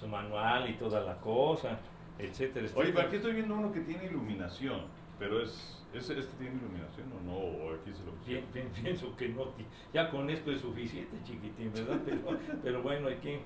su 0.00 0.08
manual 0.08 0.68
y 0.70 0.74
toda 0.74 1.00
la 1.00 1.16
cosa, 1.20 1.78
etcétera. 2.18 2.66
Oye, 2.74 2.90
etcétera. 2.90 2.94
pero 2.94 3.06
aquí 3.06 3.16
estoy 3.16 3.32
viendo 3.34 3.54
uno 3.54 3.72
que 3.72 3.80
tiene 3.80 4.04
iluminación. 4.06 4.82
Pero 5.18 5.40
es. 5.40 5.80
¿es 5.92 6.10
¿Este 6.10 6.36
tiene 6.38 6.56
iluminación 6.56 7.06
o 7.12 7.20
no? 7.24 7.36
¿O 7.36 7.74
aquí 7.74 7.92
se 7.92 8.04
lo 8.04 8.12
Bien, 8.26 8.44
bien, 8.52 8.68
pienso 8.82 9.14
que 9.16 9.28
no. 9.28 9.52
Ya 9.92 10.10
con 10.10 10.28
esto 10.28 10.50
es 10.50 10.60
suficiente, 10.60 11.16
chiquitín, 11.22 11.72
¿verdad? 11.72 12.00
Pero, 12.04 12.38
pero 12.62 12.82
bueno, 12.82 13.08
aquí 13.08 13.38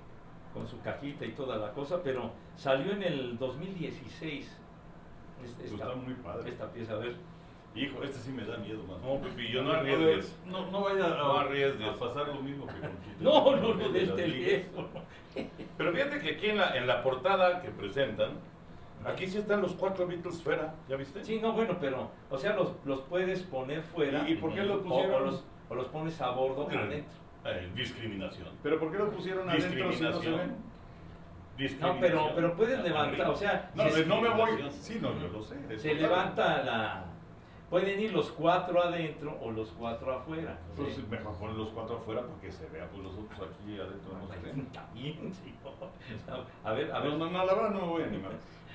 con 0.58 0.68
su 0.68 0.80
cajita 0.80 1.24
y 1.24 1.32
toda 1.32 1.56
la 1.56 1.72
cosa, 1.72 2.02
pero 2.02 2.32
salió 2.56 2.92
en 2.92 3.02
el 3.02 3.38
2016. 3.38 4.44
Es- 4.44 4.56
Pues 5.52 5.70
Esta, 5.70 5.84
está 5.84 5.94
muy 5.94 6.14
padre. 6.14 6.50
esta 6.50 6.66
pieza, 6.72 6.94
a 6.94 6.96
ver. 6.96 7.14
Hijo, 7.76 8.02
este 8.02 8.18
sí 8.18 8.30
me 8.32 8.44
da 8.44 8.56
miedo, 8.56 8.82
más. 8.88 8.98
No, 9.00 9.20
Pepillo, 9.20 9.62
no 9.62 9.70
arriesgues. 9.72 10.34
No, 10.46 10.68
no 10.70 10.80
vaya 10.82 11.06
a, 11.06 11.08
No 11.16 11.38
arriesgues. 11.38 11.86
a 11.86 11.96
pasar 11.96 12.26
lo 12.28 12.40
mismo 12.42 12.66
que 12.66 12.72
con 12.72 12.90
tu 13.18 13.24
No, 13.24 13.56
no, 13.56 13.74
no, 13.74 13.88
de 13.90 14.06
las 14.06 14.16
teléfono. 14.16 14.88
Pero 15.76 15.92
fíjate 15.92 16.18
que 16.18 16.30
aquí 16.30 16.46
en 16.48 16.58
la, 16.58 16.76
en 16.76 16.86
la 16.88 17.02
portada 17.04 17.62
que 17.62 17.68
presentan, 17.68 18.30
aquí 19.04 19.28
sí 19.28 19.38
están 19.38 19.62
los 19.62 19.74
cuatro 19.74 20.06
Beatles 20.08 20.42
fuera, 20.42 20.74
¿ya 20.88 20.96
viste? 20.96 21.22
Sí, 21.24 21.38
no, 21.40 21.52
bueno, 21.52 21.76
pero, 21.80 22.10
o 22.30 22.36
sea, 22.38 22.56
los, 22.56 22.72
los 22.84 23.00
puedes 23.02 23.42
poner 23.44 23.82
fuera. 23.82 24.28
¿Y- 24.28 24.32
y 24.32 24.34
por 24.36 24.52
qué 24.52 24.64
los 24.64 24.78
pusieron? 24.82 25.14
O, 25.22 25.26
los, 25.26 25.44
o 25.68 25.74
los 25.76 25.86
pones 25.88 26.20
a 26.20 26.30
bordo 26.30 26.66
adentro. 26.68 27.12
Eh, 27.50 27.70
discriminación. 27.74 28.48
¿Pero 28.62 28.78
por 28.78 28.90
qué 28.92 28.98
lo 28.98 29.10
pusieron 29.10 29.48
adentro 29.48 29.70
si 29.70 29.76
no 29.76 29.92
se 29.92 29.98
Discriminación. 30.06 30.38
ven? 30.38 30.48
No, 30.48 30.56
Discriminación. 31.56 32.00
pero, 32.00 32.32
pero 32.34 32.56
puedes 32.56 32.82
levantar, 32.84 33.28
o 33.30 33.36
sea, 33.36 33.70
No, 33.74 33.84
no 33.84 34.20
me 34.20 34.28
voy. 34.30 34.50
Sí, 34.70 34.98
no, 35.00 35.12
yo 35.20 35.28
lo 35.28 35.42
sé. 35.42 35.78
se 35.78 35.94
levanta 35.94 36.62
la... 36.62 37.04
Pueden 37.70 38.00
ir 38.00 38.12
los 38.14 38.30
cuatro 38.30 38.82
adentro 38.82 39.36
o 39.42 39.50
los 39.50 39.68
cuatro 39.72 40.10
afuera. 40.14 40.58
Pues 40.74 40.94
¿sí? 40.94 41.04
mejor 41.10 41.36
poner 41.36 41.54
los 41.56 41.68
cuatro 41.68 41.98
afuera 41.98 42.22
para 42.22 42.40
que 42.40 42.50
se 42.50 42.66
vea, 42.70 42.88
pues 42.88 43.02
los 43.02 43.12
otros 43.12 43.40
aquí 43.40 43.78
adentro 43.78 44.16
no 44.18 44.26
se 44.32 44.40
ven. 44.40 44.66
También, 44.72 45.34
sí. 45.34 45.54
A 46.64 46.72
ver, 46.72 46.90
a 46.90 47.00
ver. 47.00 47.10
No, 47.12 47.18
no, 47.18 47.30
no, 47.30 47.44
la 47.44 47.54
verdad 47.54 47.70
no 47.70 47.80
me 47.82 47.86
voy 47.88 48.02
a 48.04 48.06
animar. 48.06 48.30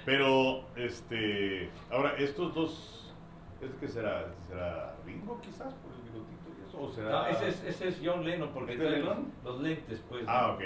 Pero, 0.06 0.66
este, 0.76 1.72
ahora, 1.90 2.14
estos 2.20 2.54
dos, 2.54 3.14
¿es 3.62 3.74
que 3.80 3.88
será? 3.88 4.28
¿Será 4.48 4.96
Ringo 5.06 5.40
quizás 5.42 5.74
por 5.74 5.92
el 5.94 6.10
eso? 6.10 6.24
¿O 6.80 6.90
será? 6.92 7.10
No, 7.12 7.28
ese, 7.28 7.48
es, 7.50 7.64
ese 7.64 7.88
es 7.90 8.02
John 8.04 8.26
Lennon 8.26 8.50
porque 8.54 8.74
¿Este 8.74 8.86
trae 8.86 9.00
los, 9.00 9.10
Lennon? 9.10 9.32
los 9.44 9.60
lentes, 9.62 10.02
pues. 10.10 10.24
Ah, 10.28 10.54
ok. 10.54 10.62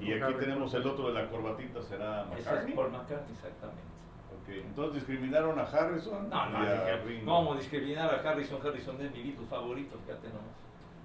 Y 0.00 0.12
aquí 0.12 0.34
tenemos 0.40 0.72
el 0.74 0.86
otro 0.86 1.08
de 1.08 1.14
la 1.14 1.28
corbatita, 1.28 1.82
¿será 1.82 2.22
Ese 2.32 2.40
es 2.40 2.46
McCartney? 2.46 2.74
Paul 2.74 2.90
McCartney, 2.90 3.34
exactamente. 3.34 3.82
Ok, 4.42 4.48
entonces 4.64 4.94
discriminaron 4.94 5.58
a 5.58 5.62
Harrison 5.62 6.28
No, 6.30 6.50
no, 6.50 6.64
y 6.64 6.68
a. 6.68 7.02
¿cómo 7.24 7.54
discriminar 7.56 8.14
a 8.14 8.28
Harrison? 8.30 8.60
Harrison 8.64 9.00
es 9.00 9.12
mi 9.12 9.22
Beatle 9.22 9.46
favorito, 9.48 9.96
fíjate 10.04 10.28
nomás. 10.28 10.56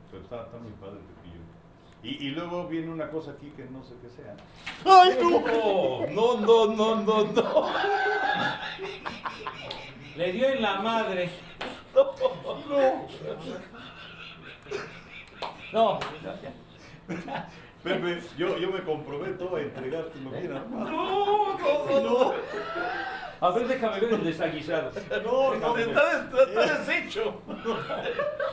Pero 0.10 0.24
está, 0.24 0.42
está 0.44 0.58
muy 0.58 0.72
padre 0.74 1.00
Pepillo. 1.16 1.42
Y, 2.04 2.28
y 2.28 2.30
luego 2.32 2.68
viene 2.68 2.90
una 2.90 3.10
cosa 3.10 3.32
aquí 3.32 3.52
que 3.56 3.66
no 3.66 3.84
sé 3.84 3.94
qué 4.02 4.10
sea. 4.10 4.36
¡Ay, 4.86 5.18
no! 5.22 6.08
No, 6.10 6.40
no, 6.40 6.76
no, 6.76 6.96
no, 7.02 7.24
no. 7.32 7.70
Le 10.16 10.32
dio 10.34 10.50
en 10.50 10.62
la 10.62 10.82
madre. 10.82 11.30
No. 11.94 12.04
No. 12.70 13.08
Pepe, 17.84 18.22
yo, 18.38 18.58
yo 18.58 18.70
me 18.70 18.82
comprometo 18.84 19.56
a 19.56 19.62
entregarte 19.62 20.20
lo 20.20 20.32
que. 20.32 20.42
No, 20.48 20.60
no, 20.60 21.58
no, 21.90 22.02
no. 22.02 22.34
A 23.42 23.50
ver, 23.50 23.68
déjame 23.68 24.00
ver 24.00 24.14
el 24.14 24.24
desaguisado. 24.24 24.92
No, 25.24 25.56
no, 25.56 25.78
Está, 25.78 26.06
des- 26.06 26.48
está 26.50 26.78
deshecho. 26.78 27.42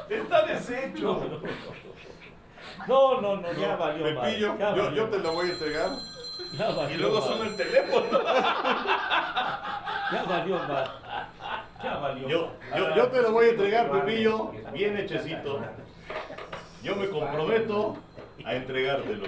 Está 0.08 0.46
deshecho. 0.46 1.20
No, 2.86 3.20
no, 3.20 3.36
no, 3.36 3.52
ya 3.52 3.76
valió. 3.76 4.04
Pepillo, 4.04 4.56
yo, 4.58 4.64
valió 4.64 4.90
yo 4.94 5.04
te 5.10 5.18
la 5.18 5.30
voy 5.30 5.48
a 5.48 5.52
entregar. 5.52 5.90
ya 6.56 6.70
valió 6.70 6.94
Y 6.94 6.98
luego 6.98 7.20
suena 7.20 7.44
el 7.46 7.56
teléfono. 7.56 8.06
Ya 10.10 10.24
valió 10.26 10.58
mal. 10.60 10.90
Ya 11.84 11.96
valió 11.98 12.28
Yo, 12.28 12.52
yo, 12.76 12.94
yo 12.94 13.08
te 13.08 13.22
lo 13.22 13.32
voy 13.32 13.46
a 13.46 13.50
entregar, 13.50 13.90
Pepillo, 13.92 14.52
bien 14.72 14.96
hechecito. 14.96 15.60
Yo 16.82 16.96
me 16.96 17.08
comprometo 17.08 17.96
a 18.44 18.54
entregártelo. 18.54 19.24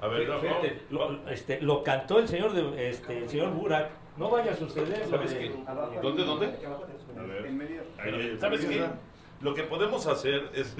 A 0.00 0.06
ver, 0.08 0.28
no, 0.28 0.38
Fíjate, 0.38 0.82
lo, 0.90 1.28
este, 1.30 1.60
lo 1.62 1.82
cantó 1.82 2.18
el 2.18 2.28
señor 2.28 2.52
de, 2.52 2.90
este, 2.90 3.18
el 3.18 3.28
señor 3.28 3.50
Burak. 3.52 3.90
No 4.18 4.30
vaya 4.30 4.52
a 4.52 4.56
suceder. 4.56 5.06
¿Sabes 5.08 5.30
de- 5.32 5.38
qué? 5.38 5.52
¿Dónde, 6.02 6.24
dónde? 6.24 6.46
A 6.46 7.22
ver. 7.22 7.46
Ahí, 7.98 8.36
¿Sabes 8.38 8.64
qué? 8.66 8.84
Lo 9.40 9.54
que 9.54 9.62
podemos 9.64 10.06
hacer 10.06 10.50
es 10.54 10.76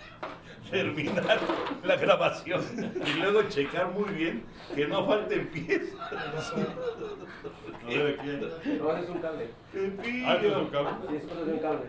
terminar 0.70 1.38
la 1.84 1.96
grabación 1.96 2.62
y 3.04 3.12
luego 3.18 3.42
checar 3.48 3.90
muy 3.90 4.10
bien 4.14 4.44
que 4.74 4.86
no 4.86 5.04
falten 5.06 5.48
piezas. 5.48 6.52
A 7.82 7.86
ver 7.88 8.16
aquí. 8.20 8.28
hay- 8.30 8.78
No, 8.78 8.96
es 8.96 9.08
un 9.08 9.18
cable. 9.18 9.48
Ah, 10.24 10.34
¿este 10.36 10.48
es 10.48 10.56
un 10.56 10.66
cable? 11.58 11.88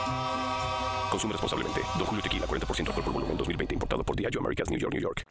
Consume 1.11 1.33
responsablemente. 1.33 1.81
Don 1.97 2.05
Julio 2.07 2.23
Tequila, 2.23 2.47
40% 2.47 2.87
alcohol 2.87 3.03
por 3.03 3.13
volumen, 3.13 3.37
2020. 3.37 3.73
Importado 3.75 4.03
por 4.03 4.15
Diageo 4.15 4.39
Americas, 4.39 4.69
New 4.69 4.79
York, 4.79 4.93
New 4.93 5.01
York. 5.01 5.23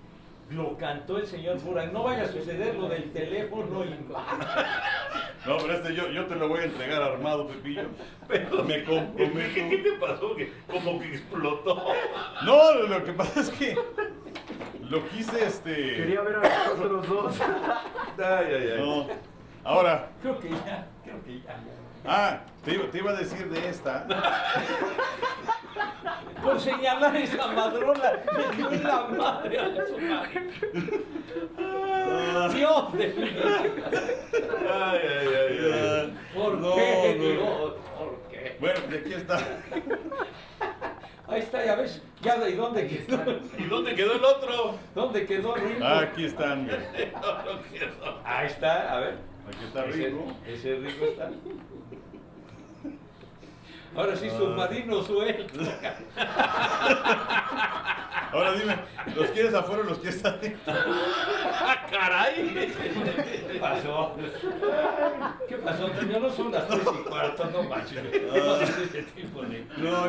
Lo 0.51 0.77
cantó 0.77 1.17
el 1.17 1.27
señor 1.27 1.59
Burak. 1.61 1.93
No 1.93 2.03
vaya 2.03 2.25
a 2.25 2.29
suceder 2.29 2.75
lo 2.75 2.89
del 2.89 3.11
teléfono 3.13 3.85
y... 3.85 3.89
No, 5.47 5.57
pero 5.57 5.73
este 5.73 5.95
yo, 5.95 6.09
yo 6.11 6.27
te 6.27 6.35
lo 6.37 6.49
voy 6.49 6.61
a 6.61 6.65
entregar 6.65 7.01
armado, 7.03 7.49
Pepillo. 7.49 7.85
Pero 8.29 8.63
Me 8.65 8.83
¿Qué, 8.83 8.85
comprometo. 8.85 9.55
qué 9.55 9.79
te 9.83 9.93
pasó? 9.93 10.37
Que 10.37 10.53
como 10.67 10.99
que 11.01 11.15
explotó. 11.15 11.83
No, 12.45 12.73
lo 12.75 13.03
que 13.05 13.13
pasa 13.13 13.41
es 13.41 13.49
que 13.51 13.75
lo 14.83 15.09
quise 15.09 15.45
este. 15.47 15.73
Quería 15.97 16.21
ver 16.21 16.37
a 16.37 16.69
los 16.69 16.79
otros 16.79 17.09
dos. 17.09 17.41
Ay, 18.19 18.47
ay, 18.55 18.69
ay. 18.77 18.81
No. 18.83 19.07
Ahora, 19.65 20.11
Creo 20.21 20.39
que 20.41 20.51
ya, 20.51 20.87
creo 21.05 21.25
que 21.25 21.41
ya. 21.41 21.57
Ah, 22.07 22.41
te, 22.65 22.75
iba- 22.75 22.91
te 22.91 22.99
iba 22.99 23.11
a 23.11 23.15
decir 23.15 23.49
de 23.49 23.69
esta. 23.69 24.07
Por 26.43 26.59
señalar 26.59 27.15
esa 27.17 27.47
madrona, 27.49 28.13
le 28.37 28.57
dio 28.57 28.71
la 28.71 29.03
madre 29.09 29.59
a 29.59 29.87
su 29.87 29.99
madre. 29.99 30.51
Dios 32.55 32.93
de 32.95 33.07
mi 33.09 33.25
vida. 33.25 33.63
Ay, 34.73 35.01
ay, 35.03 35.29
ay, 35.29 35.59
ay. 35.73 36.19
¿Por 36.35 36.55
No, 36.59 36.75
qué, 36.75 37.15
no. 37.19 37.25
Dios? 37.25 37.75
¿Por 37.99 38.11
qué? 38.31 38.57
Bueno, 38.59 38.81
de 38.89 38.99
aquí 38.99 39.13
está. 39.13 39.39
Ahí 41.29 41.41
está, 41.41 41.65
ya 41.65 41.75
ves. 41.77 42.03
Ya, 42.23 42.49
¿y 42.49 42.55
dónde 42.55 42.87
quedó? 42.89 43.23
¿Y 43.59 43.65
dónde 43.65 43.95
quedó 43.95 44.15
el 44.15 44.25
otro? 44.25 44.75
¿Dónde 44.95 45.27
quedó 45.27 45.55
Rico? 45.55 45.81
Ah, 45.85 46.01
aquí 46.01 46.25
están. 46.25 46.67
No. 46.71 48.15
Ahí 48.25 48.47
está, 48.47 48.97
a 48.97 49.01
ver. 49.01 49.15
Aquí 49.47 49.65
está 49.67 49.85
Ese- 49.87 50.07
Rico. 50.09 50.33
Ese 50.47 50.75
rico 50.77 51.05
está. 51.05 51.31
Ahora 53.97 54.17
sí, 54.17 54.31
submarino 54.31 55.03
suelto. 55.03 55.61
Ahora 58.33 58.53
dime, 58.53 58.77
¿los 59.17 59.29
quieres 59.31 59.53
afuera 59.55 59.83
o 59.83 59.87
los 59.87 59.99
quieres 59.99 60.25
adentro? 60.25 60.73
¡Ah, 60.73 61.85
caray! 61.91 62.71
¿Qué 63.51 63.59
pasó? 63.61 64.15
¿Qué 65.49 65.57
pasó? 65.57 65.87
Antonio? 65.87 66.21
No 66.21 66.31
son 66.31 66.53
las 66.53 66.69
tres 66.69 66.83
y 66.83 67.09
cuarto, 67.09 67.51
no 67.51 67.65
manches. 67.65 68.05
No 68.33 68.55
haces 68.55 68.79
ese 68.79 69.03
tipo 69.03 69.43
de... 69.43 69.67
No, 69.79 70.05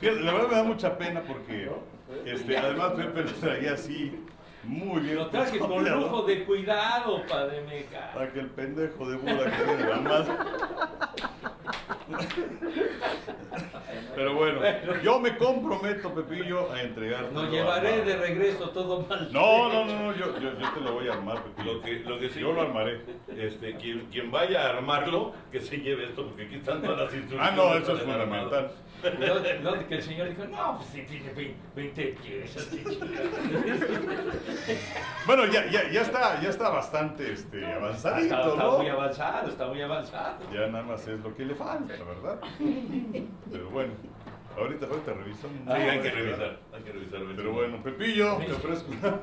fíjate, 0.00 0.20
la 0.20 0.32
verdad 0.32 0.48
me 0.48 0.56
da 0.56 0.64
mucha 0.64 0.96
pena 0.96 1.22
porque 1.26 1.70
este, 2.24 2.56
además 2.56 2.92
Pepe 2.92 3.24
lo 3.24 3.32
traía 3.32 3.74
así, 3.74 4.18
muy 4.68 5.00
bien. 5.00 5.16
Lo 5.16 5.28
traje 5.28 5.58
con 5.58 5.84
lujo 5.84 6.22
de 6.22 6.44
cuidado, 6.44 7.24
padre 7.26 7.62
Meca. 7.62 8.12
Para 8.12 8.32
que 8.32 8.40
el 8.40 8.50
pendejo 8.50 9.08
de 9.08 9.16
Buda 9.16 9.50
que 9.50 9.64
viene 9.64 9.88
la 9.88 9.96
más. 9.96 10.26
Pero 14.14 14.34
bueno, 14.34 14.60
yo 15.02 15.20
me 15.20 15.36
comprometo, 15.36 16.12
Pepillo, 16.12 16.72
a 16.72 16.82
entregarte. 16.82 17.32
Lo 17.32 17.48
llevaré 17.48 18.04
de 18.04 18.16
regreso 18.16 18.70
todo 18.70 19.02
mal. 19.02 19.32
No, 19.32 19.72
no, 19.72 19.84
no, 19.84 20.02
no, 20.02 20.16
yo, 20.16 20.38
yo, 20.40 20.58
yo 20.58 20.72
te 20.72 20.80
lo 20.80 20.94
voy 20.94 21.08
a 21.08 21.12
armar, 21.12 21.42
Pepillo. 21.44 21.74
Lo 21.74 21.82
que, 21.82 22.00
lo 22.00 22.18
que 22.18 22.30
sí. 22.30 22.40
Yo 22.40 22.52
lo 22.52 22.62
armaré. 22.62 23.00
Este, 23.36 23.76
quien, 23.76 24.06
quien 24.10 24.30
vaya 24.32 24.62
a 24.66 24.70
armarlo, 24.70 25.34
que 25.52 25.60
se 25.60 25.76
lleve 25.78 26.06
esto, 26.06 26.26
porque 26.26 26.46
aquí 26.46 26.56
están 26.56 26.82
todas 26.82 26.98
las 26.98 27.14
instrucciones. 27.14 27.48
Ah, 27.48 27.54
no, 27.54 27.74
eso 27.76 27.96
es 27.96 28.02
fundamental. 28.02 28.72
No, 29.04 29.70
no, 29.70 29.88
que 29.88 29.94
el 29.94 30.02
señor 30.02 30.28
dijo, 30.28 30.44
no, 30.46 30.78
pues 30.78 30.88
sí, 30.88 31.02
tiene 31.08 31.54
20 31.76 32.16
piezas. 32.20 32.68
Bueno, 35.26 35.44
ya, 35.46 35.66
ya, 35.66 35.90
ya 35.90 36.00
está, 36.02 36.40
ya 36.40 36.48
está 36.48 36.70
bastante 36.70 37.32
este, 37.32 37.60
Está, 37.60 37.76
avanzadito, 37.76 38.34
está 38.52 38.62
¿no? 38.64 38.78
muy 38.78 38.88
avanzado, 38.88 39.48
está 39.48 39.66
muy 39.66 39.82
avanzado. 39.82 40.36
Ya 40.52 40.66
nada 40.68 40.84
más 40.84 41.06
es 41.06 41.20
lo 41.20 41.34
que 41.34 41.44
le 41.44 41.54
falta, 41.54 41.92
¿verdad? 41.92 42.40
Pero 43.50 43.70
bueno, 43.70 43.92
ahorita, 44.56 44.86
ahorita 44.86 45.12
revisamos. 45.12 45.56
Sí, 45.66 45.72
hay 45.72 46.00
que 46.00 46.10
revisar. 46.10 46.56
Hay 46.74 46.82
que 46.82 46.92
revisar. 46.92 47.20
Pero 47.36 47.52
bueno, 47.52 47.82
Pepillo, 47.82 48.36
te 48.38 48.52
ofrezco 48.52 48.90
una, 48.92 49.20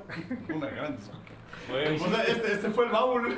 una 0.56 0.68
gran 0.68 0.96
disculpa. 0.98 1.32
Bueno, 1.70 2.04
O 2.06 2.08
sea, 2.10 2.24
este, 2.24 2.52
este 2.52 2.70
fue 2.70 2.86
el 2.86 2.92
baúl. 2.92 3.36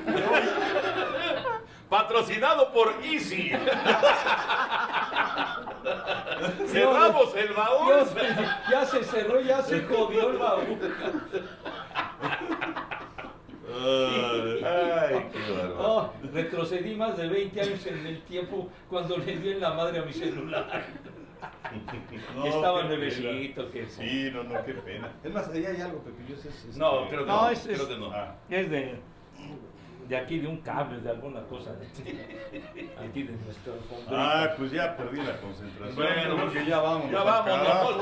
Patrocinado 1.89 2.73
por 2.73 2.93
Easy. 3.01 3.51
Cerramos 6.67 7.35
el 7.35 7.53
baúl. 7.53 7.87
Dios, 7.95 8.09
ya 8.69 8.85
se 8.85 9.03
cerró, 9.03 9.39
ya 9.39 9.61
se 9.61 9.81
jodió 9.83 10.31
el 10.31 10.37
baúl. 10.37 10.77
Ay, 13.79 15.29
qué 15.31 15.51
bárbaro. 15.53 15.75
Oh, 15.79 16.13
retrocedí 16.33 16.95
más 16.95 17.17
de 17.17 17.27
20 17.27 17.61
años 17.61 17.85
en 17.85 18.05
el 18.07 18.21
tiempo 18.23 18.69
cuando 18.89 19.17
le 19.17 19.37
di 19.37 19.49
en 19.51 19.61
la 19.61 19.73
madre 19.73 19.99
a 19.99 20.03
mi 20.03 20.13
celular. 20.13 20.83
No, 22.35 22.45
Estaba 22.45 22.81
qué 22.81 22.87
nuevecito, 22.87 23.69
que. 23.71 23.85
Sí, 23.87 24.29
no, 24.33 24.43
no, 24.43 24.63
qué 24.65 24.73
pena. 24.73 25.11
Es 25.23 25.31
más, 25.33 25.47
ahí 25.49 25.65
hay 25.65 25.81
algo, 25.81 25.99
Pepillo. 25.99 26.35
es- 26.35 26.45
es- 26.45 26.65
este- 26.65 26.79
No, 26.79 27.07
creo 27.07 27.21
que 27.25 27.31
No, 27.31 27.41
no. 27.43 27.49
es- 27.49 27.59
creo 27.63 27.75
es- 27.75 27.83
que 27.83 27.97
no. 27.97 28.11
Ah, 28.11 28.35
Es 28.49 28.69
de, 28.71 28.99
de 30.07 30.17
aquí, 30.17 30.39
de 30.39 30.47
un 30.47 30.57
cable, 30.61 30.99
de 30.99 31.09
alguna 31.09 31.41
cosa. 31.43 31.73
De, 31.73 31.85
aquí 33.05 33.23
de 33.23 33.33
nuestro 33.33 33.73
alfombra. 33.73 34.43
ah, 34.43 34.53
pues 34.57 34.71
ya 34.71 34.95
perdí 34.97 35.17
la 35.21 35.37
concentración. 35.39 35.95
Bueno, 35.95 36.37
porque 36.41 36.65
ya 36.65 36.79
vamos. 36.79 37.11
Ya 37.11 37.23
vamos. 37.23 37.97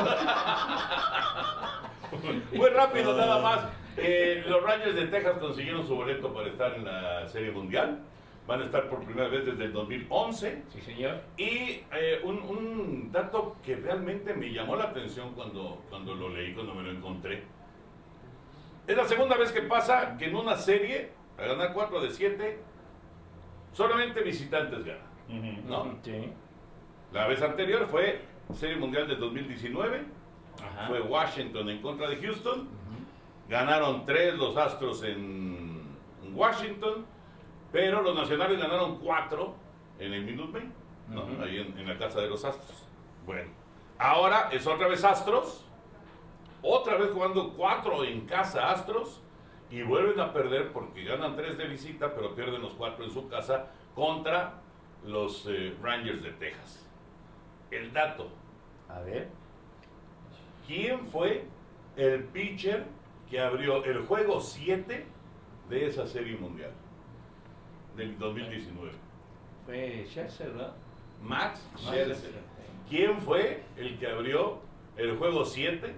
Muy 2.53 2.69
rápido, 2.75 3.17
nada 3.17 3.39
más. 3.41 3.59
Eh, 3.97 4.43
los 4.47 4.61
Rangers 4.63 4.95
de 4.95 5.07
Texas 5.07 5.37
consiguieron 5.39 5.85
su 5.87 5.95
boleto 5.95 6.33
para 6.33 6.47
estar 6.49 6.73
en 6.75 6.85
la 6.85 7.27
Serie 7.27 7.51
Mundial. 7.51 7.99
Van 8.47 8.61
a 8.61 8.65
estar 8.65 8.87
por 8.89 9.03
primera 9.03 9.27
vez 9.27 9.45
desde 9.45 9.65
el 9.65 9.73
2011. 9.73 10.63
Sí, 10.69 10.81
señor. 10.81 11.21
Y 11.37 11.81
eh, 11.93 12.19
un, 12.23 12.37
un 12.43 13.11
dato 13.11 13.55
que 13.63 13.75
realmente 13.75 14.33
me 14.33 14.51
llamó 14.51 14.75
la 14.75 14.85
atención 14.85 15.33
cuando, 15.33 15.81
cuando 15.89 16.13
lo 16.13 16.29
leí, 16.29 16.53
cuando 16.53 16.75
me 16.75 16.83
lo 16.83 16.91
encontré. 16.91 17.43
Es 18.85 18.95
la 18.95 19.05
segunda 19.05 19.35
vez 19.35 19.51
que 19.51 19.63
pasa 19.63 20.15
que 20.17 20.25
en 20.25 20.35
una 20.35 20.55
serie, 20.57 21.09
a 21.39 21.45
ganar 21.47 21.73
4 21.73 22.01
de 22.01 22.09
7, 22.11 22.59
solamente 23.73 24.21
visitantes 24.21 24.85
ganan. 24.85 25.65
¿No? 25.67 25.97
Sí. 26.03 26.31
La 27.11 27.25
vez 27.27 27.41
anterior 27.41 27.87
fue 27.87 28.21
Serie 28.53 28.75
Mundial 28.75 29.07
del 29.07 29.19
2019, 29.19 30.01
Ajá. 30.61 30.87
fue 30.87 31.01
Washington 31.01 31.67
en 31.69 31.81
contra 31.81 32.07
de 32.09 32.17
Houston. 32.17 32.69
Ganaron 33.47 34.05
tres 34.05 34.35
los 34.35 34.57
Astros 34.57 35.03
en 35.03 35.83
Washington, 36.33 37.05
pero 37.71 38.01
los 38.01 38.15
Nacionales 38.15 38.57
ganaron 38.59 38.97
cuatro 38.97 39.55
en 39.99 40.13
el 40.13 40.25
Minute 40.25 40.51
Maid, 40.51 40.69
¿no? 41.09 41.43
Ahí 41.43 41.59
en, 41.59 41.77
en 41.77 41.87
la 41.87 41.97
casa 41.97 42.21
de 42.21 42.27
los 42.27 42.43
Astros. 42.43 42.87
Bueno, 43.25 43.49
ahora 43.97 44.49
es 44.51 44.65
otra 44.65 44.87
vez 44.87 45.03
Astros, 45.03 45.65
otra 46.61 46.97
vez 46.97 47.11
jugando 47.11 47.53
cuatro 47.53 48.03
en 48.03 48.25
casa 48.25 48.71
Astros 48.71 49.21
y 49.69 49.83
vuelven 49.83 50.19
a 50.19 50.33
perder 50.33 50.71
porque 50.71 51.03
ganan 51.03 51.35
tres 51.35 51.57
de 51.57 51.67
visita, 51.67 52.13
pero 52.13 52.35
pierden 52.35 52.61
los 52.61 52.73
cuatro 52.73 53.03
en 53.05 53.11
su 53.11 53.27
casa 53.27 53.67
contra 53.93 54.61
los 55.05 55.45
eh, 55.47 55.75
Rangers 55.81 56.23
de 56.23 56.31
Texas. 56.31 56.87
El 57.71 57.93
dato, 57.93 58.29
A 58.89 58.99
ver. 59.01 59.29
¿Quién 60.67 61.05
fue 61.07 61.45
el 61.95 62.23
pitcher 62.25 62.85
que 63.35 63.41
abrió 63.41 63.83
el 63.83 63.99
juego 64.03 64.39
7 64.39 65.05
de 65.69 65.85
esa 65.87 66.07
serie 66.07 66.37
mundial 66.37 66.71
del 67.97 68.17
2019? 68.17 68.91
Fue 69.65 70.05
Scherzer, 70.07 70.53
¿no? 70.53 70.67
Max 71.21 71.67
Scherzer. 71.77 72.31
¿Quién 72.87 73.19
fue 73.19 73.61
el 73.75 73.99
que 73.99 74.07
abrió 74.07 74.59
el 74.95 75.17
juego 75.17 75.43
7 75.43 75.93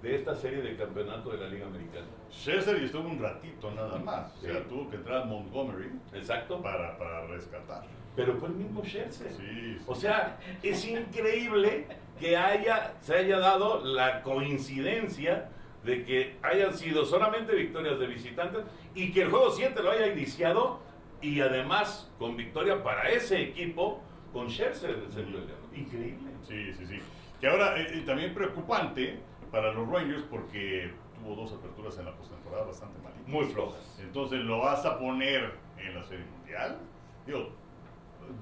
de 0.00 0.14
esta 0.16 0.34
serie 0.34 0.62
de 0.62 0.76
campeonato 0.78 1.28
de 1.28 1.36
la 1.36 1.48
Liga 1.48 1.66
Americana? 1.66 2.06
Scherzer 2.32 2.80
y 2.80 2.86
estuvo 2.86 3.06
un 3.06 3.18
ratito 3.18 3.70
nada 3.72 3.98
más. 3.98 4.34
O 4.38 4.40
sea, 4.40 4.54
Sí. 4.54 4.64
tuvo 4.70 4.88
que 4.88 4.96
entrar 4.96 5.22
a 5.22 5.24
Montgomery 5.26 5.90
Exacto. 6.14 6.62
para, 6.62 6.96
para 6.96 7.26
rescatar. 7.26 7.84
Pero 8.16 8.34
fue 8.38 8.48
el 8.48 8.54
mismo 8.54 8.82
Scherzer. 8.82 9.30
Sí, 9.32 9.42
sí. 9.76 9.78
O 9.86 9.94
sea, 9.94 10.38
es 10.62 10.88
increíble 10.88 11.86
que 12.18 12.34
haya, 12.34 12.94
se 13.02 13.14
haya 13.14 13.38
dado 13.40 13.84
la 13.84 14.22
coincidencia 14.22 15.50
de 15.84 16.04
que 16.04 16.36
hayan 16.42 16.74
sido 16.74 17.04
solamente 17.04 17.54
victorias 17.54 17.98
de 17.98 18.06
visitantes 18.06 18.64
y 18.94 19.12
que 19.12 19.22
el 19.22 19.30
juego 19.30 19.50
7 19.50 19.82
lo 19.82 19.90
haya 19.90 20.08
iniciado 20.08 20.80
y 21.20 21.40
además 21.40 22.10
con 22.18 22.36
victoria 22.36 22.82
para 22.82 23.08
ese 23.10 23.40
equipo 23.40 24.00
con 24.32 24.48
Scherzer. 24.48 24.96
Increíble. 25.74 26.30
Sí, 26.46 26.72
sí, 26.74 26.86
sí. 26.86 26.98
Que 27.40 27.48
ahora 27.48 27.80
eh, 27.80 27.86
eh, 27.92 28.02
también 28.04 28.34
preocupante 28.34 29.20
para 29.50 29.72
los 29.72 29.88
Rangers 29.88 30.22
porque 30.24 30.92
tuvo 31.18 31.34
dos 31.36 31.52
aperturas 31.52 31.98
en 31.98 32.06
la 32.06 32.14
postemporada 32.16 32.64
bastante 32.64 32.98
malitas. 33.00 33.26
Muy 33.28 33.46
flojas. 33.46 33.98
Entonces, 34.00 34.40
¿lo 34.40 34.58
vas 34.58 34.84
a 34.84 34.98
poner 34.98 35.52
en 35.78 35.94
la 35.94 36.04
Serie 36.04 36.24
Mundial? 36.26 36.78
Digo, 37.26 37.50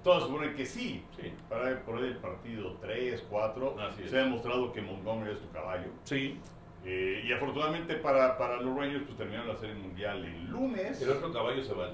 todos 0.02 0.24
suponen 0.24 0.54
que 0.54 0.66
sí. 0.66 1.04
Sí. 1.20 1.32
Para 1.48 1.80
por 1.84 2.02
el 2.02 2.16
partido 2.16 2.76
3, 2.80 3.26
4, 3.28 3.76
Así 3.80 4.02
es. 4.02 4.10
se 4.10 4.18
ha 4.18 4.22
demostrado 4.22 4.72
que 4.72 4.80
Montgomery 4.82 5.32
es 5.32 5.40
tu 5.40 5.50
caballo. 5.50 5.88
Sí. 6.04 6.38
Eh, 6.84 7.24
y 7.26 7.32
afortunadamente 7.32 7.96
para, 7.96 8.38
para 8.38 8.60
los 8.60 8.76
Rangers, 8.76 9.04
pues 9.04 9.16
terminaron 9.16 9.48
la 9.48 9.56
Serie 9.56 9.74
Mundial 9.74 10.24
el 10.24 10.46
lunes. 10.50 11.00
El 11.02 11.10
otro 11.10 11.32
caballo 11.32 11.62
se 11.64 11.74
va 11.74 11.88
¿eh? 11.88 11.92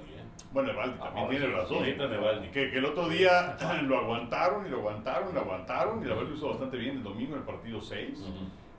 Bueno, 0.53 0.71
Evaldi 0.71 0.99
también 0.99 1.25
Ah, 1.25 1.29
tiene 1.31 1.47
sí, 1.47 1.53
razón. 1.53 2.43
Que, 2.53 2.71
que 2.71 2.79
el 2.79 2.85
otro 2.85 3.09
día 3.09 3.57
lo 3.85 3.99
aguantaron 3.99 4.67
y 4.67 4.69
lo 4.69 4.79
aguantaron 4.79 5.31
y 5.31 5.33
lo 5.33 5.41
aguantaron 5.41 6.03
y 6.03 6.09
la 6.09 6.15
verdad 6.15 6.29
lo 6.31 6.37
hizo 6.37 6.49
bastante 6.51 6.77
bien 6.77 6.97
el 6.99 7.03
domingo 7.03 7.33
en 7.33 7.39
el 7.39 7.47
partido 7.47 7.81
6. 7.81 8.23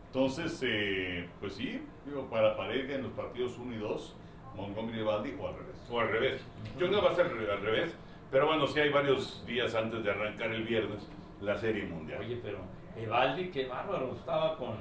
Entonces, 0.08 0.62
eh, 0.64 1.28
pues 1.40 1.56
sí, 1.56 1.82
digo, 2.06 2.30
para 2.30 2.56
pareja 2.56 2.94
en 2.94 3.04
los 3.04 3.12
partidos 3.14 3.58
1 3.58 3.74
y 3.74 3.78
2, 3.80 4.16
Montgomery 4.56 5.00
Evaldi 5.00 5.34
o 5.40 5.48
al 5.48 5.56
revés. 5.56 5.88
O 5.90 6.00
al 6.00 6.10
revés. 6.10 6.46
Yo 6.78 6.88
creo 6.88 7.00
que 7.00 7.06
va 7.08 7.12
a 7.12 7.16
ser 7.16 7.26
al 7.26 7.62
revés. 7.62 7.96
Pero 8.30 8.46
bueno, 8.48 8.68
sí 8.68 8.80
hay 8.80 8.90
varios 8.90 9.44
días 9.48 9.74
antes 9.74 10.04
de 10.04 10.12
arrancar 10.12 10.52
el 10.52 10.64
viernes 10.64 11.08
la 11.42 11.58
Serie 11.58 11.86
Mundial. 11.86 12.20
Oye, 12.22 12.40
pero 12.44 12.60
Evaldi, 12.96 13.50
qué 13.50 13.66
bárbaro, 13.68 14.14
estaba 14.16 14.56
con, 14.58 14.76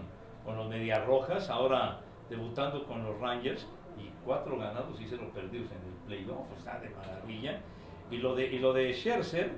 con 0.44 0.56
los 0.56 0.68
Medias 0.68 1.04
Rojas, 1.06 1.50
ahora 1.50 2.00
debutando 2.28 2.84
con 2.86 3.04
los 3.04 3.18
Rangers, 3.20 3.66
y 3.98 4.10
cuatro 4.24 4.58
ganados 4.58 5.00
y 5.00 5.06
cero 5.06 5.30
perdidos 5.34 5.70
en 5.70 5.78
el 5.78 5.94
playoff, 6.06 6.46
está 6.56 6.78
de 6.80 6.90
maravilla. 6.90 7.60
Y 8.10 8.18
lo 8.18 8.34
de, 8.34 8.46
y 8.46 8.58
lo 8.58 8.72
de 8.72 8.92
Scherzer, 8.92 9.52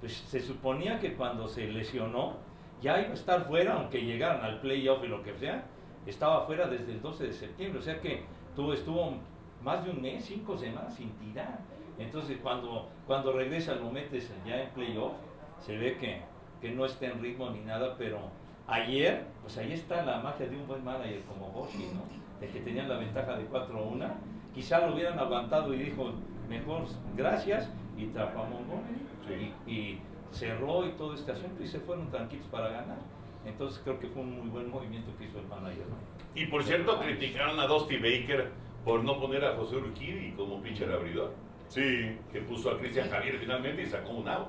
pues 0.00 0.12
se 0.12 0.40
suponía 0.40 0.98
que 0.98 1.14
cuando 1.14 1.48
se 1.48 1.66
lesionó, 1.66 2.36
ya 2.80 3.00
iba 3.00 3.10
a 3.10 3.14
estar 3.14 3.44
fuera, 3.44 3.74
aunque 3.74 4.02
llegaran 4.02 4.42
al 4.42 4.60
playoff 4.60 5.04
y 5.04 5.08
lo 5.08 5.22
que 5.22 5.34
sea, 5.34 5.64
estaba 6.06 6.46
fuera 6.46 6.66
desde 6.66 6.92
el 6.92 7.02
12 7.02 7.26
de 7.26 7.32
septiembre, 7.32 7.78
o 7.78 7.82
sea 7.82 8.00
que 8.00 8.24
tuvo, 8.56 8.72
estuvo 8.72 9.14
más 9.62 9.84
de 9.84 9.90
un 9.90 10.00
mes, 10.00 10.24
cinco 10.24 10.56
semanas 10.56 10.94
sin 10.94 11.10
tirar. 11.18 11.58
Entonces 11.98 12.38
cuando, 12.42 12.88
cuando 13.06 13.32
regresa 13.32 13.74
lo 13.74 13.90
metes 13.90 14.32
ya 14.46 14.62
en 14.62 14.70
playoff, 14.70 15.12
se 15.58 15.76
ve 15.76 15.98
que, 15.98 16.22
que 16.62 16.70
no 16.70 16.86
está 16.86 17.06
en 17.06 17.20
ritmo 17.20 17.50
ni 17.50 17.60
nada, 17.60 17.94
pero 17.98 18.30
ayer, 18.70 19.26
pues 19.42 19.58
ahí 19.58 19.72
está 19.72 20.02
la 20.04 20.20
magia 20.20 20.46
de 20.46 20.56
un 20.56 20.66
buen 20.66 20.84
manager 20.84 21.20
como 21.22 21.50
Boshi, 21.50 21.90
¿no? 21.92 22.02
De 22.40 22.48
que 22.48 22.60
tenían 22.60 22.88
la 22.88 22.96
ventaja 22.96 23.36
de 23.36 23.48
4-1, 23.50 24.08
quizá 24.54 24.86
lo 24.86 24.94
hubieran 24.94 25.18
aguantado 25.18 25.74
y 25.74 25.78
dijo, 25.78 26.12
mejor 26.48 26.84
gracias, 27.16 27.68
y 27.98 28.06
trajo 28.06 28.40
a 28.40 28.48
Montgomery, 28.48 29.52
y, 29.66 29.70
y 29.70 30.02
cerró 30.30 30.86
y 30.86 30.92
todo 30.92 31.14
este 31.14 31.32
asunto, 31.32 31.62
y 31.62 31.66
se 31.66 31.80
fueron 31.80 32.10
tranquilos 32.10 32.46
para 32.46 32.68
ganar. 32.68 32.98
Entonces 33.44 33.80
creo 33.82 33.98
que 33.98 34.06
fue 34.08 34.22
un 34.22 34.38
muy 34.38 34.48
buen 34.48 34.70
movimiento 34.70 35.10
que 35.18 35.24
hizo 35.24 35.38
el 35.38 35.46
manager. 35.46 35.86
¿no? 35.88 35.96
Y 36.34 36.46
por 36.46 36.62
cierto, 36.62 36.98
criticaron 37.00 37.58
a 37.58 37.66
Dusty 37.66 37.96
Baker 37.96 38.50
por 38.84 39.02
no 39.04 39.18
poner 39.18 39.44
a 39.44 39.56
José 39.56 39.76
Urquidi 39.76 40.32
como 40.32 40.60
pitcher 40.62 40.90
abridor. 40.90 41.32
Sí, 41.70 42.18
Que 42.32 42.40
puso 42.40 42.70
a 42.72 42.78
Cristian 42.78 43.08
Javier 43.08 43.38
finalmente 43.38 43.82
y 43.82 43.86
sacó 43.86 44.10
un 44.10 44.28
out. 44.28 44.48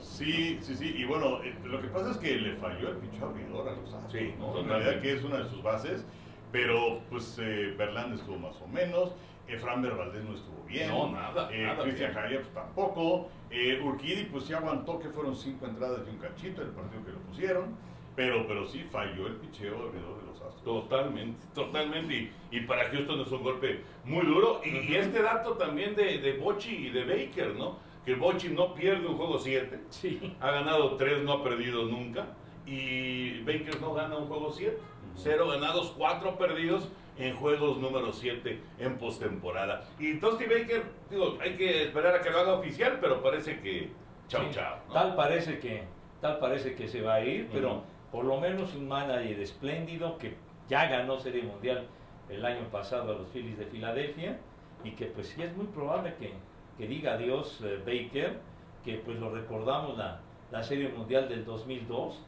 sí, 0.00 0.58
sí, 0.62 0.74
sí. 0.74 0.94
Y 0.96 1.04
bueno, 1.04 1.42
eh, 1.44 1.54
lo 1.64 1.80
que 1.82 1.88
pasa 1.88 2.10
es 2.10 2.16
que 2.16 2.34
le 2.36 2.56
falló 2.56 2.88
el 2.88 2.96
picho 2.96 3.26
abridor 3.26 3.68
a 3.68 3.72
los 3.72 3.92
Astros, 3.92 4.12
Sí, 4.12 4.34
¿no? 4.38 4.58
En 4.58 4.68
realidad 4.68 5.00
que 5.02 5.12
es 5.12 5.22
una 5.22 5.36
de 5.38 5.50
sus 5.50 5.62
bases, 5.62 6.04
pero 6.50 7.00
pues 7.10 7.38
eh, 7.40 7.74
Verlander 7.76 8.18
estuvo 8.18 8.38
más 8.38 8.56
o 8.62 8.66
menos, 8.68 9.12
Efraín 9.46 9.82
Valdés 9.82 10.24
no 10.24 10.34
estuvo 10.34 10.64
bien. 10.66 10.88
No, 10.88 11.10
nada, 11.12 11.50
Eh, 11.52 11.62
nada 11.66 11.82
Cristian. 11.82 12.14
Javier 12.14 12.40
pues 12.40 12.54
tampoco. 12.54 13.28
Eh, 13.50 13.78
Urquidi 13.84 14.24
pues 14.24 14.44
sí 14.44 14.54
aguantó 14.54 14.98
que 14.98 15.10
fueron 15.10 15.36
cinco 15.36 15.66
entradas 15.66 16.00
y 16.06 16.10
un 16.10 16.16
cachito 16.16 16.62
en 16.62 16.68
el 16.68 16.74
partido 16.74 17.04
que 17.04 17.12
lo 17.12 17.18
pusieron, 17.18 17.76
pero, 18.16 18.46
pero 18.46 18.66
sí 18.66 18.82
falló 18.90 19.26
el 19.26 19.34
picheo 19.34 19.74
abridor. 19.74 20.21
Totalmente, 20.64 21.38
totalmente. 21.54 22.14
Y, 22.14 22.32
y 22.50 22.60
para 22.62 22.84
Houston 22.90 23.20
es 23.20 23.30
un 23.32 23.42
golpe 23.42 23.80
muy 24.04 24.24
duro. 24.26 24.60
Y, 24.64 24.92
y 24.92 24.96
este 24.96 25.22
dato 25.22 25.52
también 25.54 25.94
de, 25.94 26.18
de 26.18 26.32
Bochi 26.34 26.86
y 26.86 26.90
de 26.90 27.04
Baker, 27.04 27.54
¿no? 27.54 27.78
Que 28.04 28.14
Bochi 28.14 28.48
no 28.48 28.74
pierde 28.74 29.06
un 29.06 29.16
juego 29.16 29.38
7. 29.38 29.80
Sí. 29.90 30.36
Ha 30.40 30.50
ganado 30.50 30.96
3, 30.96 31.22
no 31.22 31.32
ha 31.34 31.44
perdido 31.44 31.84
nunca. 31.84 32.26
Y 32.66 33.40
Baker 33.42 33.80
no 33.80 33.94
gana 33.94 34.16
un 34.16 34.26
juego 34.26 34.52
7. 34.52 34.78
Cero 35.14 35.46
ganados, 35.48 35.92
cuatro 35.96 36.38
perdidos 36.38 36.88
en 37.18 37.36
juegos 37.36 37.78
número 37.78 38.12
7 38.12 38.58
en 38.78 38.98
postemporada. 38.98 39.84
Y 39.98 40.12
Dusty 40.14 40.44
Baker, 40.46 40.84
digo, 41.10 41.36
hay 41.40 41.54
que 41.56 41.84
esperar 41.84 42.14
a 42.16 42.22
que 42.22 42.30
lo 42.30 42.38
haga 42.38 42.54
oficial, 42.54 42.98
pero 43.00 43.22
parece 43.22 43.60
que 43.60 43.90
chao, 44.28 44.42
Sí, 44.44 44.48
chao. 44.54 44.78
¿no? 44.88 44.94
Tal 44.94 45.14
parece 45.14 45.58
que, 45.58 45.84
tal 46.20 46.38
parece 46.38 46.74
que 46.74 46.88
se 46.88 47.02
va 47.02 47.14
a 47.14 47.24
ir, 47.24 47.48
pero. 47.52 47.84
Por 48.12 48.24
lo 48.24 48.38
menos 48.38 48.74
un 48.74 48.86
manager 48.86 49.40
espléndido 49.40 50.18
que 50.18 50.36
ya 50.68 50.86
ganó 50.86 51.18
Serie 51.18 51.42
Mundial 51.42 51.86
el 52.28 52.44
año 52.44 52.68
pasado 52.70 53.12
a 53.12 53.16
los 53.16 53.28
Phillies 53.28 53.58
de 53.58 53.66
Filadelfia 53.66 54.38
y 54.84 54.90
que 54.92 55.06
pues 55.06 55.28
sí 55.28 55.42
es 55.42 55.56
muy 55.56 55.66
probable 55.66 56.14
que, 56.18 56.32
que 56.78 56.86
diga 56.86 57.14
adiós 57.14 57.60
eh, 57.64 57.78
Baker, 57.84 58.38
que 58.84 58.94
pues 58.98 59.18
lo 59.18 59.30
recordamos 59.30 59.96
la, 59.98 60.20
la 60.50 60.62
Serie 60.62 60.88
Mundial 60.90 61.28
del 61.28 61.44
2002 61.44 62.20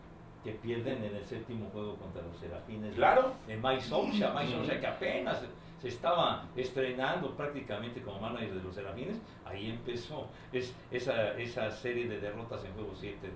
que 0.43 0.53
pierden 0.53 1.03
en 1.05 1.17
el 1.17 1.25
séptimo 1.25 1.71
juego 1.73 1.97
contra 1.97 2.23
los 2.23 2.37
Serafines 2.39 2.95
Claro. 2.95 3.33
de 3.47 3.57
Mike 3.57 3.81
Socha, 3.83 4.35
Mike 4.35 4.53
Socha 4.53 4.81
que 4.81 4.87
apenas 4.87 5.43
se 5.81 5.89
estaba 5.89 6.45
estrenando 6.57 7.35
prácticamente 7.35 8.01
como 8.03 8.19
manager 8.21 8.55
de 8.55 8.63
los 8.63 8.75
Serafines, 8.75 9.21
ahí 9.45 9.71
empezó 9.71 10.29
es, 10.53 10.75
esa, 10.91 11.37
esa 11.39 11.71
serie 11.71 12.09
de 12.09 12.21
derrotas 12.21 12.65
en 12.65 12.73
juego 12.75 12.93
7 12.95 13.19
de, 13.27 13.33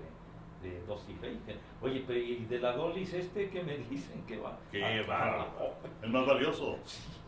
de 0.62 0.80
Dusty 0.86 1.14
Baker. 1.14 1.56
Oye, 1.80 2.04
pero 2.06 2.18
¿y 2.18 2.44
de 2.46 2.58
la 2.58 2.72
Dolis 2.72 3.12
este 3.14 3.48
qué 3.50 3.62
me 3.62 3.76
dicen 3.78 4.22
que 4.26 4.38
va? 4.38 4.58
Qué 4.72 4.84
Ah, 4.84 5.02
bárbaro. 5.06 5.74
El 6.02 6.10
más 6.10 6.26
valioso. 6.26 6.78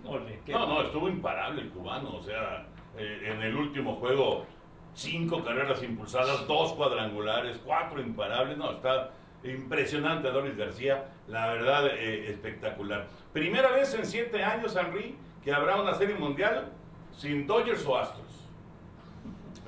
ole, 0.05 0.41
No, 0.49 0.66
no, 0.66 0.83
estuvo 0.83 1.09
imparable 1.09 1.62
el 1.62 1.70
cubano. 1.70 2.16
O 2.16 2.22
sea, 2.22 2.66
eh, 2.97 3.22
en 3.33 3.43
el 3.43 3.55
último 3.57 3.95
juego, 3.97 4.45
cinco 4.95 5.43
carreras 5.45 5.83
impulsadas, 5.83 6.47
dos 6.47 6.72
cuadrangulares, 6.74 7.59
cuatro 7.64 8.01
imparables. 8.01 8.57
No, 8.59 8.72
está 8.72 9.11
impresionante 9.45 10.28
Adolis 10.28 10.57
García. 10.57 11.05
La 11.28 11.53
verdad, 11.53 11.87
eh, 11.87 12.31
espectacular. 12.31 13.07
Primera 13.33 13.70
vez 13.70 13.95
en 13.95 14.05
siete 14.07 14.43
años, 14.43 14.74
Henry, 14.76 15.16
que 15.45 15.53
habrá 15.53 15.81
una 15.81 15.95
serie 15.95 16.16
mundial 16.16 16.72
sin 17.12 17.47
Dodgers 17.47 17.85
o 17.87 17.97
Astros. 17.97 18.26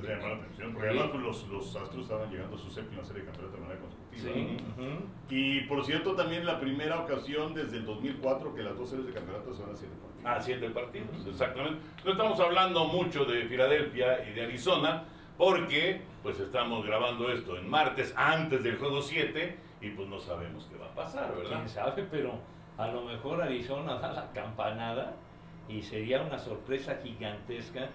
Llamó 0.08 0.28
la 0.28 0.34
atención, 0.34 0.72
porque 0.72 0.88
además 0.88 1.08
pues, 1.10 1.22
los, 1.22 1.48
los 1.48 1.76
Astros 1.76 2.02
estaban 2.02 2.30
llegando 2.30 2.56
a 2.56 2.58
su 2.58 2.70
séptima 2.70 3.04
serie 3.04 3.22
de 3.22 3.28
campeonato 3.28 3.56
de 3.56 3.62
manera 3.62 3.80
consecutiva. 3.80 4.32
Sí. 4.34 4.56
Y 5.30 5.60
por 5.62 5.84
cierto, 5.84 6.14
también 6.14 6.44
la 6.44 6.58
primera 6.60 7.00
ocasión 7.00 7.54
desde 7.54 7.78
el 7.78 7.86
2004 7.86 8.54
que 8.54 8.62
las 8.62 8.76
dos 8.76 8.90
series 8.90 9.06
de 9.06 9.12
campeonato 9.12 9.54
se 9.54 9.62
van 9.62 9.72
a 9.72 9.76
siete 9.76 9.94
partidos. 9.94 10.22
Ah, 10.24 10.40
siete 10.40 10.70
partidos, 10.70 11.26
exactamente. 11.26 11.80
No 12.04 12.12
estamos 12.12 12.40
hablando 12.40 12.84
mucho 12.86 13.24
de 13.24 13.44
Filadelfia 13.46 14.28
y 14.28 14.32
de 14.32 14.42
Arizona, 14.42 15.04
porque 15.38 16.02
pues 16.22 16.38
estamos 16.38 16.84
grabando 16.84 17.30
esto 17.30 17.56
en 17.56 17.68
martes, 17.68 18.12
antes 18.16 18.62
del 18.62 18.76
juego 18.76 19.02
7, 19.02 19.56
y 19.80 19.90
pues 19.90 20.08
no 20.08 20.20
sabemos 20.20 20.68
qué 20.70 20.78
va 20.78 20.86
a 20.86 20.94
pasar, 20.94 21.34
¿verdad? 21.34 21.56
quién 21.56 21.68
sabe, 21.68 22.06
pero 22.10 22.38
a 22.78 22.88
lo 22.88 23.02
mejor 23.02 23.42
Arizona 23.42 23.94
da 23.96 24.12
la 24.12 24.32
campanada 24.32 25.14
y 25.68 25.82
sería 25.82 26.22
una 26.22 26.38
sorpresa 26.38 26.98
gigantesca 27.02 27.90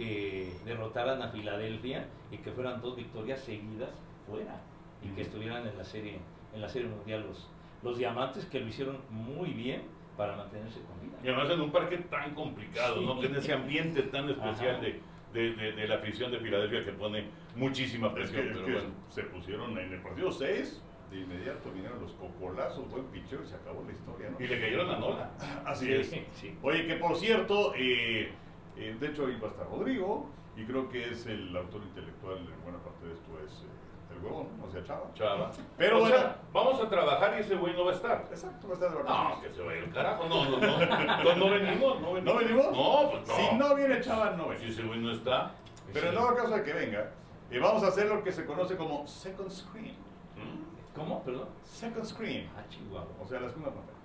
que 0.00 0.50
derrotaran 0.64 1.20
a 1.20 1.28
Filadelfia 1.28 2.06
y 2.32 2.38
que 2.38 2.50
fueran 2.52 2.80
dos 2.80 2.96
victorias 2.96 3.40
seguidas 3.40 3.90
fuera 4.26 4.58
y 5.04 5.08
que 5.14 5.20
estuvieran 5.22 5.66
en 5.66 5.76
la 5.76 5.84
serie 5.84 6.18
en 6.54 6.60
la 6.62 6.68
serie 6.68 6.88
mundial 6.88 7.24
los, 7.28 7.48
los 7.82 7.98
diamantes 7.98 8.46
que 8.46 8.60
lo 8.60 8.66
hicieron 8.68 8.98
muy 9.10 9.50
bien 9.50 9.82
para 10.16 10.36
mantenerse 10.36 10.80
con 10.80 11.00
vida. 11.00 11.18
Y 11.22 11.28
además 11.28 11.50
en 11.50 11.60
un 11.60 11.70
parque 11.70 11.98
tan 11.98 12.34
complicado, 12.34 13.00
¿no? 13.02 13.20
Que 13.20 13.26
en 13.26 13.36
ese 13.36 13.52
ambiente 13.52 14.02
tan 14.04 14.28
especial 14.30 14.80
de, 14.80 15.00
de, 15.32 15.52
de- 15.54 15.72
de 15.72 15.86
la 15.88 15.96
afición 15.96 16.32
de 16.32 16.40
Filadelfia 16.40 16.84
que 16.84 16.92
pone 16.92 17.26
muchísima 17.54 18.08
Es 18.08 18.12
presión, 18.14 18.46
es 18.48 18.52
pero 18.54 18.66
que 18.66 18.72
bueno. 18.72 18.88
se 19.10 19.22
pusieron 19.24 19.78
en 19.78 19.92
el 19.92 20.00
partido 20.02 20.32
6, 20.32 20.82
de 21.10 21.20
inmediato 21.20 21.70
vinieron 21.72 22.00
los 22.00 22.12
cocolazos, 22.12 22.88
buen 22.90 23.04
picheo 23.06 23.42
y 23.44 23.46
se 23.46 23.54
acabó 23.54 23.84
la 23.84 23.92
historia, 23.92 24.30
¿no? 24.30 24.44
Y 24.44 24.48
le 24.48 24.60
cayeron 24.60 24.90
a 24.90 24.98
Nola. 24.98 25.30
Así 25.66 25.86
Sí, 25.86 25.92
es. 25.92 26.08
sí. 26.34 26.56
Oye, 26.62 26.86
que 26.86 26.94
por 26.96 27.16
cierto, 27.16 27.72
eh, 27.76 28.32
eh, 28.80 28.96
de 28.98 29.06
hecho 29.08 29.26
ahí 29.26 29.38
va 29.40 29.48
a 29.48 29.50
estar 29.50 29.66
Rodrigo, 29.68 30.26
y 30.56 30.64
creo 30.64 30.88
que 30.88 31.10
es 31.10 31.26
el 31.26 31.56
autor 31.56 31.82
intelectual 31.82 32.38
en 32.38 32.62
buena 32.62 32.78
parte 32.78 33.06
de 33.06 33.12
esto 33.14 33.30
es 33.46 33.52
eh, 33.62 34.16
el 34.16 34.24
huevón, 34.24 34.48
o 34.66 34.70
sea, 34.70 34.82
Chava. 34.82 35.12
Chava. 35.14 35.50
Pero 35.76 35.96
o 35.98 36.00
bueno. 36.00 36.16
sea, 36.16 36.36
vamos 36.52 36.80
a 36.82 36.88
trabajar 36.88 37.34
y 37.36 37.40
ese 37.40 37.54
güey 37.54 37.74
no 37.74 37.84
va 37.84 37.92
a 37.92 37.94
estar. 37.94 38.26
Exacto, 38.30 38.66
va 38.66 38.72
a 38.72 38.74
estar 38.74 38.90
de 38.90 38.96
No, 38.98 39.04
vacaciones. 39.04 39.44
que 39.48 39.54
se 39.54 39.62
vaya 39.62 39.78
el 39.80 39.92
carajo. 39.92 40.24
No, 40.28 40.44
no, 40.44 40.58
no. 40.58 40.78
No, 41.24 41.36
no 41.36 41.50
venimos, 41.50 42.00
no 42.00 42.12
venimos. 42.14 42.24
¿No 42.24 42.34
venimos? 42.40 42.72
No, 42.72 43.10
pues 43.10 43.28
no. 43.28 43.34
Si 43.36 43.56
no 43.56 43.74
viene 43.76 44.00
Chava, 44.00 44.30
no 44.30 44.44
Si 44.44 44.48
viene. 44.56 44.66
ese 44.72 44.82
güey 44.82 44.98
no 45.00 45.12
está. 45.12 45.52
Pero 45.92 46.08
en 46.08 46.14
todo 46.14 46.34
caso 46.34 46.50
de 46.56 46.62
que 46.64 46.72
venga, 46.72 47.10
eh, 47.50 47.58
vamos 47.60 47.82
a 47.84 47.88
hacer 47.88 48.06
lo 48.08 48.22
que 48.24 48.32
se 48.32 48.44
conoce 48.44 48.76
como 48.76 49.06
second 49.06 49.50
screen. 49.50 49.94
¿Mm? 50.36 50.94
¿Cómo? 50.96 51.22
Perdón. 51.22 51.48
Second 51.62 52.04
screen. 52.04 52.50
Ah, 52.56 52.62
Chihuahua. 52.68 53.06
O 53.22 53.26
sea, 53.26 53.40
la 53.40 53.48
segunda 53.48 53.70
pantalla. 53.70 53.98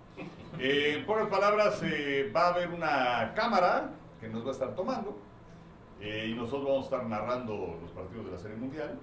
Eh, 0.60 0.96
en 1.00 1.06
pocas 1.06 1.28
palabras, 1.28 1.82
eh, 1.84 2.32
va 2.34 2.48
a 2.48 2.54
haber 2.54 2.70
una 2.70 3.34
cámara 3.36 3.90
que 4.20 4.28
nos 4.30 4.44
va 4.44 4.50
a 4.50 4.52
estar 4.52 4.76
tomando 4.76 5.18
eh, 6.02 6.28
y 6.30 6.34
nosotros 6.34 6.64
vamos 6.66 6.82
a 6.82 6.96
estar 6.96 7.06
narrando 7.06 7.78
los 7.82 7.92
partidos 7.92 8.26
de 8.26 8.32
la 8.32 8.38
Serie 8.38 8.58
Mundial. 8.58 8.98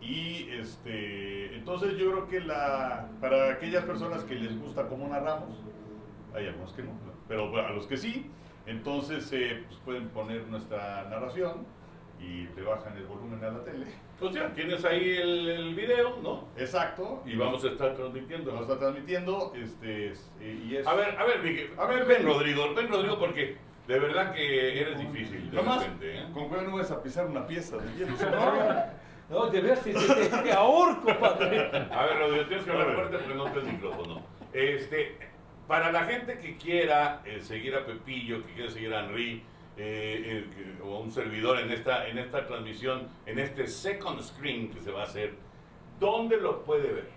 Y 0.00 0.48
este, 0.52 1.54
entonces 1.56 1.96
yo 1.98 2.10
creo 2.10 2.28
que 2.28 2.40
la, 2.40 3.08
para 3.20 3.52
aquellas 3.52 3.84
personas 3.84 4.24
que 4.24 4.34
les 4.34 4.58
gusta 4.58 4.86
cómo 4.88 5.06
narramos, 5.08 5.58
hay 6.34 6.46
algunos 6.46 6.72
que 6.72 6.82
no, 6.82 6.92
pero 7.28 7.54
a 7.58 7.70
los 7.72 7.86
que 7.86 7.96
sí, 7.98 8.30
entonces 8.66 9.30
eh, 9.32 9.64
pues 9.68 9.78
pueden 9.84 10.08
poner 10.08 10.46
nuestra 10.46 11.04
narración 11.10 11.66
y 12.18 12.46
le 12.54 12.62
bajan 12.62 12.96
el 12.96 13.06
volumen 13.06 13.42
a 13.44 13.50
la 13.50 13.64
tele. 13.64 13.86
O 14.20 14.30
sea, 14.32 14.52
tienes 14.54 14.84
ahí 14.84 15.16
el, 15.16 15.48
el 15.48 15.74
video, 15.74 16.18
¿no? 16.22 16.44
Exacto. 16.56 17.22
Y 17.24 17.34
vamos 17.36 17.64
a 17.64 17.68
estar 17.68 17.94
transmitiendo. 17.94 18.52
Vamos 18.52 18.68
a 18.68 18.72
estar 18.74 18.78
transmitiendo. 18.90 19.52
Este, 19.56 20.08
es- 20.10 20.30
eh, 20.40 20.62
y 20.66 20.76
es, 20.76 20.86
A 20.86 20.92
ver, 20.94 21.16
a 21.18 21.24
ver, 21.24 21.42
Miguel. 21.42 21.70
A 21.78 21.86
ver, 21.86 22.04
ven, 22.04 22.26
Rodrigo. 22.26 22.74
Ven, 22.74 22.88
Rodrigo, 22.88 23.18
porque 23.18 23.56
de 23.86 23.98
verdad 23.98 24.32
que 24.32 24.80
eres 24.80 24.98
difícil. 24.98 25.50
De 25.50 25.56
Nomás, 25.56 25.82
repente, 25.82 26.18
¿eh? 26.18 26.26
con 26.32 26.48
cuidado 26.48 26.68
no 26.68 26.76
vas 26.76 26.90
a 26.90 27.02
pisar 27.02 27.26
una 27.26 27.46
pieza 27.46 27.76
de 27.78 27.92
hielo. 27.94 28.16
no, 29.30 29.44
No, 29.44 29.46
de 29.46 29.60
veras, 29.60 29.82
te, 29.82 29.92
te, 29.92 30.26
te 30.26 30.52
ahorco, 30.52 31.18
padre. 31.18 31.70
A 31.92 32.06
ver, 32.06 32.18
Rodrigo, 32.18 32.46
tienes 32.46 32.64
que 32.64 32.70
hablar 32.72 32.94
fuerte 32.94 33.18
porque 33.18 33.34
no 33.34 33.46
está 33.46 33.60
el 33.60 33.66
micrófono. 33.66 34.22
Este, 34.52 35.16
para 35.68 35.92
la 35.92 36.04
gente 36.04 36.38
que 36.38 36.56
quiera 36.56 37.22
eh, 37.24 37.40
seguir 37.40 37.76
a 37.76 37.86
Pepillo, 37.86 38.44
que 38.44 38.54
quiera 38.54 38.70
seguir 38.70 38.92
a 38.92 39.04
Henry, 39.04 39.44
eh, 39.76 40.44
eh, 40.56 40.78
o 40.84 40.96
a 40.96 41.00
un 41.00 41.12
servidor 41.12 41.60
en 41.60 41.70
esta, 41.70 42.08
en 42.08 42.18
esta 42.18 42.44
transmisión, 42.46 43.08
en 43.24 43.38
este 43.38 43.66
second 43.68 44.20
screen 44.20 44.70
que 44.72 44.80
se 44.80 44.90
va 44.90 45.02
a 45.02 45.04
hacer, 45.04 45.34
¿dónde 46.00 46.36
lo 46.36 46.64
puede 46.64 46.92
ver? 46.92 47.08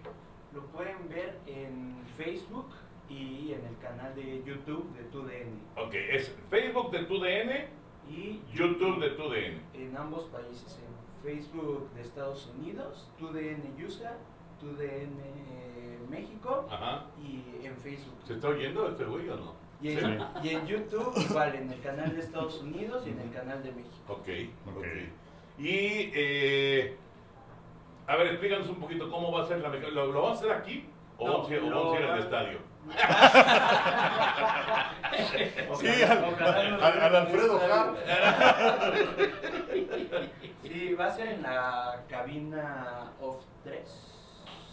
Lo 0.53 0.61
pueden 0.67 1.09
ver 1.09 1.39
en 1.47 1.95
Facebook 2.15 2.69
y 3.09 3.51
en 3.53 3.65
el 3.65 3.77
canal 3.79 4.15
de 4.15 4.43
YouTube 4.45 4.91
de 4.95 5.03
TUDN. 5.05 5.59
Ok, 5.77 5.93
es 5.93 6.35
Facebook 6.49 6.91
de 6.91 7.03
TUDN, 7.05 7.67
Y 8.09 8.41
YouTube 8.53 8.99
de 8.99 9.09
TUDN. 9.11 9.61
en 9.73 9.97
ambos 9.97 10.23
países, 10.25 10.79
en 10.79 11.21
Facebook 11.23 11.89
de 11.93 12.01
Estados 12.01 12.51
Unidos, 12.57 13.11
TUDN 13.17 13.75
USA, 13.85 14.17
TUDN 14.59 15.19
eh, 15.19 15.99
México 16.09 16.67
Ajá. 16.69 17.05
y 17.21 17.65
en 17.65 17.75
Facebook. 17.77 18.15
¿Se 18.25 18.33
está 18.33 18.49
oyendo 18.49 18.87
este 18.89 19.05
güey 19.05 19.29
o 19.29 19.35
no? 19.37 19.53
Y 19.81 19.91
en, 19.91 20.19
y 20.41 20.49
en 20.49 20.65
YouTube 20.65 21.13
igual, 21.29 21.55
en 21.55 21.71
el 21.71 21.81
canal 21.81 22.13
de 22.13 22.19
Estados 22.21 22.61
Unidos 22.61 23.03
y 23.05 23.09
en 23.09 23.19
el 23.19 23.31
canal 23.31 23.61
de 23.63 23.71
México. 23.73 23.95
Ok, 24.07 24.29
ok. 24.77 24.85
Y, 25.59 26.11
eh, 26.13 26.95
a 28.07 28.15
ver, 28.15 28.27
explícanos 28.27 28.69
un 28.69 28.77
poquito 28.77 29.09
cómo 29.11 29.31
va 29.31 29.43
a 29.43 29.45
ser 29.45 29.59
la 29.59 29.69
mecánica. 29.69 29.93
¿Lo, 29.93 30.11
lo 30.11 30.21
vamos 30.21 30.37
a 30.37 30.39
hacer 30.39 30.51
aquí 30.53 30.85
o 31.17 31.27
No, 31.27 31.33
vamos 31.39 31.51
a 31.51 31.99
ir, 31.99 32.05
al 32.05 32.19
estadio? 32.19 32.59
Sí, 35.79 35.87
al, 36.03 36.23
al- 36.81 36.99
al 37.01 37.15
Alfredo 37.15 37.59
Hart. 37.61 37.97
Sí, 40.63 40.93
va 40.93 41.05
a 41.07 41.11
ser 41.11 41.27
en 41.27 41.41
la 41.43 42.01
cabina 42.09 43.11
off 43.21 43.43
3. 43.63 44.09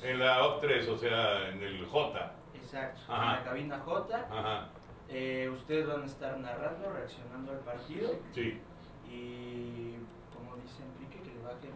En 0.02 0.18
la 0.18 0.44
OP 0.46 0.61
3, 0.62 0.88
o 0.88 0.96
sea, 0.98 1.48
en 1.48 1.62
el 1.62 1.84
J. 1.86 2.32
Exacto, 2.54 3.00
Ajá. 3.08 3.22
en 3.22 3.28
la 3.38 3.44
cabina 3.44 3.78
J. 3.84 4.16
Ajá, 4.30 4.68
Eh, 5.08 5.50
ustedes 5.52 5.86
van 5.88 6.02
a 6.02 6.06
estar 6.06 6.38
narrando, 6.38 6.90
reaccionando 6.92 7.52
al 7.52 7.58
partido 7.58 8.11
sí. 8.32 8.61
y, 9.08 9.96
como 10.32 10.56
dice 10.56 10.82
Enrique, 10.84 11.20
que 11.20 11.34
le 11.36 11.42
bajen 11.42 11.72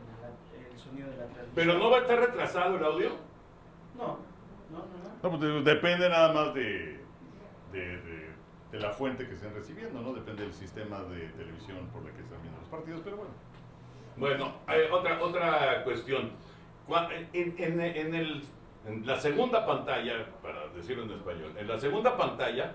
el 0.72 0.78
sonido 0.78 1.11
de 1.11 1.16
la 1.16 1.24
transmisión. 1.26 1.55
Pero 1.55 1.74
no 1.78 1.91
va 1.91 1.99
a 1.99 2.01
estar 2.01 2.18
retrasado 2.18 2.76
el 2.76 2.85
audio. 2.85 3.11
No, 3.99 4.18
no, 4.75 4.81
no. 4.81 5.31
no. 5.31 5.31
No, 5.31 5.39
pues, 5.39 5.64
depende 5.64 6.09
nada 6.09 6.33
más 6.33 6.53
de, 6.55 7.01
de, 7.72 7.81
de- 7.99 8.35
de 8.72 8.81
la 8.81 8.91
fuente 8.91 9.27
que 9.27 9.35
estén 9.35 9.55
recibiendo, 9.55 10.01
¿no? 10.01 10.12
Depende 10.12 10.43
del 10.43 10.53
sistema 10.53 11.03
de 11.05 11.29
televisión 11.29 11.87
por 11.93 12.05
la 12.05 12.11
que 12.11 12.20
están 12.22 12.43
viendo 12.43 12.59
los 12.61 12.68
partidos, 12.68 13.01
pero 13.05 13.16
bueno. 13.18 13.33
Bueno, 14.16 14.53
hay 14.66 14.83
otra, 14.93 15.20
otra 15.22 15.85
cuestión. 15.85 16.31
En, 17.33 17.55
en- 17.59 17.81
en 17.81 18.14
el, 18.14 18.43
en 18.87 19.07
la 19.07 19.18
segunda 19.18 19.64
pantalla, 19.64 20.27
para 20.43 20.66
decirlo 20.68 21.05
en 21.05 21.12
español, 21.12 21.55
en 21.57 21.66
la 21.68 21.79
segunda 21.79 22.16
pantalla, 22.16 22.75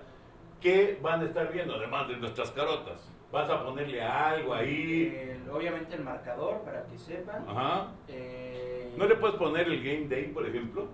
¿qué 0.62 0.98
van 1.02 1.22
a 1.22 1.26
estar 1.26 1.52
viendo? 1.52 1.76
Además 1.76 2.08
de 2.08 2.18
nuestras 2.18 2.50
carotas. 2.52 3.12
¿Vas 3.32 3.48
a 3.50 3.64
ponerle 3.64 4.02
algo 4.02 4.54
ahí? 4.56 5.14
El- 5.44 5.50
obviamente 5.52 5.96
el 5.96 6.04
marcador, 6.04 6.62
para 6.62 6.84
que 6.88 6.98
sepan. 6.98 7.46
Ajá. 7.48 7.92
Eh, 8.08 8.92
¿No 8.98 9.06
le 9.06 9.16
puedes 9.16 9.36
poner 9.36 9.68
el 9.68 9.84
Game 9.84 10.08
Day, 10.08 10.32
por 10.34 10.46
ejemplo? 10.48 10.88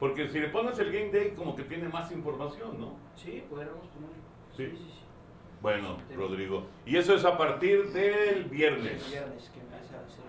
Porque 0.00 0.28
si 0.28 0.40
le 0.40 0.48
pones 0.48 0.78
el 0.78 0.92
Game 0.92 1.10
Day, 1.10 1.32
como 1.36 1.54
que 1.56 1.62
tiene 1.62 1.88
más 1.88 2.10
información, 2.12 2.80
¿no? 2.80 2.94
Sí, 3.16 3.44
podríamos 3.48 3.86
poner. 3.88 4.10
Sí. 4.52 4.66
Sí, 4.66 4.76
sí, 4.76 4.90
sí. 4.92 5.00
Bueno, 5.62 5.96
Rodrigo. 6.14 6.66
Y 6.84 6.96
eso 6.96 7.14
es 7.14 7.24
a 7.24 7.38
partir 7.38 7.90
del 7.92 8.36
El 8.38 8.44
viernes. 8.44 9.08
viernes 9.10 9.50
que 9.50 9.60
empieza 9.60 9.98
a 10.00 10.08
ser 10.10 10.24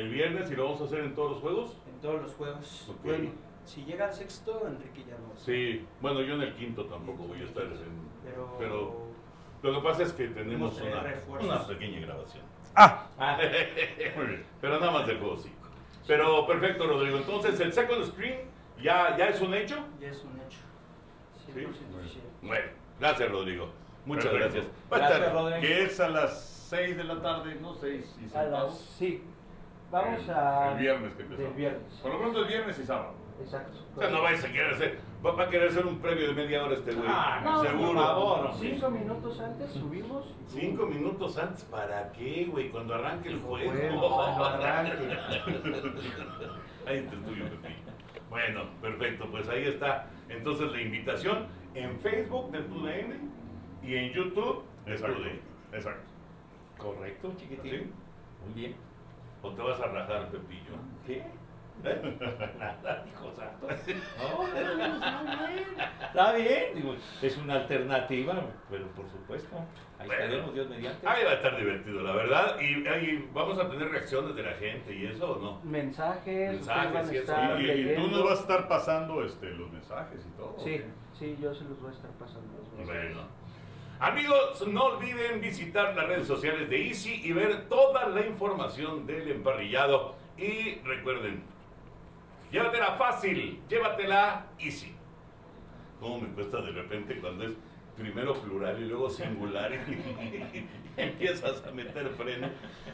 El 0.00 0.08
viernes 0.10 0.50
y 0.50 0.56
lo 0.56 0.64
vamos 0.64 0.80
a 0.80 0.84
hacer 0.84 1.00
en 1.00 1.14
todos 1.14 1.30
los 1.32 1.40
juegos. 1.40 1.76
en 1.92 2.00
todos 2.00 2.22
los 2.22 2.32
juegos. 2.34 2.86
Ok. 2.90 3.04
Bueno, 3.04 3.30
si 3.64 3.84
llega 3.84 4.06
al 4.06 4.12
sexto, 4.14 4.66
Enrique 4.66 5.04
ya 5.08 5.16
no. 5.16 5.38
Sí, 5.38 5.86
bueno, 6.00 6.22
yo 6.22 6.34
en 6.34 6.42
el 6.42 6.54
quinto 6.56 6.86
tampoco 6.86 7.24
voy 7.24 7.40
a 7.40 7.44
estar. 7.44 7.64
en- 7.64 8.10
Pero, 8.24 8.56
pero 8.58 9.06
lo 9.62 9.74
que 9.74 9.80
pasa 9.86 10.02
es 10.02 10.12
que 10.12 10.28
tenemos 10.28 10.80
una, 10.80 11.66
pequeña 11.66 12.00
grabación. 12.00 12.42
Ah, 12.74 13.06
bien. 13.38 14.44
Pero 14.60 14.80
nada 14.80 14.90
más 14.90 15.06
del 15.06 15.18
juego 15.18 15.36
5. 15.36 15.54
Pero 16.06 16.46
perfecto, 16.46 16.86
Rodrigo. 16.88 17.18
Entonces, 17.18 17.60
el 17.60 17.72
second 17.72 18.04
screen 18.06 18.40
ya, 18.82 19.16
ya 19.16 19.28
es 19.28 19.40
un 19.40 19.54
hecho. 19.54 19.76
ya 20.00 20.08
es 20.08 20.24
un 20.24 20.36
hecho. 20.40 20.58
100% 21.46 21.52
bueno. 21.54 21.68
oficial. 22.00 22.24
Bueno, 22.42 22.66
gracias, 23.00 23.30
Rodrigo. 23.30 23.70
Muchas 24.06 24.24
Perfecto. 24.26 24.54
gracias. 24.54 24.74
Va 24.92 24.96
a 24.96 24.98
gracias, 25.00 25.20
estar- 25.20 25.32
Rodrigo. 25.34 25.60
Que 25.60 25.82
es 25.84 26.00
a 26.00 26.08
las 26.08 26.44
6 26.70 26.96
de 26.96 27.04
la 27.04 27.20
tarde, 27.22 27.54
¿no? 27.60 27.74
6 27.74 28.16
y 28.20 28.24
A 28.26 28.28
centavos. 28.28 28.70
las, 28.70 28.78
sí. 28.98 29.22
Vamos 29.90 30.22
El- 30.24 30.30
a. 30.30 30.72
el 30.72 30.78
viernes 30.78 31.14
que 31.14 31.22
empezamos. 31.22 31.48
Del 31.50 31.56
viernes. 31.58 31.92
Por 32.02 32.12
lo 32.12 32.18
pronto 32.20 32.42
es 32.42 32.48
viernes 32.48 32.78
y 32.78 32.84
sábado. 32.86 33.14
Exacto. 33.42 33.78
O 33.96 34.00
sea, 34.00 34.10
no 34.10 34.22
vais 34.22 34.44
a 34.44 34.48
querer 34.52 34.74
hacer. 34.74 34.98
Va, 35.24 35.32
va 35.32 35.44
a 35.44 35.48
querer 35.48 35.68
hacer 35.70 35.86
un 35.86 35.98
previo 35.98 36.28
de 36.28 36.34
media 36.34 36.62
hora 36.62 36.74
este 36.74 36.92
güey. 36.92 37.08
Ah, 37.08 37.40
no, 37.42 37.62
Seguro. 37.62 37.86
por 37.94 37.96
favor. 37.96 38.50
Cinco 38.60 38.90
minutos 38.90 39.40
antes 39.40 39.72
subimos. 39.72 40.26
Cinco 40.46 40.86
minutos 40.86 41.38
antes, 41.38 41.64
¿para 41.64 42.12
qué, 42.12 42.46
güey? 42.50 42.70
Cuando 42.70 42.94
arranque 42.94 43.30
el 43.30 43.40
juego. 43.40 43.72
Bueno, 43.72 44.00
cuando 44.14 44.44
arranque. 44.44 44.92
Ahí 46.86 46.98
está 46.98 47.14
el 47.14 47.22
tuyo, 47.24 47.44
Pepillo. 47.44 47.89
Bueno, 48.30 48.62
perfecto, 48.80 49.28
pues 49.30 49.48
ahí 49.48 49.64
está. 49.64 50.08
Entonces 50.28 50.70
la 50.70 50.80
invitación 50.80 51.48
en 51.74 51.98
Facebook 52.00 52.50
de 52.52 52.60
TUDN 52.60 53.30
y 53.82 53.96
en 53.96 54.12
YouTube 54.12 54.64
de 54.86 54.92
Exacto. 54.92 55.16
TUDN. 55.16 55.40
Exacto. 55.74 56.02
Correcto, 56.78 57.34
chiquitín. 57.36 57.70
¿Sí? 57.72 57.90
Muy 58.44 58.54
bien. 58.54 58.76
¿O 59.42 59.50
te 59.50 59.62
vas 59.62 59.80
a 59.80 59.86
rajar, 59.86 60.30
Pepillo? 60.30 60.76
¿Qué? 61.06 61.24
¿Eh? 61.84 62.16
Nada, 62.58 63.04
hijo 63.10 63.32
santo. 63.34 63.66
No, 63.68 64.44
pero 64.52 64.72
está 64.72 65.46
bien. 65.48 65.64
Está 66.02 66.32
bien. 66.32 66.64
Digo, 66.74 66.94
es 67.22 67.36
una 67.38 67.54
alternativa, 67.54 68.34
pero 68.70 68.86
por 68.88 69.08
supuesto. 69.10 69.56
Ahí 69.98 70.06
Bueno. 70.06 70.22
estaremos, 70.24 70.54
Dios 70.54 70.68
mediante. 70.68 71.06
Ahí 71.08 71.24
va 71.24 71.30
a 71.30 71.34
estar 71.34 71.56
divertido, 71.56 72.02
la 72.02 72.12
verdad. 72.12 72.56
Y 72.60 72.86
ahí 72.86 73.28
vamos 73.32 73.58
a 73.58 73.68
tener 73.68 73.88
reacciones 73.88 74.34
de 74.34 74.42
la 74.42 74.52
gente 74.54 74.94
y 74.94 75.06
eso, 75.06 75.32
¿o 75.32 75.38
no? 75.38 75.60
Mensajes, 75.62 76.52
Mensajes, 76.52 76.92
van 76.92 77.08
a 77.08 77.12
estar 77.12 77.60
Y, 77.60 77.70
y 77.70 77.94
tú 77.96 78.08
nos 78.08 78.24
vas 78.24 78.38
a 78.38 78.42
estar 78.42 78.68
pasando 78.68 79.24
este, 79.24 79.50
los 79.50 79.70
mensajes 79.70 80.20
y 80.26 80.36
todo. 80.36 80.56
Sí, 80.58 80.80
sí, 81.18 81.36
yo 81.40 81.54
se 81.54 81.64
los 81.64 81.80
voy 81.80 81.90
a 81.90 81.94
estar 81.94 82.10
pasando. 82.12 82.48
los 82.58 82.72
mensajes. 82.72 83.14
Bueno. 83.14 83.40
Amigos, 84.02 84.66
no 84.66 84.84
olviden 84.84 85.42
visitar 85.42 85.94
las 85.94 86.06
redes 86.08 86.26
sociales 86.26 86.70
de 86.70 86.86
Easy 86.88 87.20
y 87.22 87.32
ver 87.32 87.68
toda 87.68 88.08
la 88.08 88.24
información 88.24 89.06
del 89.06 89.30
emparrillado. 89.30 90.14
Y 90.38 90.76
recuerden, 90.84 91.42
llévatela 92.50 92.92
fácil, 92.92 93.60
llévatela 93.68 94.46
Easy. 94.58 94.94
¿Cómo 96.00 96.20
me 96.20 96.28
cuesta 96.28 96.60
de 96.62 96.72
repente 96.72 97.18
cuando 97.20 97.44
es 97.44 97.52
primero 97.96 98.34
plural 98.34 98.80
y 98.80 98.86
luego 98.86 99.10
singular 99.10 99.70
y 99.72 100.66
empiezas 100.96 101.64
a 101.66 101.70
meter 101.72 102.08
freno? 102.10 102.48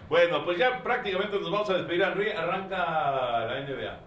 Bueno, 0.08 0.44
pues 0.44 0.58
ya 0.58 0.82
prácticamente 0.82 1.38
nos 1.38 1.50
vamos 1.50 1.70
a 1.70 1.74
despedir. 1.74 2.02
Henry, 2.02 2.30
arranca 2.30 3.46
la 3.46 3.60
NBA. 3.60 4.00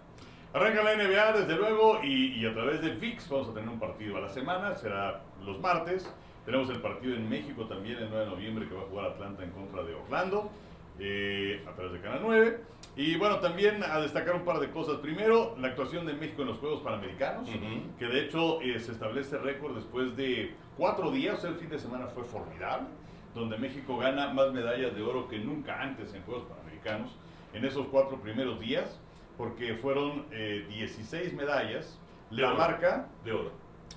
Arranca 0.52 0.82
la 0.82 0.96
NBA, 0.96 1.32
desde 1.32 1.56
luego, 1.56 2.00
y, 2.02 2.40
y 2.40 2.46
a 2.46 2.52
través 2.52 2.82
de 2.82 2.90
VIX 2.90 3.28
vamos 3.28 3.48
a 3.48 3.54
tener 3.54 3.68
un 3.68 3.78
partido 3.78 4.16
a 4.16 4.20
la 4.20 4.28
semana, 4.28 4.74
será 4.74 5.22
los 5.42 5.60
martes. 5.60 6.12
Tenemos 6.44 6.68
el 6.70 6.80
partido 6.80 7.14
en 7.14 7.28
México 7.28 7.66
también 7.66 7.98
el 7.98 8.08
9 8.10 8.24
de 8.24 8.30
noviembre 8.30 8.68
que 8.68 8.74
va 8.74 8.82
a 8.82 8.86
jugar 8.86 9.06
Atlanta 9.12 9.44
en 9.44 9.50
contra 9.50 9.82
de 9.84 9.94
Orlando, 9.94 10.50
eh, 10.98 11.64
a 11.68 11.72
través 11.74 11.92
de 11.92 12.00
Canal 12.00 12.20
9. 12.22 12.60
Y 12.96 13.16
bueno, 13.16 13.38
también 13.38 13.82
a 13.84 14.00
destacar 14.00 14.34
un 14.34 14.44
par 14.44 14.58
de 14.58 14.70
cosas. 14.70 14.96
Primero, 14.96 15.54
la 15.58 15.68
actuación 15.68 16.06
de 16.06 16.12
México 16.14 16.42
en 16.42 16.48
los 16.48 16.58
Juegos 16.58 16.80
Panamericanos, 16.82 17.48
Ujú. 17.48 17.96
que 17.98 18.06
de 18.06 18.20
hecho 18.24 18.60
eh, 18.62 18.78
se 18.80 18.92
establece 18.92 19.38
récord 19.38 19.74
después 19.76 20.16
de 20.16 20.54
cuatro 20.76 21.10
días, 21.10 21.38
o 21.38 21.40
sea, 21.40 21.50
el 21.50 21.56
fin 21.56 21.68
de 21.70 21.78
semana 21.78 22.06
fue 22.08 22.24
formidable, 22.24 22.88
donde 23.34 23.56
México 23.58 23.96
gana 23.98 24.32
más 24.34 24.52
medallas 24.52 24.94
de 24.94 25.02
oro 25.02 25.28
que 25.28 25.38
nunca 25.38 25.80
antes 25.80 26.12
en 26.14 26.22
Juegos 26.22 26.44
Panamericanos, 26.48 27.16
en 27.54 27.64
esos 27.64 27.86
cuatro 27.88 28.20
primeros 28.20 28.58
días, 28.60 28.98
porque 29.38 29.74
fueron 29.74 30.26
eh, 30.32 30.66
16 30.68 31.32
medallas, 31.34 31.98
De 32.30 32.42
la 32.42 32.48
oro. 32.50 32.58
marca, 32.58 33.08
De 33.24 33.32
oro. 33.32 33.52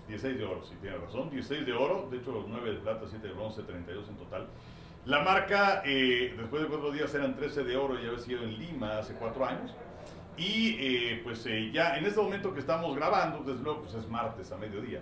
16 0.07 0.37
de 0.37 0.43
oro, 0.45 0.63
si 0.63 0.75
tiene 0.75 0.97
razón, 0.97 1.29
16 1.29 1.65
de 1.65 1.73
oro, 1.73 2.07
de 2.11 2.17
hecho 2.17 2.45
9 2.47 2.71
de 2.71 2.77
plata, 2.77 3.05
7 3.09 3.25
de 3.27 3.33
bronce, 3.33 3.63
32 3.63 4.09
en 4.09 4.15
total. 4.17 4.47
La 5.05 5.19
marca, 5.19 5.81
eh, 5.85 6.33
después 6.37 6.61
de 6.61 6.69
cuatro 6.69 6.89
días 6.91 7.13
eran 7.13 7.35
13 7.35 7.65
de 7.65 7.75
oro, 7.75 7.99
ya 7.99 8.07
había 8.07 8.19
sido 8.19 8.43
en 8.43 8.57
Lima 8.57 8.99
hace 8.99 9.13
cuatro 9.15 9.45
años. 9.45 9.75
Y 10.37 10.77
eh, 10.79 11.21
pues 11.25 11.45
eh, 11.45 11.71
ya 11.73 11.97
en 11.97 12.05
este 12.05 12.21
momento 12.21 12.53
que 12.53 12.61
estamos 12.61 12.95
grabando, 12.95 13.43
desde 13.43 13.63
luego 13.63 13.81
pues 13.81 13.95
es 13.95 14.07
martes 14.07 14.51
a 14.53 14.57
mediodía, 14.57 15.01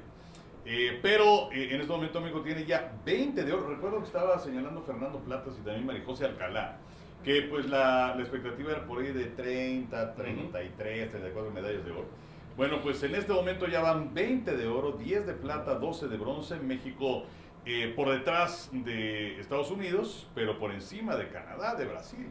pero 1.02 1.52
en 1.52 1.80
este 1.82 1.92
momento 1.92 2.20
México 2.20 2.42
tiene 2.42 2.66
ya 2.66 2.94
20 3.06 3.44
de 3.44 3.54
oro. 3.54 3.70
Recuerdo 3.70 4.00
que 4.00 4.06
estaba 4.06 4.40
señalando 4.40 4.82
Fernando 4.82 5.20
Platas 5.20 5.54
y 5.60 5.64
también 5.64 5.86
Marijose 5.86 6.26
Alcalá, 6.26 6.78
que 7.24 7.44
pues 7.44 7.70
la, 7.70 8.16
la 8.16 8.22
expectativa 8.22 8.72
era 8.72 8.86
por 8.86 9.02
ahí 9.02 9.12
de 9.12 9.26
30, 9.26 10.16
33, 10.16 11.12
34 11.12 11.52
medallas 11.52 11.86
de 11.86 11.92
oro. 11.92 12.08
Bueno, 12.58 12.82
pues 12.82 13.02
en 13.04 13.16
este 13.16 13.32
momento 13.32 13.68
ya 13.68 13.82
van 13.82 14.14
20 14.14 14.58
de 14.58 14.68
oro, 14.68 14.94
10 14.94 15.26
de 15.26 15.34
plata, 15.34 15.76
12 15.76 16.08
de 16.08 16.18
bronce. 16.18 16.58
México 16.58 17.24
eh, 17.66 17.94
por 17.96 18.10
detrás 18.10 18.70
de 18.72 19.40
Estados 19.40 19.70
Unidos, 19.70 20.28
pero 20.34 20.58
por 20.58 20.72
encima 20.72 21.16
de 21.16 21.28
Canadá, 21.30 21.76
de 21.76 21.86
Brasil, 21.86 22.28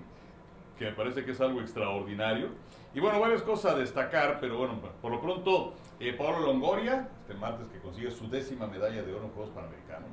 que 0.79 0.87
me 0.87 0.93
parece 0.93 1.25
que 1.25 1.33
es 1.33 1.41
algo 1.41 1.61
extraordinario. 1.61 2.49
Y 2.93 3.01
bueno, 3.01 3.21
varias 3.21 3.43
cosas 3.43 3.75
a 3.75 3.79
destacar, 3.79 4.39
pero 4.41 4.59
bueno, 4.59 4.81
por 5.01 5.13
lo 5.13 5.21
pronto, 5.21 5.75
eh, 6.01 6.13
Pablo 6.15 6.41
Longoria, 6.41 7.09
este 7.21 7.35
martes 7.35 7.69
que 7.69 7.79
consigue 7.79 8.11
su 8.11 8.29
décima 8.29 8.67
medalla 8.67 9.03
de 9.03 9.15
oro 9.15 9.27
en 9.27 9.31
Juegos 9.31 9.55
Panamericanos. 9.55 10.11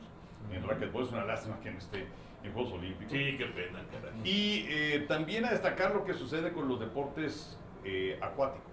En 0.51 0.63
racquetball 0.67 1.03
es 1.03 1.11
una 1.11 1.25
lástima 1.25 1.59
que 1.61 1.71
no 1.71 1.79
esté 1.79 2.05
en 2.43 2.53
Juegos 2.53 2.73
Olímpicos. 2.73 3.11
Sí, 3.11 3.35
qué 3.37 3.45
pena, 3.45 3.83
caray. 3.91 4.21
Y 4.23 4.67
eh, 4.69 5.05
también 5.07 5.45
a 5.45 5.51
destacar 5.51 5.95
lo 5.95 6.05
que 6.05 6.13
sucede 6.13 6.53
con 6.53 6.67
los 6.67 6.79
deportes 6.79 7.57
eh, 7.83 8.19
acuáticos. 8.21 8.67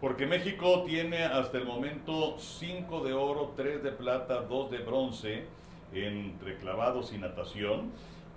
Porque 0.00 0.26
México 0.26 0.82
tiene 0.84 1.24
hasta 1.24 1.58
el 1.58 1.66
momento 1.66 2.38
5 2.38 3.04
de 3.04 3.12
oro, 3.12 3.52
3 3.56 3.82
de 3.82 3.92
plata, 3.92 4.40
2 4.40 4.70
de 4.70 4.78
bronce 4.78 5.44
entre 5.92 6.56
clavados 6.56 7.12
y 7.12 7.18
natación. 7.18 7.92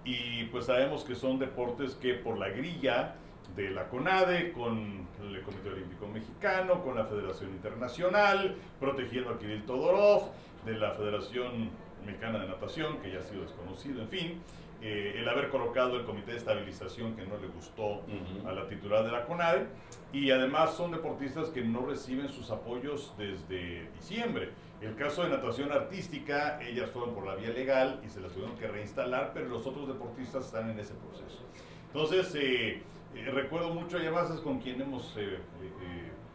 Y 0.05 0.45
pues 0.45 0.65
sabemos 0.65 1.03
que 1.03 1.15
son 1.15 1.39
deportes 1.39 1.95
que 1.95 2.13
por 2.13 2.37
la 2.37 2.49
grilla 2.49 3.15
de 3.55 3.69
la 3.69 3.87
CONADE, 3.87 4.51
con 4.51 5.07
el 5.21 5.41
Comité 5.41 5.69
Olímpico 5.69 6.07
Mexicano, 6.07 6.83
con 6.83 6.95
la 6.95 7.05
Federación 7.05 7.51
Internacional, 7.51 8.55
protegiendo 8.79 9.29
a 9.29 9.39
Kirill 9.39 9.65
Todorov, 9.65 10.31
de 10.65 10.77
la 10.77 10.91
Federación 10.91 11.69
Mexicana 12.05 12.39
de 12.39 12.47
Natación, 12.47 12.97
que 12.99 13.11
ya 13.11 13.19
ha 13.19 13.23
sido 13.23 13.41
desconocido, 13.41 14.01
en 14.01 14.09
fin, 14.09 14.41
eh, 14.81 15.15
el 15.17 15.29
haber 15.29 15.49
colocado 15.49 15.97
el 15.97 16.05
Comité 16.05 16.31
de 16.31 16.37
Estabilización 16.37 17.15
que 17.15 17.25
no 17.25 17.37
le 17.37 17.47
gustó 17.47 18.01
a 18.45 18.51
la 18.51 18.67
titular 18.67 19.05
de 19.05 19.11
la 19.11 19.25
CONADE, 19.25 19.67
y 20.11 20.31
además 20.31 20.73
son 20.75 20.91
deportistas 20.91 21.49
que 21.49 21.61
no 21.61 21.85
reciben 21.85 22.29
sus 22.29 22.49
apoyos 22.49 23.13
desde 23.17 23.89
diciembre. 23.95 24.49
El 24.83 24.95
caso 24.95 25.23
de 25.23 25.29
natación 25.29 25.71
artística, 25.71 26.59
ellas 26.61 26.89
fueron 26.91 27.15
por 27.15 27.25
la 27.25 27.35
vía 27.35 27.51
legal 27.51 28.01
y 28.05 28.09
se 28.09 28.19
las 28.19 28.33
tuvieron 28.33 28.57
que 28.57 28.67
reinstalar, 28.67 29.31
pero 29.33 29.47
los 29.47 29.65
otros 29.65 29.87
deportistas 29.87 30.45
están 30.45 30.69
en 30.69 30.77
ese 30.77 30.93
proceso. 30.95 31.41
Entonces, 31.87 32.35
eh, 32.35 32.81
eh, 33.15 33.31
recuerdo 33.31 33.69
mucho, 33.69 33.97
y 33.97 34.01
además 34.01 34.29
es 34.31 34.41
con 34.41 34.59
quien 34.59 34.81
hemos 34.81 35.15
eh, 35.17 35.39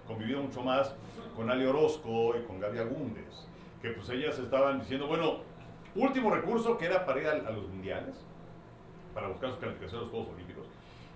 convivido 0.07 0.43
mucho 0.43 0.63
más, 0.63 0.97
con 1.37 1.51
Ali 1.51 1.67
Orozco 1.67 2.35
y 2.39 2.43
con 2.47 2.59
Gaby 2.59 2.79
Agúndez, 2.79 3.47
que 3.83 3.91
pues 3.91 4.09
ellas 4.09 4.39
estaban 4.39 4.81
diciendo, 4.81 5.07
bueno, 5.09 5.41
último 5.95 6.31
recurso 6.31 6.79
que 6.79 6.87
era 6.87 7.05
para 7.05 7.21
ir 7.21 7.27
a, 7.27 7.33
a 7.33 7.51
los 7.51 7.69
mundiales, 7.69 8.17
para 9.13 9.29
buscar 9.29 9.51
sus 9.51 9.59
calificaciones 9.59 10.01
a 10.01 10.05
los 10.05 10.11
Juegos 10.11 10.35
Olímpicos, 10.35 10.67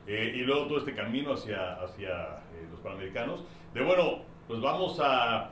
y 0.07 0.43
luego 0.43 0.67
todo 0.67 0.79
este 0.79 0.95
camino 0.95 1.33
hacia, 1.33 1.81
hacia 1.83 2.43
los 2.71 2.81
Panamericanos, 2.81 3.43
de 3.73 3.83
bueno, 3.83 4.23
pues 4.47 4.61
vamos 4.61 5.01
a 5.01 5.51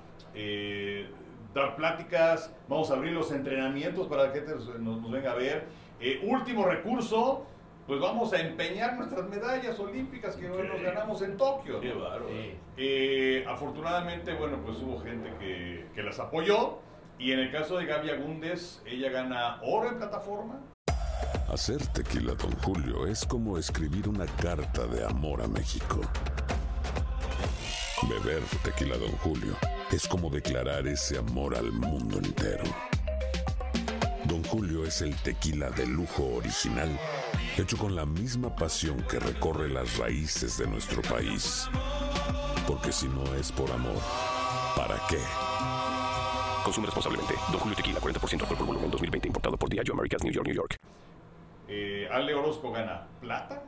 dar 1.55 1.77
pláticas, 1.77 2.55
vamos 2.69 2.91
a 2.91 2.95
abrir 2.95 3.13
los 3.13 3.31
entrenamientos 3.33 4.07
para 4.07 4.33
que 4.33 4.41
nos, 4.43 4.69
nos 4.79 5.11
venga 5.11 5.33
a 5.33 5.35
ver. 5.35 5.67
Eh, 6.01 6.21
último 6.25 6.65
recurso, 6.65 7.47
pues 7.87 8.01
vamos 8.01 8.33
a 8.33 8.41
empeñar 8.41 8.97
nuestras 8.97 9.29
medallas 9.29 9.79
olímpicas 9.79 10.37
que 10.37 10.49
nos 10.49 10.83
ganamos 10.83 11.21
en 11.23 11.37
Tokio. 11.37 11.81
Qué 11.81 11.95
¿no? 11.95 12.01
bárbaro. 12.01 12.29
Sí. 12.29 12.55
Eh, 12.77 13.45
afortunadamente, 13.49 14.35
bueno, 14.35 14.59
pues 14.65 14.79
hubo 14.79 15.01
gente 15.01 15.33
que, 15.39 15.87
que 15.95 16.03
las 16.03 16.19
apoyó. 16.19 16.79
Y 17.19 17.33
en 17.33 17.41
el 17.41 17.53
caso 17.53 17.77
de 17.77 17.85
Gaby 17.85 18.11
Agúndez, 18.11 18.81
ella 18.87 19.11
gana 19.11 19.61
oro 19.63 19.91
en 19.91 19.99
plataforma, 19.99 20.61
Hacer 21.53 21.85
tequila, 21.89 22.35
Don 22.35 22.53
Julio, 22.63 23.09
es 23.09 23.27
como 23.27 23.59
escribir 23.59 24.09
una 24.09 24.25
carta 24.25 24.87
de 24.87 25.05
amor 25.05 25.43
a 25.43 25.49
México. 25.49 26.01
Beber 28.09 28.41
tequila, 28.63 28.97
Don 28.97 29.11
Julio, 29.17 29.57
es 29.93 30.07
como 30.07 30.31
declarar 30.31 30.87
ese 30.87 31.19
amor 31.19 31.55
al 31.57 31.73
mundo 31.73 32.19
entero. 32.19 32.65
Don 34.25 34.43
Julio 34.45 34.85
es 34.85 35.03
el 35.03 35.15
tequila 35.17 35.71
de 35.71 35.87
lujo 35.87 36.25
original, 36.37 36.89
hecho 37.59 37.77
con 37.77 37.97
la 37.97 38.07
misma 38.07 38.55
pasión 38.55 39.03
que 39.11 39.19
recorre 39.19 39.69
las 39.69 39.97
raíces 39.99 40.59
de 40.59 40.67
nuestro 40.67 41.03
país. 41.03 41.69
Porque 42.67 42.93
si 42.93 43.09
no 43.09 43.25
es 43.35 43.51
por 43.51 43.71
amor, 43.73 43.99
¿para 44.77 44.97
qué? 45.09 45.19
Consume 46.65 46.87
responsablemente. 46.87 47.35
Don 47.51 47.59
Julio 47.61 47.77
Tequila, 47.77 47.99
40% 48.01 48.43
alcohol 48.43 48.59
por 48.59 48.67
volumen, 48.67 48.91
2020. 48.91 49.29
Importado 49.29 49.57
por 49.57 49.69
Diageo 49.69 49.95
Americas, 49.95 50.23
New 50.23 50.33
York, 50.33 50.47
New 50.47 50.55
York. 50.57 50.77
eh, 51.69 52.09
Ale 52.11 52.35
Orozco 52.35 52.71
gana 52.73 53.07
plata 53.21 53.63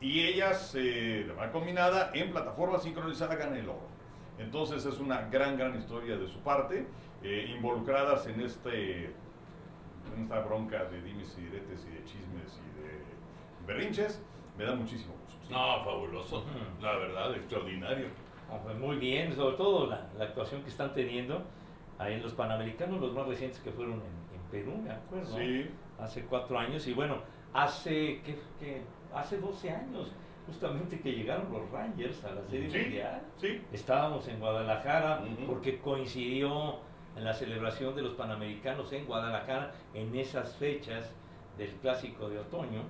y 0.00 0.20
ellas, 0.22 0.74
eh, 0.74 1.24
de 1.26 1.32
manera 1.34 1.50
combinada, 1.52 2.10
en 2.14 2.30
plataforma 2.30 2.78
sincronizada 2.78 3.34
gana 3.36 3.58
el 3.58 3.68
oro. 3.68 3.97
Entonces 4.38 4.84
es 4.84 4.98
una 5.00 5.22
gran, 5.28 5.56
gran 5.56 5.76
historia 5.76 6.16
de 6.16 6.28
su 6.28 6.38
parte, 6.40 6.86
eh, 7.22 7.52
involucradas 7.56 8.26
en, 8.26 8.40
este, 8.40 9.06
en 9.06 10.22
esta 10.22 10.40
bronca 10.40 10.84
de 10.84 11.02
dimes 11.02 11.36
y 11.38 11.42
diretes 11.42 11.86
y 11.86 11.94
de 11.94 12.04
chismes 12.04 12.60
y 12.64 12.80
de 12.80 13.02
berrinches, 13.66 14.22
me 14.56 14.64
da 14.64 14.74
muchísimo 14.74 15.14
gusto. 15.24 15.50
No, 15.50 15.84
fabuloso. 15.84 16.44
La 16.80 16.96
verdad, 16.96 17.34
extraordinario. 17.34 18.06
Ah, 18.50 18.58
pues 18.62 18.78
muy 18.78 18.96
bien, 18.96 19.34
sobre 19.34 19.56
todo 19.56 19.86
la, 19.86 20.08
la 20.16 20.24
actuación 20.24 20.62
que 20.62 20.70
están 20.70 20.92
teniendo 20.92 21.42
ahí 21.98 22.14
en 22.14 22.22
los 22.22 22.32
Panamericanos, 22.32 23.00
los 23.00 23.12
más 23.12 23.26
recientes 23.26 23.60
que 23.60 23.70
fueron 23.72 23.94
en, 23.94 24.00
en 24.00 24.50
Perú, 24.50 24.76
me 24.82 24.90
acuerdo. 24.90 25.36
Sí. 25.36 25.70
Hace 25.98 26.24
cuatro 26.24 26.58
años 26.58 26.86
y 26.86 26.94
bueno, 26.94 27.18
hace, 27.52 28.22
¿qué, 28.24 28.38
qué? 28.60 28.82
hace 29.14 29.38
12 29.38 29.70
años, 29.70 30.12
justamente 30.48 30.98
que 31.00 31.12
llegaron 31.12 31.52
los 31.52 31.70
Rangers 31.70 32.24
a 32.24 32.30
la 32.32 32.42
Serie 32.48 32.70
Sí, 32.70 32.78
Mundial. 32.80 33.22
sí. 33.36 33.60
Estábamos 33.72 34.26
en 34.28 34.40
Guadalajara 34.40 35.22
porque 35.46 35.78
coincidió 35.78 36.80
en 37.16 37.24
la 37.24 37.34
celebración 37.34 37.94
de 37.94 38.02
los 38.02 38.14
Panamericanos 38.14 38.92
en 38.92 39.04
Guadalajara 39.04 39.72
en 39.94 40.14
esas 40.16 40.56
fechas 40.56 41.12
del 41.58 41.70
Clásico 41.76 42.28
de 42.28 42.38
Otoño 42.38 42.82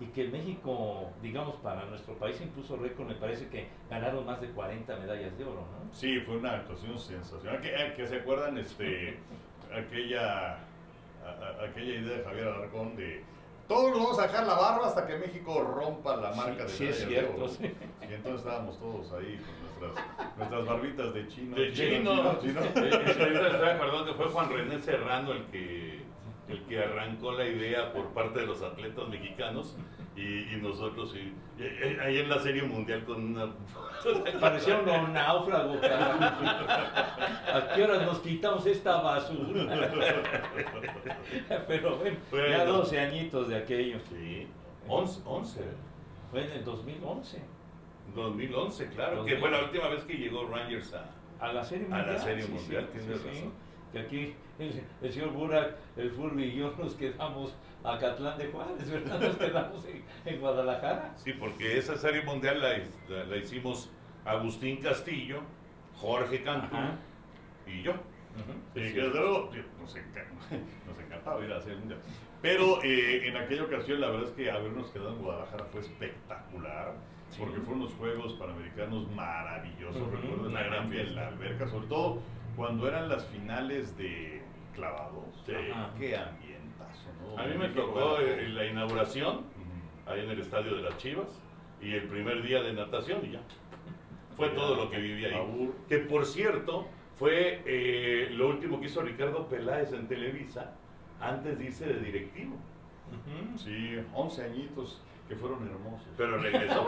y 0.00 0.06
que 0.06 0.28
México, 0.28 1.10
digamos, 1.22 1.54
para 1.56 1.86
nuestro 1.86 2.14
país 2.18 2.38
impuso 2.40 2.76
récord, 2.76 3.06
me 3.06 3.14
parece 3.14 3.48
que 3.48 3.68
ganaron 3.88 4.26
más 4.26 4.40
de 4.40 4.48
40 4.50 4.94
medallas 4.96 5.36
de 5.38 5.44
oro, 5.44 5.62
¿no? 5.62 5.94
Sí, 5.94 6.20
fue 6.20 6.36
una 6.36 6.52
actuación 6.56 6.98
sensacional. 6.98 7.60
Que, 7.62 7.68
eh, 7.74 7.94
que 7.96 8.06
se 8.06 8.16
acuerdan 8.16 8.58
este, 8.58 9.18
aquella, 9.74 10.54
a- 10.54 10.58
a- 11.24 11.64
aquella 11.68 11.94
idea 12.00 12.18
de 12.18 12.24
Javier 12.24 12.48
Alarcón 12.48 12.94
de 12.96 13.22
todos 13.68 13.90
nos 13.90 13.98
vamos 13.98 14.18
a 14.18 14.22
dejar 14.22 14.46
la 14.46 14.54
barba 14.54 14.86
hasta 14.86 15.06
que 15.06 15.16
México 15.16 15.60
rompa 15.60 16.16
la 16.16 16.32
marca 16.32 16.64
de 16.64 16.68
sí, 16.68 16.86
de 16.86 16.92
cierto, 16.92 17.48
sí. 17.48 17.74
Y 18.08 18.14
entonces 18.14 18.40
estábamos 18.40 18.78
todos 18.78 19.12
ahí 19.12 19.38
con 19.38 19.82
nuestras, 19.90 20.36
nuestras 20.36 20.66
barbitas 20.66 21.14
de 21.14 21.28
chino. 21.28 21.56
De 21.56 21.72
chino. 21.72 22.40
chino. 22.40 22.60
Eh, 22.60 22.72
eh, 22.76 22.90
ahorita 23.20 23.48
estoy 23.48 23.68
acordando 23.68 24.06
que 24.06 24.14
fue 24.14 24.26
Juan 24.26 24.50
René 24.50 24.80
Serrano 24.80 25.32
el 25.32 25.44
que, 25.46 26.05
el 26.48 26.62
que 26.64 26.78
arrancó 26.78 27.32
la 27.32 27.44
idea 27.46 27.92
por 27.92 28.12
parte 28.14 28.40
de 28.40 28.46
los 28.46 28.62
atletas 28.62 29.08
mexicanos 29.08 29.76
y, 30.14 30.54
y 30.54 30.58
nosotros 30.62 31.14
y, 31.14 31.34
y- 31.60 31.64
y- 31.64 31.98
ahí 32.00 32.18
en 32.20 32.28
la 32.30 32.38
serie 32.38 32.62
mundial 32.62 33.04
con 33.04 33.22
una 33.34 33.52
Parecía 34.40 34.78
un 34.78 35.12
náufrago. 35.12 35.74
¿A 35.82 37.72
qué 37.74 37.82
horas 37.84 38.06
nos 38.06 38.20
quitamos 38.20 38.64
esta 38.66 39.00
basura? 39.00 39.66
Pero 41.68 41.96
bueno, 41.96 42.16
ya 42.30 42.30
Bueno. 42.30 42.64
12 42.74 43.00
añitos 43.00 43.48
de 43.48 43.56
aquello. 43.56 43.98
sí, 44.08 44.46
11, 44.88 45.20
11, 45.24 45.60
Fue 46.30 46.44
en 46.44 46.50
el 46.52 46.64
2011. 46.64 47.42
2011, 48.14 48.86
claro, 48.90 49.24
que 49.24 49.34
2011. 49.34 49.40
fue 49.40 49.50
la 49.50 49.64
última 49.64 49.88
vez 49.88 50.04
que 50.04 50.14
llegó 50.14 50.46
Rangers 50.46 50.94
a 50.94 51.10
A 51.40 51.52
la 51.52 51.64
serie 51.64 51.86
A 51.86 51.90
la 51.90 51.96
mundial. 52.04 52.20
Serie 52.20 52.46
Mundial, 52.46 52.88
sí, 52.92 52.98
tienes 52.98 53.20
sí. 53.20 53.28
razón. 53.28 53.52
Que 53.92 53.98
aquí 53.98 54.34
el, 54.58 54.82
el 55.02 55.12
señor 55.12 55.30
Burak, 55.32 55.76
el 55.96 56.10
Furby 56.10 56.44
y 56.44 56.56
yo 56.56 56.74
nos 56.78 56.94
quedamos 56.94 57.54
a 57.84 57.98
Catlán 57.98 58.38
de 58.38 58.46
Juárez, 58.48 58.90
¿verdad? 58.90 59.20
Nos 59.20 59.36
quedamos 59.36 59.84
en, 59.86 60.04
en 60.24 60.40
Guadalajara. 60.40 61.14
Sí, 61.16 61.32
porque 61.34 61.78
esa 61.78 61.96
serie 61.96 62.22
mundial 62.22 62.60
la, 62.60 62.78
la- 63.08 63.24
la 63.24 63.36
hicimos 63.36 63.90
Agustín 64.24 64.78
Castillo, 64.82 65.40
Jorge 65.96 66.42
Cantú 66.42 66.74
Ajá. 66.76 66.96
y 67.66 67.82
yo. 67.82 67.92
Y 68.74 68.80
que 68.80 69.00
desde 69.00 69.08
luego 69.08 69.50
nos, 69.80 69.94
nos 70.86 70.98
encantaba 71.00 71.42
ir 71.44 71.52
a 71.52 71.56
hacer 71.58 71.76
mundial. 71.76 72.00
Pero 72.42 72.82
eh, 72.82 73.28
en 73.28 73.36
aquella 73.36 73.62
ocasión 73.64 74.00
la 74.00 74.10
verdad 74.10 74.28
es 74.28 74.34
que 74.34 74.50
habernos 74.50 74.90
quedado 74.90 75.10
en 75.14 75.22
Guadalajara 75.22 75.64
fue 75.66 75.80
espectacular. 75.80 76.94
Sí. 77.30 77.38
Porque 77.40 77.58
fueron 77.60 77.82
unos 77.82 77.94
Juegos 77.94 78.34
Panamericanos 78.34 79.10
maravillosos. 79.12 80.02
Ujú. 80.02 80.10
Recuerdo 80.16 80.48
Una 80.48 80.60
la 80.60 80.66
gran 80.66 80.84
en 80.84 80.90
la 80.90 80.94
fiesta. 81.02 81.28
alberca, 81.28 81.68
sobre 81.68 81.86
todo 81.88 82.18
cuando 82.56 82.86
eran 82.88 83.08
las 83.08 83.24
finales 83.26 83.96
de 83.96 84.42
clavados. 84.76 85.24
Sí. 85.44 85.52
Ajá. 85.72 85.92
Qué 85.98 86.16
ambientazo, 86.16 87.08
¿no? 87.20 87.42
A 87.42 87.46
mí 87.46 87.58
me 87.58 87.68
tocó 87.70 88.18
la 88.20 88.66
inauguración 88.66 89.44
ahí 90.06 90.20
en 90.20 90.30
el 90.30 90.40
estadio 90.40 90.76
de 90.76 90.82
las 90.82 90.96
Chivas 90.98 91.28
y 91.80 91.92
el 91.92 92.04
primer 92.04 92.42
día 92.42 92.62
de 92.62 92.72
natación 92.72 93.26
y 93.26 93.32
ya. 93.32 93.40
Fue 94.36 94.50
todo 94.50 94.76
lo 94.76 94.90
que 94.90 94.98
viví 94.98 95.24
ahí. 95.24 95.72
Que 95.88 95.98
por 95.98 96.26
cierto, 96.26 96.86
fue 97.16 97.62
eh, 97.64 98.28
lo 98.32 98.48
último 98.48 98.78
que 98.78 98.86
hizo 98.86 99.00
Ricardo 99.02 99.48
Peláez 99.48 99.92
en 99.92 100.06
Televisa 100.06 100.74
antes 101.20 101.58
de 101.58 101.64
irse 101.64 101.86
de 101.86 102.00
directivo. 102.00 102.56
Sí, 103.56 103.96
11 104.14 104.44
añitos 104.44 105.00
que 105.28 105.36
fueron 105.36 105.66
hermosos. 105.68 106.06
Pero 106.16 106.38
regresó. 106.38 106.86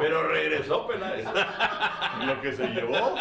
pero 0.00 0.28
regresó 0.28 0.86
Peláez. 0.86 1.26
Lo 2.26 2.40
que 2.40 2.52
se 2.52 2.66
llevó. 2.68 3.14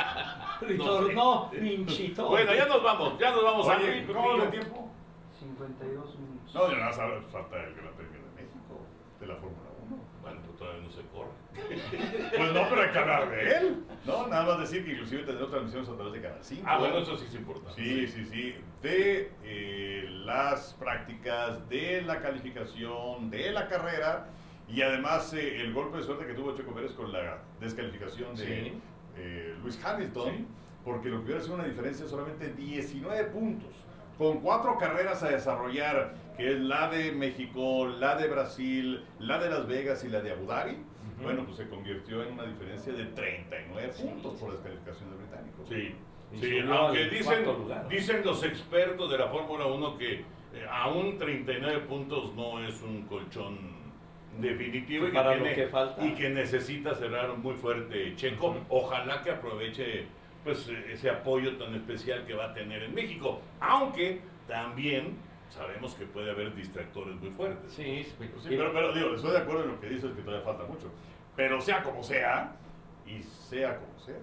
Retornó 0.61 1.49
pinchito. 1.51 2.27
Bueno, 2.27 2.53
ya 2.53 2.65
nos 2.65 2.83
vamos, 2.83 3.17
ya 3.17 3.31
nos 3.31 3.43
vamos 3.43 3.69
a 3.69 3.77
Oye, 3.77 4.05
¿cómo 4.05 4.37
de 4.37 4.47
tiempo? 4.47 4.91
52 5.39 6.19
minutos. 6.19 6.53
No, 6.53 6.69
ya 6.69 6.77
nada 6.77 7.21
falta 7.31 7.63
el 7.63 7.73
Gran 7.75 7.93
Premio 7.93 8.19
de 8.19 8.43
México, 8.43 8.85
de 9.19 9.27
la 9.27 9.35
Fórmula 9.35 9.69
1. 9.87 9.97
Bueno, 10.21 10.41
pues 10.45 10.57
todavía 10.57 10.83
no 10.83 10.91
se 10.91 11.01
corre. 11.07 11.31
Pues 12.37 12.53
no, 12.53 12.69
pero 12.69 12.81
hay 12.81 12.91
que 12.91 12.99
hablar 12.99 13.29
de 13.29 13.57
él. 13.57 13.83
No, 14.05 14.27
nada 14.27 14.45
más 14.45 14.59
decir 14.59 14.85
que 14.85 14.91
inclusive 14.91 15.23
tendrá 15.23 15.47
transmisiones 15.47 15.89
a 15.89 15.95
través 15.95 16.13
de 16.13 16.21
Canal 16.21 16.39
5. 16.41 16.63
Ah, 16.67 16.77
bueno, 16.77 16.97
eso 16.99 17.17
sí 17.17 17.25
es 17.27 17.35
importante. 17.35 17.81
Sí, 17.81 18.07
sí, 18.07 18.25
sí. 18.25 18.55
De 18.81 19.31
eh, 19.43 20.05
las 20.25 20.73
prácticas, 20.73 21.67
de 21.69 22.01
la 22.03 22.21
calificación, 22.21 23.31
de 23.31 23.51
la 23.51 23.67
carrera 23.67 24.27
y 24.67 24.81
además 24.81 25.33
eh, 25.33 25.61
el 25.61 25.73
golpe 25.73 25.97
de 25.97 26.03
suerte 26.03 26.25
que 26.25 26.33
tuvo 26.33 26.55
Checo 26.55 26.73
Pérez 26.73 26.93
con 26.93 27.11
la 27.11 27.39
descalificación 27.59 28.35
de 28.35 28.45
Sí. 28.45 28.73
eh, 29.17 29.55
Luis 29.61 29.79
Hamilton, 29.83 30.29
Sí. 30.31 30.45
porque 30.83 31.09
lo 31.09 31.17
que 31.19 31.25
hubiera 31.25 31.41
sido 31.41 31.55
una 31.55 31.65
diferencia 31.65 32.07
solamente 32.07 32.53
19 32.53 33.25
puntos, 33.25 33.69
con 34.17 34.39
cuatro 34.41 34.77
carreras 34.77 35.23
a 35.23 35.29
desarrollar, 35.29 36.13
que 36.37 36.51
es 36.53 36.59
la 36.59 36.89
de 36.89 37.11
México, 37.11 37.87
la 37.87 38.15
de 38.15 38.27
Brasil, 38.27 39.03
la 39.19 39.39
de 39.39 39.49
Las 39.49 39.67
Vegas 39.67 40.03
y 40.03 40.09
la 40.09 40.21
de 40.21 40.31
Abu 40.31 40.45
Dhabi. 40.45 40.77
Bueno, 41.21 41.43
pues 41.45 41.57
se 41.57 41.67
convirtió 41.69 42.23
en 42.23 42.33
una 42.33 42.43
diferencia 42.45 42.93
de 42.93 43.05
39 43.05 43.91
Sí, 43.93 44.03
puntos 44.03 44.39
por 44.39 44.51
descalificación 44.53 45.09
de 45.11 45.17
británicos. 45.17 45.67
Sí, 45.69 45.95
sí, 46.39 46.59
aunque 46.67 47.09
dicen, 47.09 47.45
dicen 47.89 48.21
los 48.25 48.43
expertos 48.43 49.11
de 49.11 49.17
la 49.19 49.27
Fórmula 49.27 49.65
1 49.67 49.97
que 49.99 50.13
eh, 50.13 50.25
aún 50.69 51.17
39 51.19 51.79
puntos 51.81 52.33
no 52.35 52.59
es 52.65 52.81
un 52.81 53.03
colchón 53.03 53.70
definitivo 54.39 55.07
y 55.07 55.11
que, 55.11 55.17
lo 55.23 55.31
tiene- 55.33 55.53
que 55.55 55.67
falta. 55.67 56.05
y 56.05 56.13
que 56.13 56.29
necesita 56.29 56.93
cerrar 56.95 57.29
muy 57.37 57.55
fuerte 57.55 58.15
Checo. 58.15 58.57
Ojalá 58.69 59.21
que 59.21 59.31
aproveche 59.31 60.05
pues 60.43 60.67
ese 60.69 61.09
apoyo 61.09 61.55
tan 61.57 61.75
especial 61.75 62.25
que 62.25 62.33
va 62.33 62.45
a 62.45 62.53
tener 62.53 62.81
en 62.83 62.95
México, 62.95 63.41
aunque 63.59 64.21
también 64.47 65.15
sabemos 65.49 65.93
que 65.95 66.05
puede 66.05 66.31
haber 66.31 66.55
distractores 66.55 67.15
muy 67.17 67.29
fuertes. 67.31 67.71
Sí, 67.73 68.03
sí, 68.03 68.15
Sí, 68.39 68.47
pero, 68.49 68.71
pero 68.73 68.93
digo, 68.93 69.13
estoy 69.13 69.31
de 69.31 69.37
acuerdo 69.39 69.63
en 69.65 69.69
lo 69.71 69.79
que 69.81 69.89
dices 69.89 70.11
que 70.15 70.21
todavía 70.21 70.45
falta 70.45 70.63
mucho. 70.63 70.89
Pero 71.35 71.61
sea 71.61 71.83
como 71.83 72.01
sea, 72.03 72.55
y 73.05 73.21
sea 73.21 73.77
como 73.77 73.99
sea, 73.99 74.15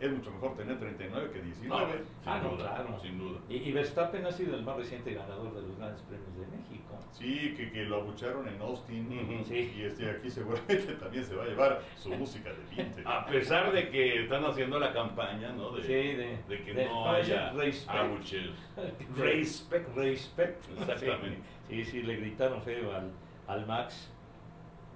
es 0.00 0.10
mucho 0.12 0.30
mejor 0.30 0.56
tener 0.56 0.78
39 0.78 1.30
que 1.32 1.38
No, 1.38 1.44
19. 1.44 1.92
sin 1.92 2.04
Ah, 2.26 2.40
no, 2.42 2.50
duda, 2.50 2.74
claro. 2.74 3.00
sin 3.00 3.18
duda. 3.18 3.40
Y, 3.48 3.56
y 3.56 3.72
Verstappen 3.72 4.26
ha 4.26 4.32
sido 4.32 4.56
el 4.56 4.62
más 4.62 4.76
reciente 4.76 5.14
ganador 5.14 5.54
de 5.54 5.62
los 5.62 5.76
grandes 5.78 6.02
premios 6.02 6.36
de 6.38 6.46
México. 6.56 6.98
Sí, 7.12 7.54
que, 7.56 7.70
que 7.72 7.84
lo 7.84 7.96
abucharon 8.02 8.46
en 8.46 8.60
Austin. 8.60 9.44
Sí. 9.48 9.72
Y 9.76 9.82
este 9.84 10.10
aquí 10.10 10.28
seguramente 10.30 10.94
también 11.00 11.24
se 11.24 11.34
va 11.34 11.44
a 11.44 11.46
llevar 11.46 11.80
su 11.96 12.10
música 12.10 12.50
de 12.50 12.56
vintage. 12.82 13.02
A 13.08 13.24
pesar 13.26 13.72
de 13.72 13.88
que 13.88 14.22
están 14.24 14.44
haciendo 14.44 14.78
la 14.78 14.92
campaña, 14.92 15.50
¿no? 15.52 15.70
De, 15.70 15.82
Sí, 15.82 15.92
de- 15.92 16.38
de 16.48 16.62
que 16.62 16.74
de- 16.74 16.84
no 16.84 17.08
haya 17.10 17.52
Respect. 17.52 17.90
abucheos. 17.98 18.56
Respect. 19.16 19.96
Respect. 19.96 20.64
Exactamente. 20.78 21.38
Sí, 21.68 21.84
sí, 21.84 22.02
le 22.02 22.16
gritaron 22.16 22.60
feo 22.62 22.94
al, 22.94 23.10
al 23.46 23.66
Max. 23.66 24.10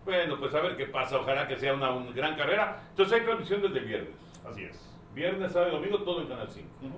Bueno, 0.04 0.38
pues 0.38 0.54
a 0.54 0.60
ver 0.60 0.76
qué 0.76 0.86
pasa. 0.86 1.18
Ojalá 1.18 1.46
que 1.48 1.56
sea 1.58 1.72
una, 1.74 1.90
una 1.92 2.10
gran 2.12 2.36
carrera. 2.36 2.82
Entonces 2.90 3.18
hay 3.18 3.24
transmisión 3.24 3.62
desde 3.62 3.80
viernes. 3.80 4.10
Así 4.46 4.64
es. 4.64 4.89
Viernes, 5.14 5.52
sábado 5.52 5.72
y 5.72 5.74
domingo, 5.76 5.98
todo 6.02 6.22
en 6.22 6.28
Canal 6.28 6.48
5. 6.48 6.68
Ujú. 6.82 6.94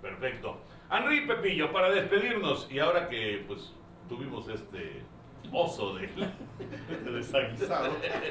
Perfecto. 0.00 0.58
Henry 0.90 1.26
Pepillo, 1.26 1.72
para 1.72 1.90
despedirnos, 1.90 2.68
y 2.70 2.78
ahora 2.78 3.08
que 3.08 3.44
pues 3.46 3.72
tuvimos 4.08 4.48
este 4.48 5.02
oso 5.52 5.94
de 5.94 6.04
Este 6.90 7.10
desaguisado. 7.10 7.90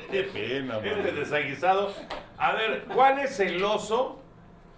Qué 0.10 0.24
pena, 0.24 0.76
man. 0.76 0.86
este 0.86 1.12
desaguisado, 1.12 1.94
a 2.38 2.54
ver, 2.54 2.86
¿cuál 2.94 3.20
es 3.20 3.40
el 3.40 3.64
oso 3.64 4.20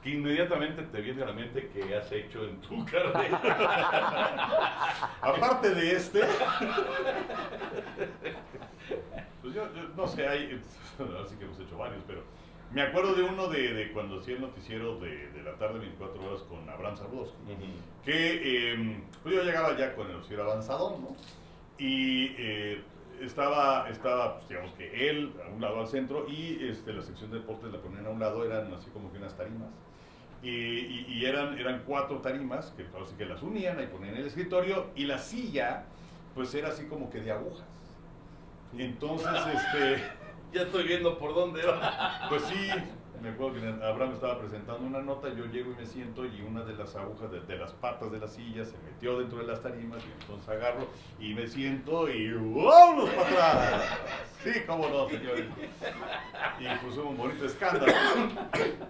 que 0.04 0.12
inmediatamente 0.12 0.84
te 0.84 1.02
viene 1.02 1.24
a 1.24 1.28
la 1.28 1.34
mente 1.34 1.70
que 1.70 1.96
has 1.96 2.12
hecho 2.12 2.44
en 2.46 2.60
tu 2.62 2.86
carrera? 2.92 3.40
Aparte 5.22 5.74
de 5.74 5.96
este. 5.96 6.22
Pues 9.42 9.54
yo, 9.54 9.64
yo 9.74 9.84
no 9.96 10.08
sé, 10.08 10.28
hay. 10.28 10.62
Así 11.26 11.36
que 11.38 11.46
hemos 11.46 11.60
hecho 11.60 11.78
varios, 11.78 12.04
pero. 12.08 12.24
Me 12.74 12.82
acuerdo 12.82 13.14
de 13.16 13.24
uno 13.24 13.48
de, 13.48 13.74
de 13.74 13.92
cuando 13.94 14.20
hacía 14.20 14.36
el 14.36 14.42
noticiero 14.42 15.00
de, 15.00 15.30
de 15.32 15.44
la 15.44 15.54
tarde 15.58 15.80
24 15.80 16.22
horas 16.28 16.42
con 16.44 16.68
Abraham 16.70 16.98
Zabudowski. 16.98 17.38
que 18.04 18.74
eh, 18.74 19.04
pues 19.24 19.36
yo 19.36 19.44
llegaba 19.44 19.78
ya 19.78 19.96
con 19.96 20.08
el 20.08 20.14
noticiero 20.14 20.44
avanzado, 20.44 20.98
¿no? 21.00 21.16
Y 21.78 22.36
eh, 22.38 22.82
estaba, 23.22 23.90
estaba 23.90 24.36
pues, 24.36 24.50
digamos 24.50 24.72
que 24.74 25.10
él 25.10 25.32
a 25.46 25.50
un 25.54 25.62
lado 25.62 25.80
al 25.80 25.88
centro 25.88 26.28
y 26.28 26.58
este, 26.70 26.92
la 26.92 27.02
sección 27.02 27.32
de 27.32 27.40
deportes 27.40 27.72
la 27.72 27.80
ponían 27.80 28.06
a 28.08 28.10
un 28.10 28.20
lado, 28.20 28.44
eran 28.44 28.74
así 28.74 28.90
como 28.92 29.10
que 29.12 29.20
unas 29.20 29.36
tarimas. 29.38 29.70
Y, 30.44 30.50
y- 30.50 31.06
y 31.08 31.26
eran, 31.26 31.58
eran 31.58 31.84
cuatro 31.86 32.18
tarimas 32.20 32.74
que 32.76 32.84
parece 32.84 33.16
que 33.16 33.26
las 33.26 33.42
unían, 33.42 33.80
ahí 33.80 33.88
ponían 33.88 34.16
el 34.18 34.26
escritorio 34.28 34.88
y 34.96 35.06
la 35.06 35.18
silla, 35.18 35.86
pues 36.34 36.54
era 36.54 36.70
así 36.70 36.86
como 36.88 37.10
que 37.10 37.22
de 37.22 37.32
agujas. 37.32 37.66
Entonces, 38.78 39.30
este... 39.54 40.04
Ya 40.56 40.62
estoy 40.62 40.86
viendo 40.88 41.18
por 41.20 41.34
dónde 41.36 41.62
va. 41.66 42.28
Pues 42.30 42.44
sí, 42.44 42.70
me 43.22 43.28
acuerdo 43.28 43.60
que 43.60 43.68
Abraham 43.86 44.14
estaba 44.14 44.40
presentando 44.40 44.88
una 44.88 45.02
nota, 45.02 45.28
yo 45.34 45.44
llego 45.48 45.74
y 45.74 45.76
me 45.76 45.86
siento 45.86 46.24
y 46.26 46.42
una 46.48 46.64
de 46.64 46.78
las 46.78 46.96
agujas 46.96 47.30
de, 47.30 47.42
de 47.42 47.58
las 47.58 47.74
patas 47.74 48.10
de 48.10 48.20
la 48.20 48.28
silla 48.30 48.64
se 48.64 48.78
metió 48.78 49.20
dentro 49.20 49.40
de 49.40 49.48
las 49.48 49.62
tarimas 49.62 50.02
y 50.06 50.22
entonces 50.22 50.48
agarro 50.48 50.88
y 51.20 51.34
me 51.34 51.46
siento 51.50 52.10
y 52.10 52.32
¡vámonos 52.32 53.10
para 53.10 53.52
atrás! 53.52 54.00
Sí, 54.46 54.52
cómo 54.66 54.88
no, 54.88 55.10
señores. 55.10 55.46
Y 56.60 56.86
puso 56.86 57.06
un 57.06 57.18
bonito 57.18 57.46
escándalo. 57.48 57.92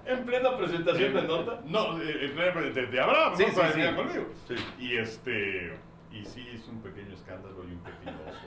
En 0.05 0.23
plena 0.23 0.55
presentación 0.57 1.15
de 1.15 1.21
nota. 1.23 1.61
No, 1.65 1.97
de, 1.97 2.05
de- 2.13 2.71
de- 2.73 2.85
de 2.87 2.99
Abraham, 3.01 3.33
Sí, 3.35 3.45
¿no? 3.47 3.63
sí, 3.63 3.67
sí. 3.73 3.95
conmigo. 3.95 4.25
Sí. 4.47 4.55
Y 4.79 4.97
este, 4.97 5.79
y 6.11 6.25
sí, 6.25 6.47
hizo 6.53 6.69
un 6.69 6.81
pequeño 6.83 7.13
escándalo 7.15 7.63
y 7.63 7.71
un 7.71 7.79
pequeño 7.79 8.17
oso. 8.29 8.37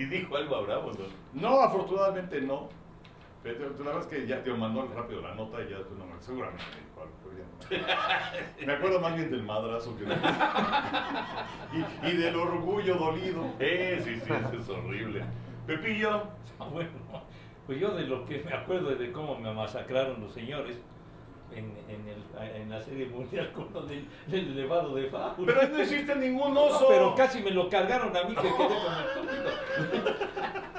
Y 0.00 0.06
dijo 0.06 0.34
algo 0.34 0.56
a 0.56 0.60
Bravo, 0.62 0.92
¿no? 0.92 1.40
No, 1.40 1.60
afortunadamente 1.60 2.40
no. 2.40 2.70
Pero 3.42 3.68
la 3.70 3.84
verdad 3.84 4.00
es 4.00 4.06
que 4.06 4.26
ya 4.26 4.42
te 4.42 4.50
mandó 4.52 4.86
rápido 4.94 5.20
la 5.20 5.34
nota 5.34 5.58
y 5.60 5.68
ya 5.70 5.76
después 5.78 5.98
no 5.98 6.06
me 6.06 6.12
seguramente 6.22 6.62
me 6.74 6.80
dijo 6.80 7.02
algo, 7.02 7.14
pero 7.22 7.36
ya 7.38 7.44
no 8.60 8.66
me- 8.66 8.72
acuerdo 8.72 9.00
más 9.00 9.14
bien 9.14 9.30
del 9.30 9.42
madrazo 9.42 9.94
que 9.98 10.04
de- 10.04 10.14
y, 12.08 12.10
y 12.12 12.16
del 12.16 12.36
orgullo 12.36 12.94
dolido. 12.96 13.44
Eh, 13.58 14.00
sí, 14.02 14.16
sí, 14.24 14.32
eso 14.32 14.56
es 14.58 14.68
horrible. 14.70 15.22
Pepillo, 15.66 16.22
Bueno, 16.72 16.90
pues 17.66 17.78
yo 17.78 17.90
de 17.94 18.04
lo 18.06 18.24
que 18.24 18.42
me 18.42 18.54
acuerdo 18.54 18.90
es 18.92 18.98
de 18.98 19.12
cómo 19.12 19.38
me 19.38 19.52
masacraron 19.52 20.20
los 20.22 20.32
señores 20.32 20.78
en, 21.52 21.64
en, 21.88 22.08
el- 22.08 22.60
en 22.62 22.70
la 22.70 22.80
serie 22.80 23.06
mundial 23.06 23.52
con 23.54 23.72
lo 23.72 23.82
del, 23.82 24.06
del 24.26 24.48
elevado 24.52 24.94
de 24.94 25.06
Faust. 25.08 25.40
pero 25.44 25.60
ahí 25.60 25.68
no 25.72 25.78
existe 25.78 26.14
ningún 26.16 26.54
No, 26.54 26.64
oso. 26.64 26.86
pero 26.88 27.14
casi 27.14 27.42
me 27.42 27.50
lo 27.50 27.68
cargaron 27.68 28.16
a 28.16 28.22
mí 28.24 28.34
que 28.34 28.40
quedé 28.42 28.50
como 28.52 28.70
estúpido. 28.70 30.10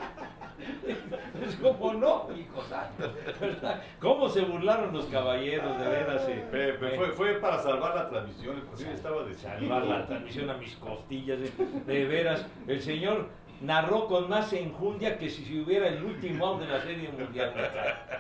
Es 1.47 1.55
como 1.55 1.93
no, 1.93 2.28
hijo 2.38 2.61
santo, 2.69 3.11
¿verdad? 3.39 3.82
¿Cómo 3.99 4.30
se 4.30 4.41
burlaron 4.41 4.93
los 4.93 5.05
caballeros 5.05 5.80
de 5.80 5.88
veras? 5.88 6.22
eh? 6.30 6.76
Fue, 6.97 7.07
fue 7.13 7.34
para 7.39 7.57
salvar 7.59 7.95
la 7.95 8.09
transmisión, 8.09 8.57
el 8.80 8.88
estaba 8.93 9.24
de 9.24 9.34
salvar 9.34 9.84
la 9.86 10.05
transmisión 10.05 10.49
a 10.51 10.53
mis 10.57 10.76
costillas. 10.76 11.39
De, 11.39 11.51
de 11.93 12.05
veras, 12.05 12.45
el 12.67 12.80
señor 12.82 13.28
narró 13.62 14.07
con 14.07 14.28
más 14.30 14.51
enjundia 14.53 15.18
que 15.18 15.30
si 15.30 15.45
se 15.45 15.59
hubiera 15.62 15.88
el 15.88 16.03
último 16.03 16.45
out 16.45 16.62
de 16.62 16.68
la 16.68 16.82
serie 16.82 17.09
mundial. 17.09 17.53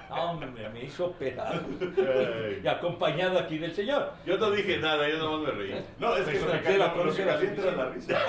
Hombre, 0.09 0.69
me 0.69 0.83
hizo 0.83 1.11
pedazos. 1.13 1.61
Y 2.63 2.67
acompañado 2.67 3.39
aquí 3.39 3.57
del 3.57 3.73
señor. 3.73 4.13
Yo 4.25 4.37
no 4.37 4.51
dije 4.51 4.77
nada, 4.77 5.09
yo 5.09 5.17
nomás 5.17 5.53
me 5.53 5.59
reí. 5.59 5.85
No, 5.99 6.15
es 6.15 6.27
que 6.27 6.37
se 6.39 6.45
me 6.45 6.53
la 6.77 6.87
la 6.87 7.75
la 7.75 7.89
risa. 7.89 8.19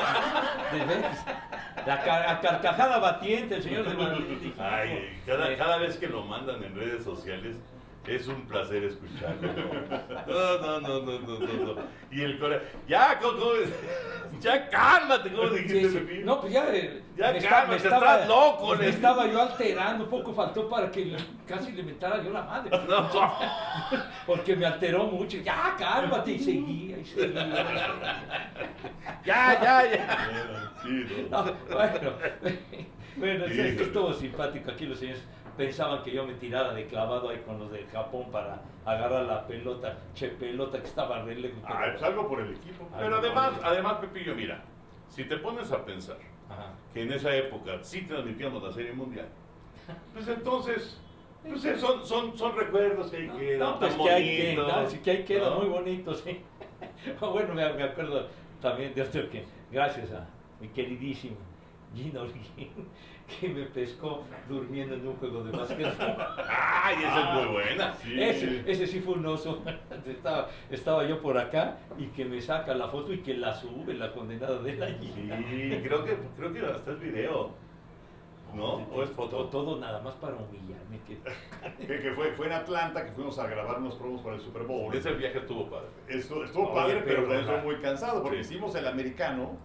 La 1.86 2.00
car- 2.02 2.40
carcajada 2.40 2.98
batiente, 2.98 3.56
el 3.56 3.62
señor 3.62 3.88
de 3.88 3.94
Madrid. 3.94 4.24
Ay, 4.58 5.20
cada, 5.26 5.50
Eh, 5.52 5.56
cada 5.56 5.76
vez 5.78 5.96
que 5.96 6.06
lo 6.08 6.22
mandan 6.24 6.62
en 6.62 6.74
redes 6.76 7.02
sociales 7.04 7.56
es 8.06 8.26
un 8.28 8.42
placer 8.46 8.84
escucharlo. 8.84 9.48
No, 10.26 10.58
no, 10.58 10.80
no, 10.80 11.00
no, 11.00 11.18
no, 11.20 11.38
no. 11.38 11.74
no. 11.74 11.82
Y 12.10 12.22
el 12.22 12.38
corazón, 12.38 12.66
ya, 12.88 13.18
¿cómo, 13.20 13.38
ya 14.40 14.68
cálmate, 14.68 15.30
¿cómo 15.32 15.48
dijiste, 15.50 15.90
Sí, 15.90 16.06
sí. 16.10 16.20
No, 16.24 16.40
pues 16.40 16.52
ya, 16.52 16.66
eh, 16.74 17.02
Ya 17.16 17.32
me, 17.32 17.38
cálmate, 17.40 17.68
me 17.70 17.76
estás 17.76 18.28
loco, 18.28 18.76
me 18.76 18.88
estaba 18.88 19.26
yo 19.26 19.42
alterando, 19.42 20.08
poco 20.08 20.32
faltó 20.32 20.68
para 20.68 20.90
que 20.90 21.16
casi 21.46 21.72
le 21.72 21.82
mentara 21.82 22.22
yo 22.22 22.30
la 22.30 22.42
madre. 22.42 22.70
No. 22.88 23.08
Porque 24.26 24.56
me 24.56 24.66
alteró 24.66 25.04
mucho. 25.04 25.38
Ya, 25.38 25.74
cálmate. 25.78 26.32
Y 26.32 26.38
seguía, 26.38 26.98
y 26.98 27.04
seguía. 27.04 27.46
Ya, 29.24 29.60
ya, 29.62 29.90
ya. 29.96 30.72
Sí, 30.82 31.26
no. 31.30 31.44
No, 31.44 31.52
bueno, 31.70 32.12
Bueno, 33.16 33.44
es- 33.44 33.52
Híjole. 33.52 33.68
es 33.70 33.76
que 33.76 33.82
estuvo 33.84 34.12
simpático. 34.12 34.70
Aquí 34.70 34.86
los 34.86 34.98
señores 34.98 35.22
pensaban 35.56 36.02
que 36.02 36.12
yo 36.12 36.24
me 36.26 36.34
tirara 36.34 36.72
de 36.74 36.86
clavado 36.86 37.28
ahí 37.28 37.38
con 37.46 37.58
los 37.58 37.70
de 37.70 37.84
Japón 37.86 38.26
para 38.30 38.62
agarrar 38.84 39.24
la 39.24 39.46
pelota, 39.46 39.98
che 40.14 40.28
pelota 40.28 40.80
que 40.80 40.86
estaba 40.86 41.22
re 41.22 41.34
lejos. 41.36 41.58
Ah, 41.64 41.84
algo 42.02 42.28
por 42.28 42.40
el 42.40 42.52
equipo. 42.54 42.88
Pero 42.98 43.16
además, 43.16 43.52
además, 43.62 43.94
Pepillo, 44.00 44.34
mira, 44.34 44.62
si 45.08 45.24
te 45.24 45.36
pones 45.36 45.70
a 45.72 45.84
pensar 45.84 46.16
Ajá. 46.48 46.72
que 46.92 47.02
en 47.02 47.12
esa 47.12 47.34
época 47.36 47.78
sí 47.82 48.02
transmitíamos 48.02 48.62
la 48.62 48.72
Serie 48.72 48.92
Mundial, 48.92 49.28
pues 50.12 50.26
entonces, 50.28 51.00
pues 51.46 51.62
son, 51.80 52.04
son, 52.06 52.36
son 52.38 52.56
recuerdos 52.56 53.10
que 53.10 53.22
No, 53.24 53.36
quedan 53.36 53.58
no, 53.58 53.78
pues 53.78 53.94
que 53.94 54.00
queda, 54.02 54.64
bonitos, 54.64 54.90
sí, 54.92 54.98
que 54.98 55.24
queda 55.24 55.50
¿no? 55.50 55.56
muy 55.60 55.68
bonito, 55.68 56.14
sí. 56.14 56.40
Ah, 57.20 57.26
bueno, 57.26 57.54
me, 57.54 57.72
me 57.74 57.82
acuerdo 57.84 58.28
también 58.60 58.94
de 58.94 59.02
otro 59.02 59.28
que, 59.30 59.44
gracias 59.70 60.10
a 60.12 60.26
mi 60.60 60.68
queridísimo 60.68 61.36
Gino 61.94 62.22
Holguín, 62.22 62.70
que 63.40 63.48
me 63.48 63.64
pescó 63.66 64.22
durmiendo 64.48 64.94
en 64.94 65.06
un 65.06 65.16
juego 65.16 65.42
de 65.44 65.50
básquetbol. 65.56 66.16
¡Ay, 66.48 66.96
esa 67.04 67.20
es 67.20 67.34
muy 67.44 67.52
buena! 67.52 67.94
Ese, 68.04 68.62
ese 68.70 68.86
sí 68.86 69.00
fue 69.00 69.14
un 69.14 69.26
oso. 69.26 69.62
Estaba, 70.06 70.48
estaba 70.70 71.04
yo 71.06 71.20
por 71.20 71.38
acá 71.38 71.78
y 71.98 72.06
que 72.06 72.24
me 72.24 72.40
saca 72.40 72.74
la 72.74 72.88
foto 72.88 73.12
y 73.12 73.18
que 73.18 73.34
la 73.34 73.54
sube 73.54 73.94
la 73.94 74.12
condenada 74.12 74.58
de 74.60 74.74
la 74.74 74.88
Sí, 74.88 75.80
creo 75.82 76.04
que, 76.04 76.16
creo 76.36 76.52
que 76.52 76.60
hasta 76.66 76.92
es 76.92 77.00
video, 77.00 77.50
¿no? 78.54 78.74
¿O 78.92 79.02
es 79.02 79.10
foto? 79.10 79.46
todo 79.46 79.78
nada 79.78 80.00
más 80.02 80.14
para 80.16 80.34
humillarme. 80.36 80.98
Que... 81.06 81.86
Que, 81.86 82.00
que 82.00 82.12
fue, 82.12 82.32
fue 82.32 82.46
en 82.46 82.52
Atlanta, 82.52 83.04
que 83.04 83.12
fuimos 83.12 83.38
a 83.38 83.46
grabar 83.46 83.78
unos 83.78 83.94
promos 83.94 84.20
para 84.22 84.34
el 84.36 84.40
Super 84.42 84.62
Bowl. 84.64 84.94
Ese 84.94 85.12
viaje 85.12 85.38
estuvo 85.38 85.68
padre. 85.70 85.86
Estuvo, 86.08 86.44
estuvo 86.44 86.64
Oye, 86.70 86.74
padre, 86.74 87.02
pero 87.04 87.22
también 87.22 87.40
estuvo 87.40 87.58
muy 87.58 87.76
cansado, 87.76 88.22
porque 88.22 88.42
Sí. 88.44 88.54
hicimos 88.54 88.74
el 88.74 88.86
americano 88.86 89.56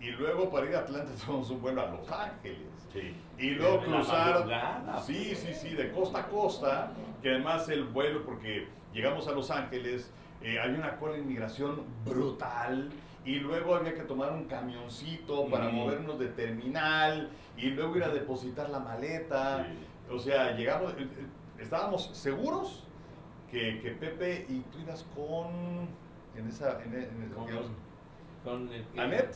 y 0.00 0.10
luego 0.10 0.50
para 0.50 0.66
ir 0.66 0.76
a 0.76 0.80
Atlanta 0.80 1.10
tomamos 1.24 1.50
un 1.50 1.60
vuelo 1.62 1.80
a 1.82 1.86
Los 1.90 2.10
Ángeles. 2.12 2.58
Sí. 3.00 3.14
Y 3.38 3.50
luego 3.50 3.76
la 3.78 3.82
cruzar, 3.98 5.02
sí, 5.04 5.34
sí, 5.34 5.52
sí, 5.54 5.74
de 5.74 5.90
costa 5.92 6.20
a 6.20 6.26
costa, 6.28 6.92
que 7.22 7.30
además 7.30 7.68
el 7.68 7.84
vuelo, 7.84 8.24
porque 8.24 8.68
llegamos 8.94 9.28
a 9.28 9.32
Los 9.32 9.50
Ángeles, 9.50 10.10
eh, 10.40 10.58
hay 10.58 10.70
una 10.70 10.96
cola 10.96 11.14
de 11.14 11.20
inmigración 11.20 11.82
brutal, 12.04 12.88
y 13.24 13.34
luego 13.40 13.74
había 13.74 13.92
que 13.94 14.02
tomar 14.02 14.32
un 14.32 14.44
camioncito 14.44 15.46
para 15.50 15.68
Mm. 15.68 15.74
movernos 15.74 16.18
de 16.18 16.28
terminal, 16.28 17.30
y 17.58 17.70
luego 17.70 17.96
ir 17.96 18.04
a 18.04 18.08
depositar 18.08 18.70
la 18.70 18.78
maleta. 18.78 19.66
Sí. 19.66 20.12
O 20.14 20.18
sea, 20.18 20.52
llegamos, 20.52 20.92
eh, 20.92 20.96
eh, 21.02 21.26
estábamos 21.58 22.06
seguros 22.16 22.84
que, 23.50 23.80
que 23.80 23.90
Pepe 23.90 24.46
y 24.48 24.60
tú 24.60 24.78
ibas 24.80 25.04
con, 25.14 25.88
en 26.36 26.48
esa, 26.48 26.80
en, 26.82 26.94
en- 26.94 27.22
en- 27.22 27.30
Con, 27.34 27.46
digamos, 27.46 27.70
con, 28.44 28.72
eh, 28.72 28.84
¿Anet? 28.96 29.34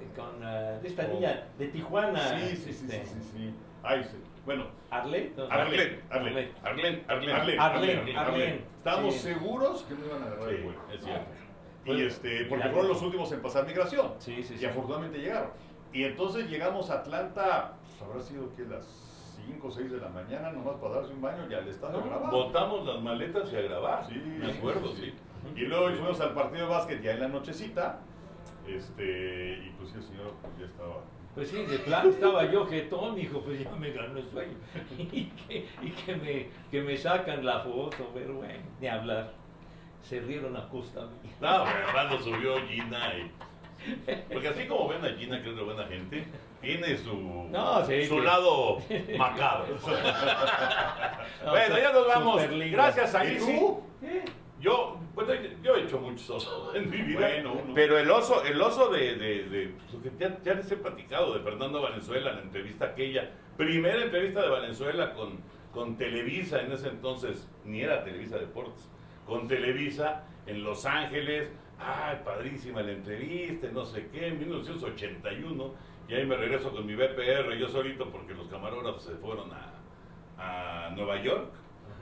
Eh, 0.00 0.08
con 0.16 0.40
eh, 0.42 0.80
esta 0.84 1.06
niña 1.08 1.46
de 1.58 1.68
Tijuana. 1.68 2.38
Sí, 2.38 2.48
sí, 2.56 2.56
sí, 2.56 2.72
sí, 2.72 2.86
este, 2.96 3.04
sí, 3.06 3.30
sí. 3.32 3.54
Ay, 3.82 4.04
sí. 4.04 4.16
Bueno, 4.44 4.66
Arlet. 4.90 5.36
¿no? 5.36 5.44
Arlet. 5.44 6.02
Arlen, 6.10 6.32
Arlen, 6.32 6.52
Arlen, 6.62 7.04
Arlen, 7.08 7.30
Arlen, 7.30 7.60
Arlen, 7.60 7.98
Arlen. 8.00 8.16
Arlen. 8.16 8.64
Estábamos 8.78 9.14
Sí. 9.14 9.20
seguros 9.20 9.82
que 9.82 9.94
no 9.94 10.06
iban 10.06 10.22
a 10.22 10.26
agarrar 10.26 10.48
el 10.48 10.56
Sí, 10.56 10.62
vuelo. 10.62 10.80
es 10.92 11.04
cierto. 11.04 11.30
Y 11.84 12.02
este, 12.02 12.44
porque 12.46 12.68
fueron 12.68 12.88
los 12.88 13.02
últimos 13.02 13.32
en 13.32 13.40
pasar 13.42 13.66
migración. 13.66 14.12
Sí, 14.18 14.42
sí, 14.42 14.54
Y 14.54 14.58
sí. 14.58 14.66
afortunadamente 14.66 15.18
llegaron. 15.18 15.50
Y 15.92 16.04
entonces 16.04 16.48
llegamos 16.50 16.90
a 16.90 16.94
Atlanta, 17.00 17.74
pues 17.82 18.02
habrá 18.02 18.20
sido 18.22 18.54
que 18.54 18.62
las 18.64 18.84
5 19.46 19.68
o 19.68 19.70
6 19.70 19.90
de 19.90 19.96
la 19.98 20.08
mañana, 20.08 20.50
nomás 20.52 20.76
para 20.76 20.96
darse 20.96 21.12
un 21.14 21.22
baño 21.22 21.46
y 21.48 21.54
al 21.54 21.66
estadio 21.68 21.98
a 21.98 22.02
grabar. 22.06 22.30
Botamos 22.30 22.86
las 22.86 23.00
maletas 23.00 23.50
y 23.52 23.56
a 23.56 23.60
grabar. 23.62 24.06
Sí, 24.06 24.14
me 24.16 24.52
acuerdo, 24.52 24.94
sí. 24.94 25.14
Y 25.56 25.60
luego 25.60 25.88
fuimos 25.90 26.20
al 26.20 26.34
partido 26.34 26.66
de 26.66 26.70
básquet 26.74 27.00
ya 27.02 27.12
en 27.12 27.20
la 27.20 27.28
nochecita. 27.28 28.00
Este, 28.68 29.62
y 29.66 29.70
pues 29.78 29.90
sí, 29.90 29.96
el 29.96 30.02
señor 30.04 30.34
pues, 30.42 30.58
ya 30.58 30.66
estaba. 30.66 31.04
Pues 31.34 31.48
sí, 31.50 31.62
de 31.64 31.78
plan 31.78 32.08
estaba 32.08 32.44
yo 32.50 32.66
jetón, 32.66 33.18
hijo, 33.18 33.40
pues 33.42 33.60
ya 33.62 33.70
me 33.72 33.90
ganó 33.92 34.18
el 34.18 34.28
sueño. 34.30 34.56
Y 34.98 35.24
que, 35.26 35.66
y 35.82 35.90
que, 35.90 36.16
me, 36.16 36.48
que 36.70 36.82
me 36.82 36.96
sacan 36.96 37.44
la 37.44 37.60
foto, 37.60 38.10
pero 38.14 38.34
bueno, 38.34 38.60
ni 38.80 38.86
hablar. 38.88 39.32
Se 40.02 40.20
rieron 40.20 40.56
a 40.56 40.68
costa 40.68 41.00
mía. 41.22 41.32
No, 41.40 41.48
además 41.48 42.12
lo 42.12 42.18
subió 42.20 42.56
Gina. 42.66 43.14
y- 43.18 43.30
Porque 44.32 44.48
así 44.48 44.66
como 44.66 44.88
ven 44.88 45.04
a 45.04 45.08
Gina, 45.16 45.42
que 45.42 45.50
es 45.50 45.56
de 45.56 45.62
buena 45.62 45.84
gente, 45.86 46.24
tiene 46.60 46.96
su, 46.96 47.14
No, 47.50 47.84
sí, 47.84 48.06
su 48.06 48.14
sí. 48.18 48.20
lado 48.24 48.78
macabro. 49.18 49.76
No, 51.44 51.50
bueno, 51.50 51.78
ya 51.78 51.92
nos 51.92 52.06
vamos. 52.06 52.42
Gracias 52.70 53.14
a 53.14 53.24
¿Y 53.24 53.36
Isi. 53.36 53.60
Yo, 54.60 54.98
bueno, 55.14 55.32
yo 55.62 55.76
he 55.76 55.84
hecho 55.84 55.98
muchos 56.00 56.28
osos 56.30 56.74
en 56.74 56.90
mi 56.90 56.96
vida. 57.02 57.20
Bueno, 57.20 57.52
uno. 57.52 57.74
Pero 57.74 57.98
el 57.98 58.10
oso, 58.10 58.42
el 58.44 58.60
oso 58.60 58.88
de, 58.90 59.14
de, 59.14 59.44
de- 59.44 59.74
pues, 60.02 60.18
ya, 60.18 60.36
ya 60.42 60.54
les 60.54 60.70
he 60.72 60.76
platicado 60.76 61.34
de 61.34 61.40
Fernando 61.40 61.80
Valenzuela, 61.82 62.32
la 62.32 62.42
entrevista 62.42 62.86
aquella, 62.86 63.30
primera 63.56 64.02
entrevista 64.02 64.42
de 64.42 64.48
Valenzuela 64.48 65.14
con, 65.14 65.38
con 65.72 65.96
Televisa, 65.96 66.60
en 66.62 66.72
ese 66.72 66.88
entonces 66.88 67.48
ni 67.64 67.82
era 67.82 68.02
Televisa 68.04 68.38
Deportes, 68.38 68.88
con 69.26 69.46
Televisa 69.46 70.24
en 70.46 70.64
Los 70.64 70.86
Ángeles, 70.86 71.50
ay, 71.78 72.18
padrísima 72.24 72.82
la 72.82 72.92
entrevista, 72.92 73.68
no 73.72 73.84
sé 73.84 74.08
qué, 74.10 74.28
en 74.28 74.38
1981, 74.40 75.74
y 76.08 76.14
ahí 76.14 76.26
me 76.26 76.36
regreso 76.36 76.72
con 76.72 76.86
mi 76.86 76.94
BPR, 76.94 77.54
yo 77.58 77.68
solito, 77.68 78.10
porque 78.10 78.34
los 78.34 78.48
camarógrafos 78.48 79.04
se 79.04 79.12
fueron 79.16 79.50
a, 79.52 79.74
a 80.38 80.90
Nueva 80.96 81.22
York 81.22 81.52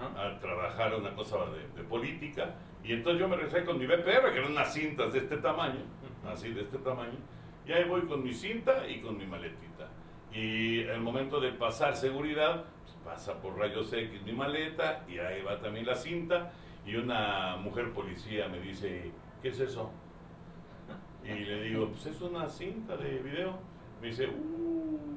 a 0.01 0.39
trabajar 0.39 0.95
una 0.95 1.15
cosa 1.15 1.39
de, 1.47 1.69
de 1.81 1.89
política. 1.89 2.55
Y 2.85 2.93
entonces 2.93 3.21
yo 3.21 3.29
me 3.29 3.37
regresé 3.37 3.65
con 3.65 3.79
mi 3.79 3.87
BPR, 3.87 4.33
que 4.33 4.39
eran 4.39 4.53
unas 4.53 4.73
cintas 4.73 5.13
de 5.13 5.21
este 5.21 5.39
tamaño, 5.39 5.81
así 6.27 6.53
de 6.53 6.63
este 6.63 6.79
tamaño. 6.79 7.19
Y 7.67 7.73
ahí 7.73 7.85
voy 7.89 8.03
con 8.03 8.23
mi 8.23 8.33
cinta 8.33 8.89
y 8.89 9.01
con 9.01 9.17
mi 9.17 9.27
maletita. 9.27 9.89
Y 10.33 10.81
el 10.81 11.01
momento 11.01 11.41
de 11.41 11.53
pasar 11.53 11.97
seguridad, 11.97 12.65
pues, 12.83 12.97
pasa 13.05 13.41
por 13.41 13.59
rayos 13.59 13.93
X 13.93 14.23
mi 14.23 14.33
maleta 14.33 15.05
y 15.09 15.19
ahí 15.19 15.43
va 15.43 15.59
también 15.61 15.87
la 15.87 15.95
cinta. 15.95 16.53
Y 16.85 16.95
una 16.95 17.57
mujer 17.57 17.93
policía 17.93 18.49
me 18.49 18.61
dice, 18.61 19.11
¿qué 19.43 19.49
es 19.49 19.59
eso? 19.59 19.91
Y 21.25 21.45
le 21.45 21.63
digo, 21.65 21.89
pues 21.89 22.07
es 22.07 22.21
una 22.21 22.49
cinta 22.49 22.97
de 22.97 23.19
video. 23.19 23.59
Me 24.01 24.09
dice, 24.09 24.29
uh, 24.29 25.17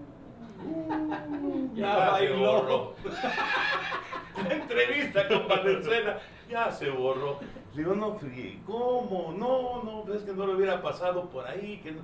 uh, 0.66 1.76
Ya 1.76 1.94
se 1.94 2.12
bailó. 2.12 2.40
borró. 2.40 2.96
La 4.48 4.54
entrevista 4.54 5.28
con 5.28 5.48
Valenzuela 5.48 6.20
ya 6.50 6.72
se 6.72 6.90
borró. 6.90 7.40
Le 7.74 7.84
digo, 7.84 7.96
no, 7.96 8.16
fríe, 8.16 8.60
¿cómo? 8.66 9.34
No, 9.38 9.84
no, 9.84 10.14
es 10.14 10.24
que 10.24 10.34
no 10.34 10.48
le 10.48 10.56
hubiera 10.56 10.82
pasado 10.82 11.30
por 11.30 11.46
ahí. 11.46 11.80
Que 11.84 11.92
no. 11.92 12.02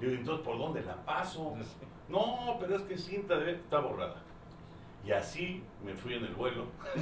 Le 0.00 0.08
digo, 0.08 0.20
entonces, 0.20 0.44
¿por 0.44 0.58
dónde 0.58 0.82
la 0.82 0.96
paso? 1.04 1.56
No, 2.08 2.56
pero 2.60 2.76
es 2.76 2.82
que 2.82 2.96
cinta 2.96 3.36
de... 3.36 3.52
está 3.52 3.80
borrada. 3.80 4.22
Y 5.04 5.12
así 5.12 5.62
me 5.84 5.94
fui 5.94 6.14
en 6.14 6.24
el 6.24 6.34
vuelo. 6.34 6.66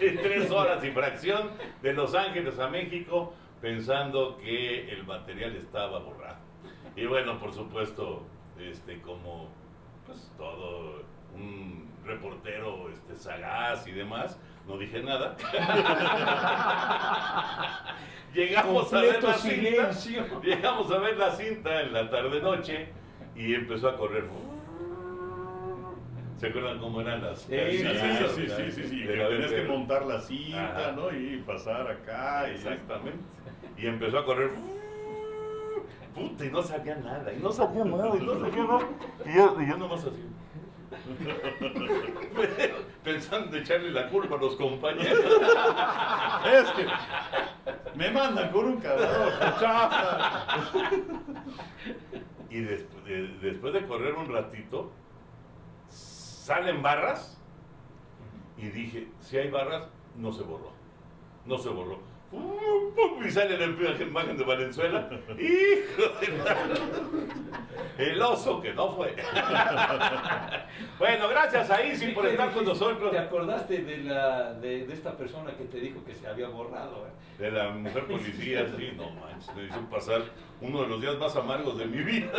en 0.00 0.16
tres 0.16 0.50
horas 0.50 0.82
y 0.82 0.90
fracción 0.90 1.50
de 1.82 1.92
Los 1.92 2.14
Ángeles 2.14 2.58
a 2.58 2.68
México, 2.68 3.32
pensando 3.60 4.36
que 4.38 4.90
el 4.90 5.04
material 5.04 5.54
estaba 5.56 5.98
borrado. 6.00 6.38
Y 6.96 7.06
bueno, 7.06 7.38
por 7.38 7.52
supuesto, 7.52 8.22
este, 8.58 9.00
como 9.00 9.48
pues 10.06 10.30
todo 10.36 11.02
un 11.34 11.88
reportero 12.04 12.90
este, 12.90 13.16
sagaz 13.16 13.86
y 13.86 13.92
demás, 13.92 14.38
no 14.66 14.76
dije 14.78 15.02
nada. 15.02 15.36
Llegamos 18.34 18.92
a 18.92 19.00
ver 19.00 19.22
la 19.22 19.34
cinta. 19.34 19.90
Llegamos 20.42 20.90
a 20.90 20.98
ver 20.98 21.16
la 21.16 21.30
cinta 21.30 21.82
en 21.82 21.92
la 21.92 22.10
tarde 22.10 22.40
noche 22.40 22.88
y 23.36 23.54
empezó 23.54 23.88
a 23.88 23.96
correr. 23.96 24.24
¿Se 26.38 26.48
acuerdan 26.48 26.78
cómo 26.78 27.00
eran 27.00 27.22
las 27.22 27.42
Sí, 27.42 27.54
Sí, 27.56 27.78
sí, 28.34 28.70
sí, 28.72 28.88
sí, 28.88 29.04
tenías 29.06 29.52
que 29.52 29.62
montar 29.62 30.04
la 30.04 30.20
cinta, 30.20 30.88
Ajá. 30.88 30.92
¿no? 30.92 31.16
Y 31.16 31.36
pasar 31.46 31.88
acá. 31.90 32.46
Y 32.48 32.54
Exactamente. 32.54 33.20
Y 33.78 33.86
empezó 33.86 34.18
a 34.18 34.24
correr. 34.24 34.50
Puta, 36.14 36.44
y 36.44 36.50
no 36.50 36.62
sabía 36.62 36.94
nada, 36.96 37.32
y 37.32 37.38
no 37.38 37.50
sabía 37.50 37.84
nada, 37.84 38.16
y 38.16 38.24
no 38.24 38.38
sabía 38.38 38.64
nada. 38.64 38.88
Y 39.26 39.34
yo, 39.34 39.56
y 39.60 39.68
yo 39.68 39.76
nomás 39.76 40.04
así. 40.04 40.24
Pensando 43.04 43.56
en 43.56 43.62
echarle 43.62 43.90
la 43.90 44.08
culpa 44.08 44.36
a 44.36 44.38
los 44.38 44.56
compañeros. 44.56 45.18
Es 46.44 46.70
que 46.72 46.86
me 47.96 48.10
mandan 48.10 48.52
con 48.52 48.66
un 48.66 48.76
cabrón, 48.76 49.30
chafa. 49.58 50.60
Y 52.50 52.60
después 52.60 53.04
de, 53.04 53.28
después 53.40 53.72
de 53.72 53.86
correr 53.86 54.14
un 54.14 54.32
ratito, 54.32 54.92
salen 55.88 56.82
barras. 56.82 57.40
Y 58.56 58.68
dije, 58.68 59.08
si 59.20 59.38
hay 59.38 59.50
barras, 59.50 59.88
no 60.16 60.32
se 60.32 60.42
borró. 60.42 60.70
No 61.46 61.58
se 61.58 61.70
borró. 61.70 61.98
Y 63.24 63.30
sale 63.30 63.56
la 63.58 63.64
imagen 64.02 64.36
de 64.36 64.44
Valenzuela. 64.44 65.08
¡Hijo 65.38 66.02
El 67.98 68.20
oso 68.22 68.60
que 68.60 68.74
no 68.74 68.90
fue. 68.94 69.14
bueno, 70.98 71.28
gracias 71.28 71.70
a 71.70 71.82
Isi 71.84 72.08
por 72.08 72.26
estar 72.26 72.52
con 72.52 72.64
nosotros. 72.64 73.10
¿Te 73.10 73.18
acordaste 73.18 73.82
de, 73.82 73.98
la, 73.98 74.52
de, 74.54 74.86
de 74.86 74.92
esta 74.92 75.16
persona 75.16 75.52
que 75.56 75.64
te 75.64 75.78
dijo 75.80 76.04
que 76.04 76.14
se 76.14 76.26
había 76.26 76.48
borrado? 76.48 77.06
eh? 77.06 77.42
De 77.42 77.50
la 77.50 77.70
mujer 77.70 78.04
policía, 78.06 78.66
sí, 78.76 78.92
no 78.96 79.10
manches, 79.10 79.54
me 79.56 79.64
hizo 79.64 79.80
pasar 79.90 80.22
uno 80.60 80.82
de 80.82 80.88
los 80.88 81.00
días 81.00 81.16
más 81.18 81.34
amargos 81.36 81.78
de 81.78 81.86
mi 81.86 82.02
vida. 82.02 82.30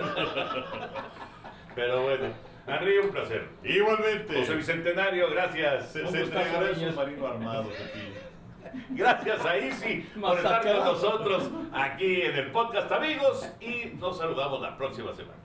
Pero 1.75 2.03
bueno, 2.03 2.27
Henry, 2.67 2.97
un 2.99 3.09
placer. 3.09 3.47
Igualmente. 3.63 4.33
José 4.35 4.55
Bicentenario, 4.55 5.29
gracias. 5.29 5.91
Se, 5.91 6.01
entregará 6.01 6.73
submarino 6.73 7.27
armado. 7.27 7.69
Gracias 8.89 9.45
a 9.45 9.57
Isi 9.57 10.05
por 10.19 10.37
estar 10.37 10.61
con 10.63 10.77
nosotros 10.77 11.49
aquí 11.73 12.21
en 12.21 12.35
el 12.35 12.51
podcast, 12.51 12.91
amigos. 12.91 13.47
Y 13.59 13.95
nos 13.97 14.17
saludamos 14.17 14.61
la 14.61 14.77
próxima 14.77 15.13
semana. 15.13 15.44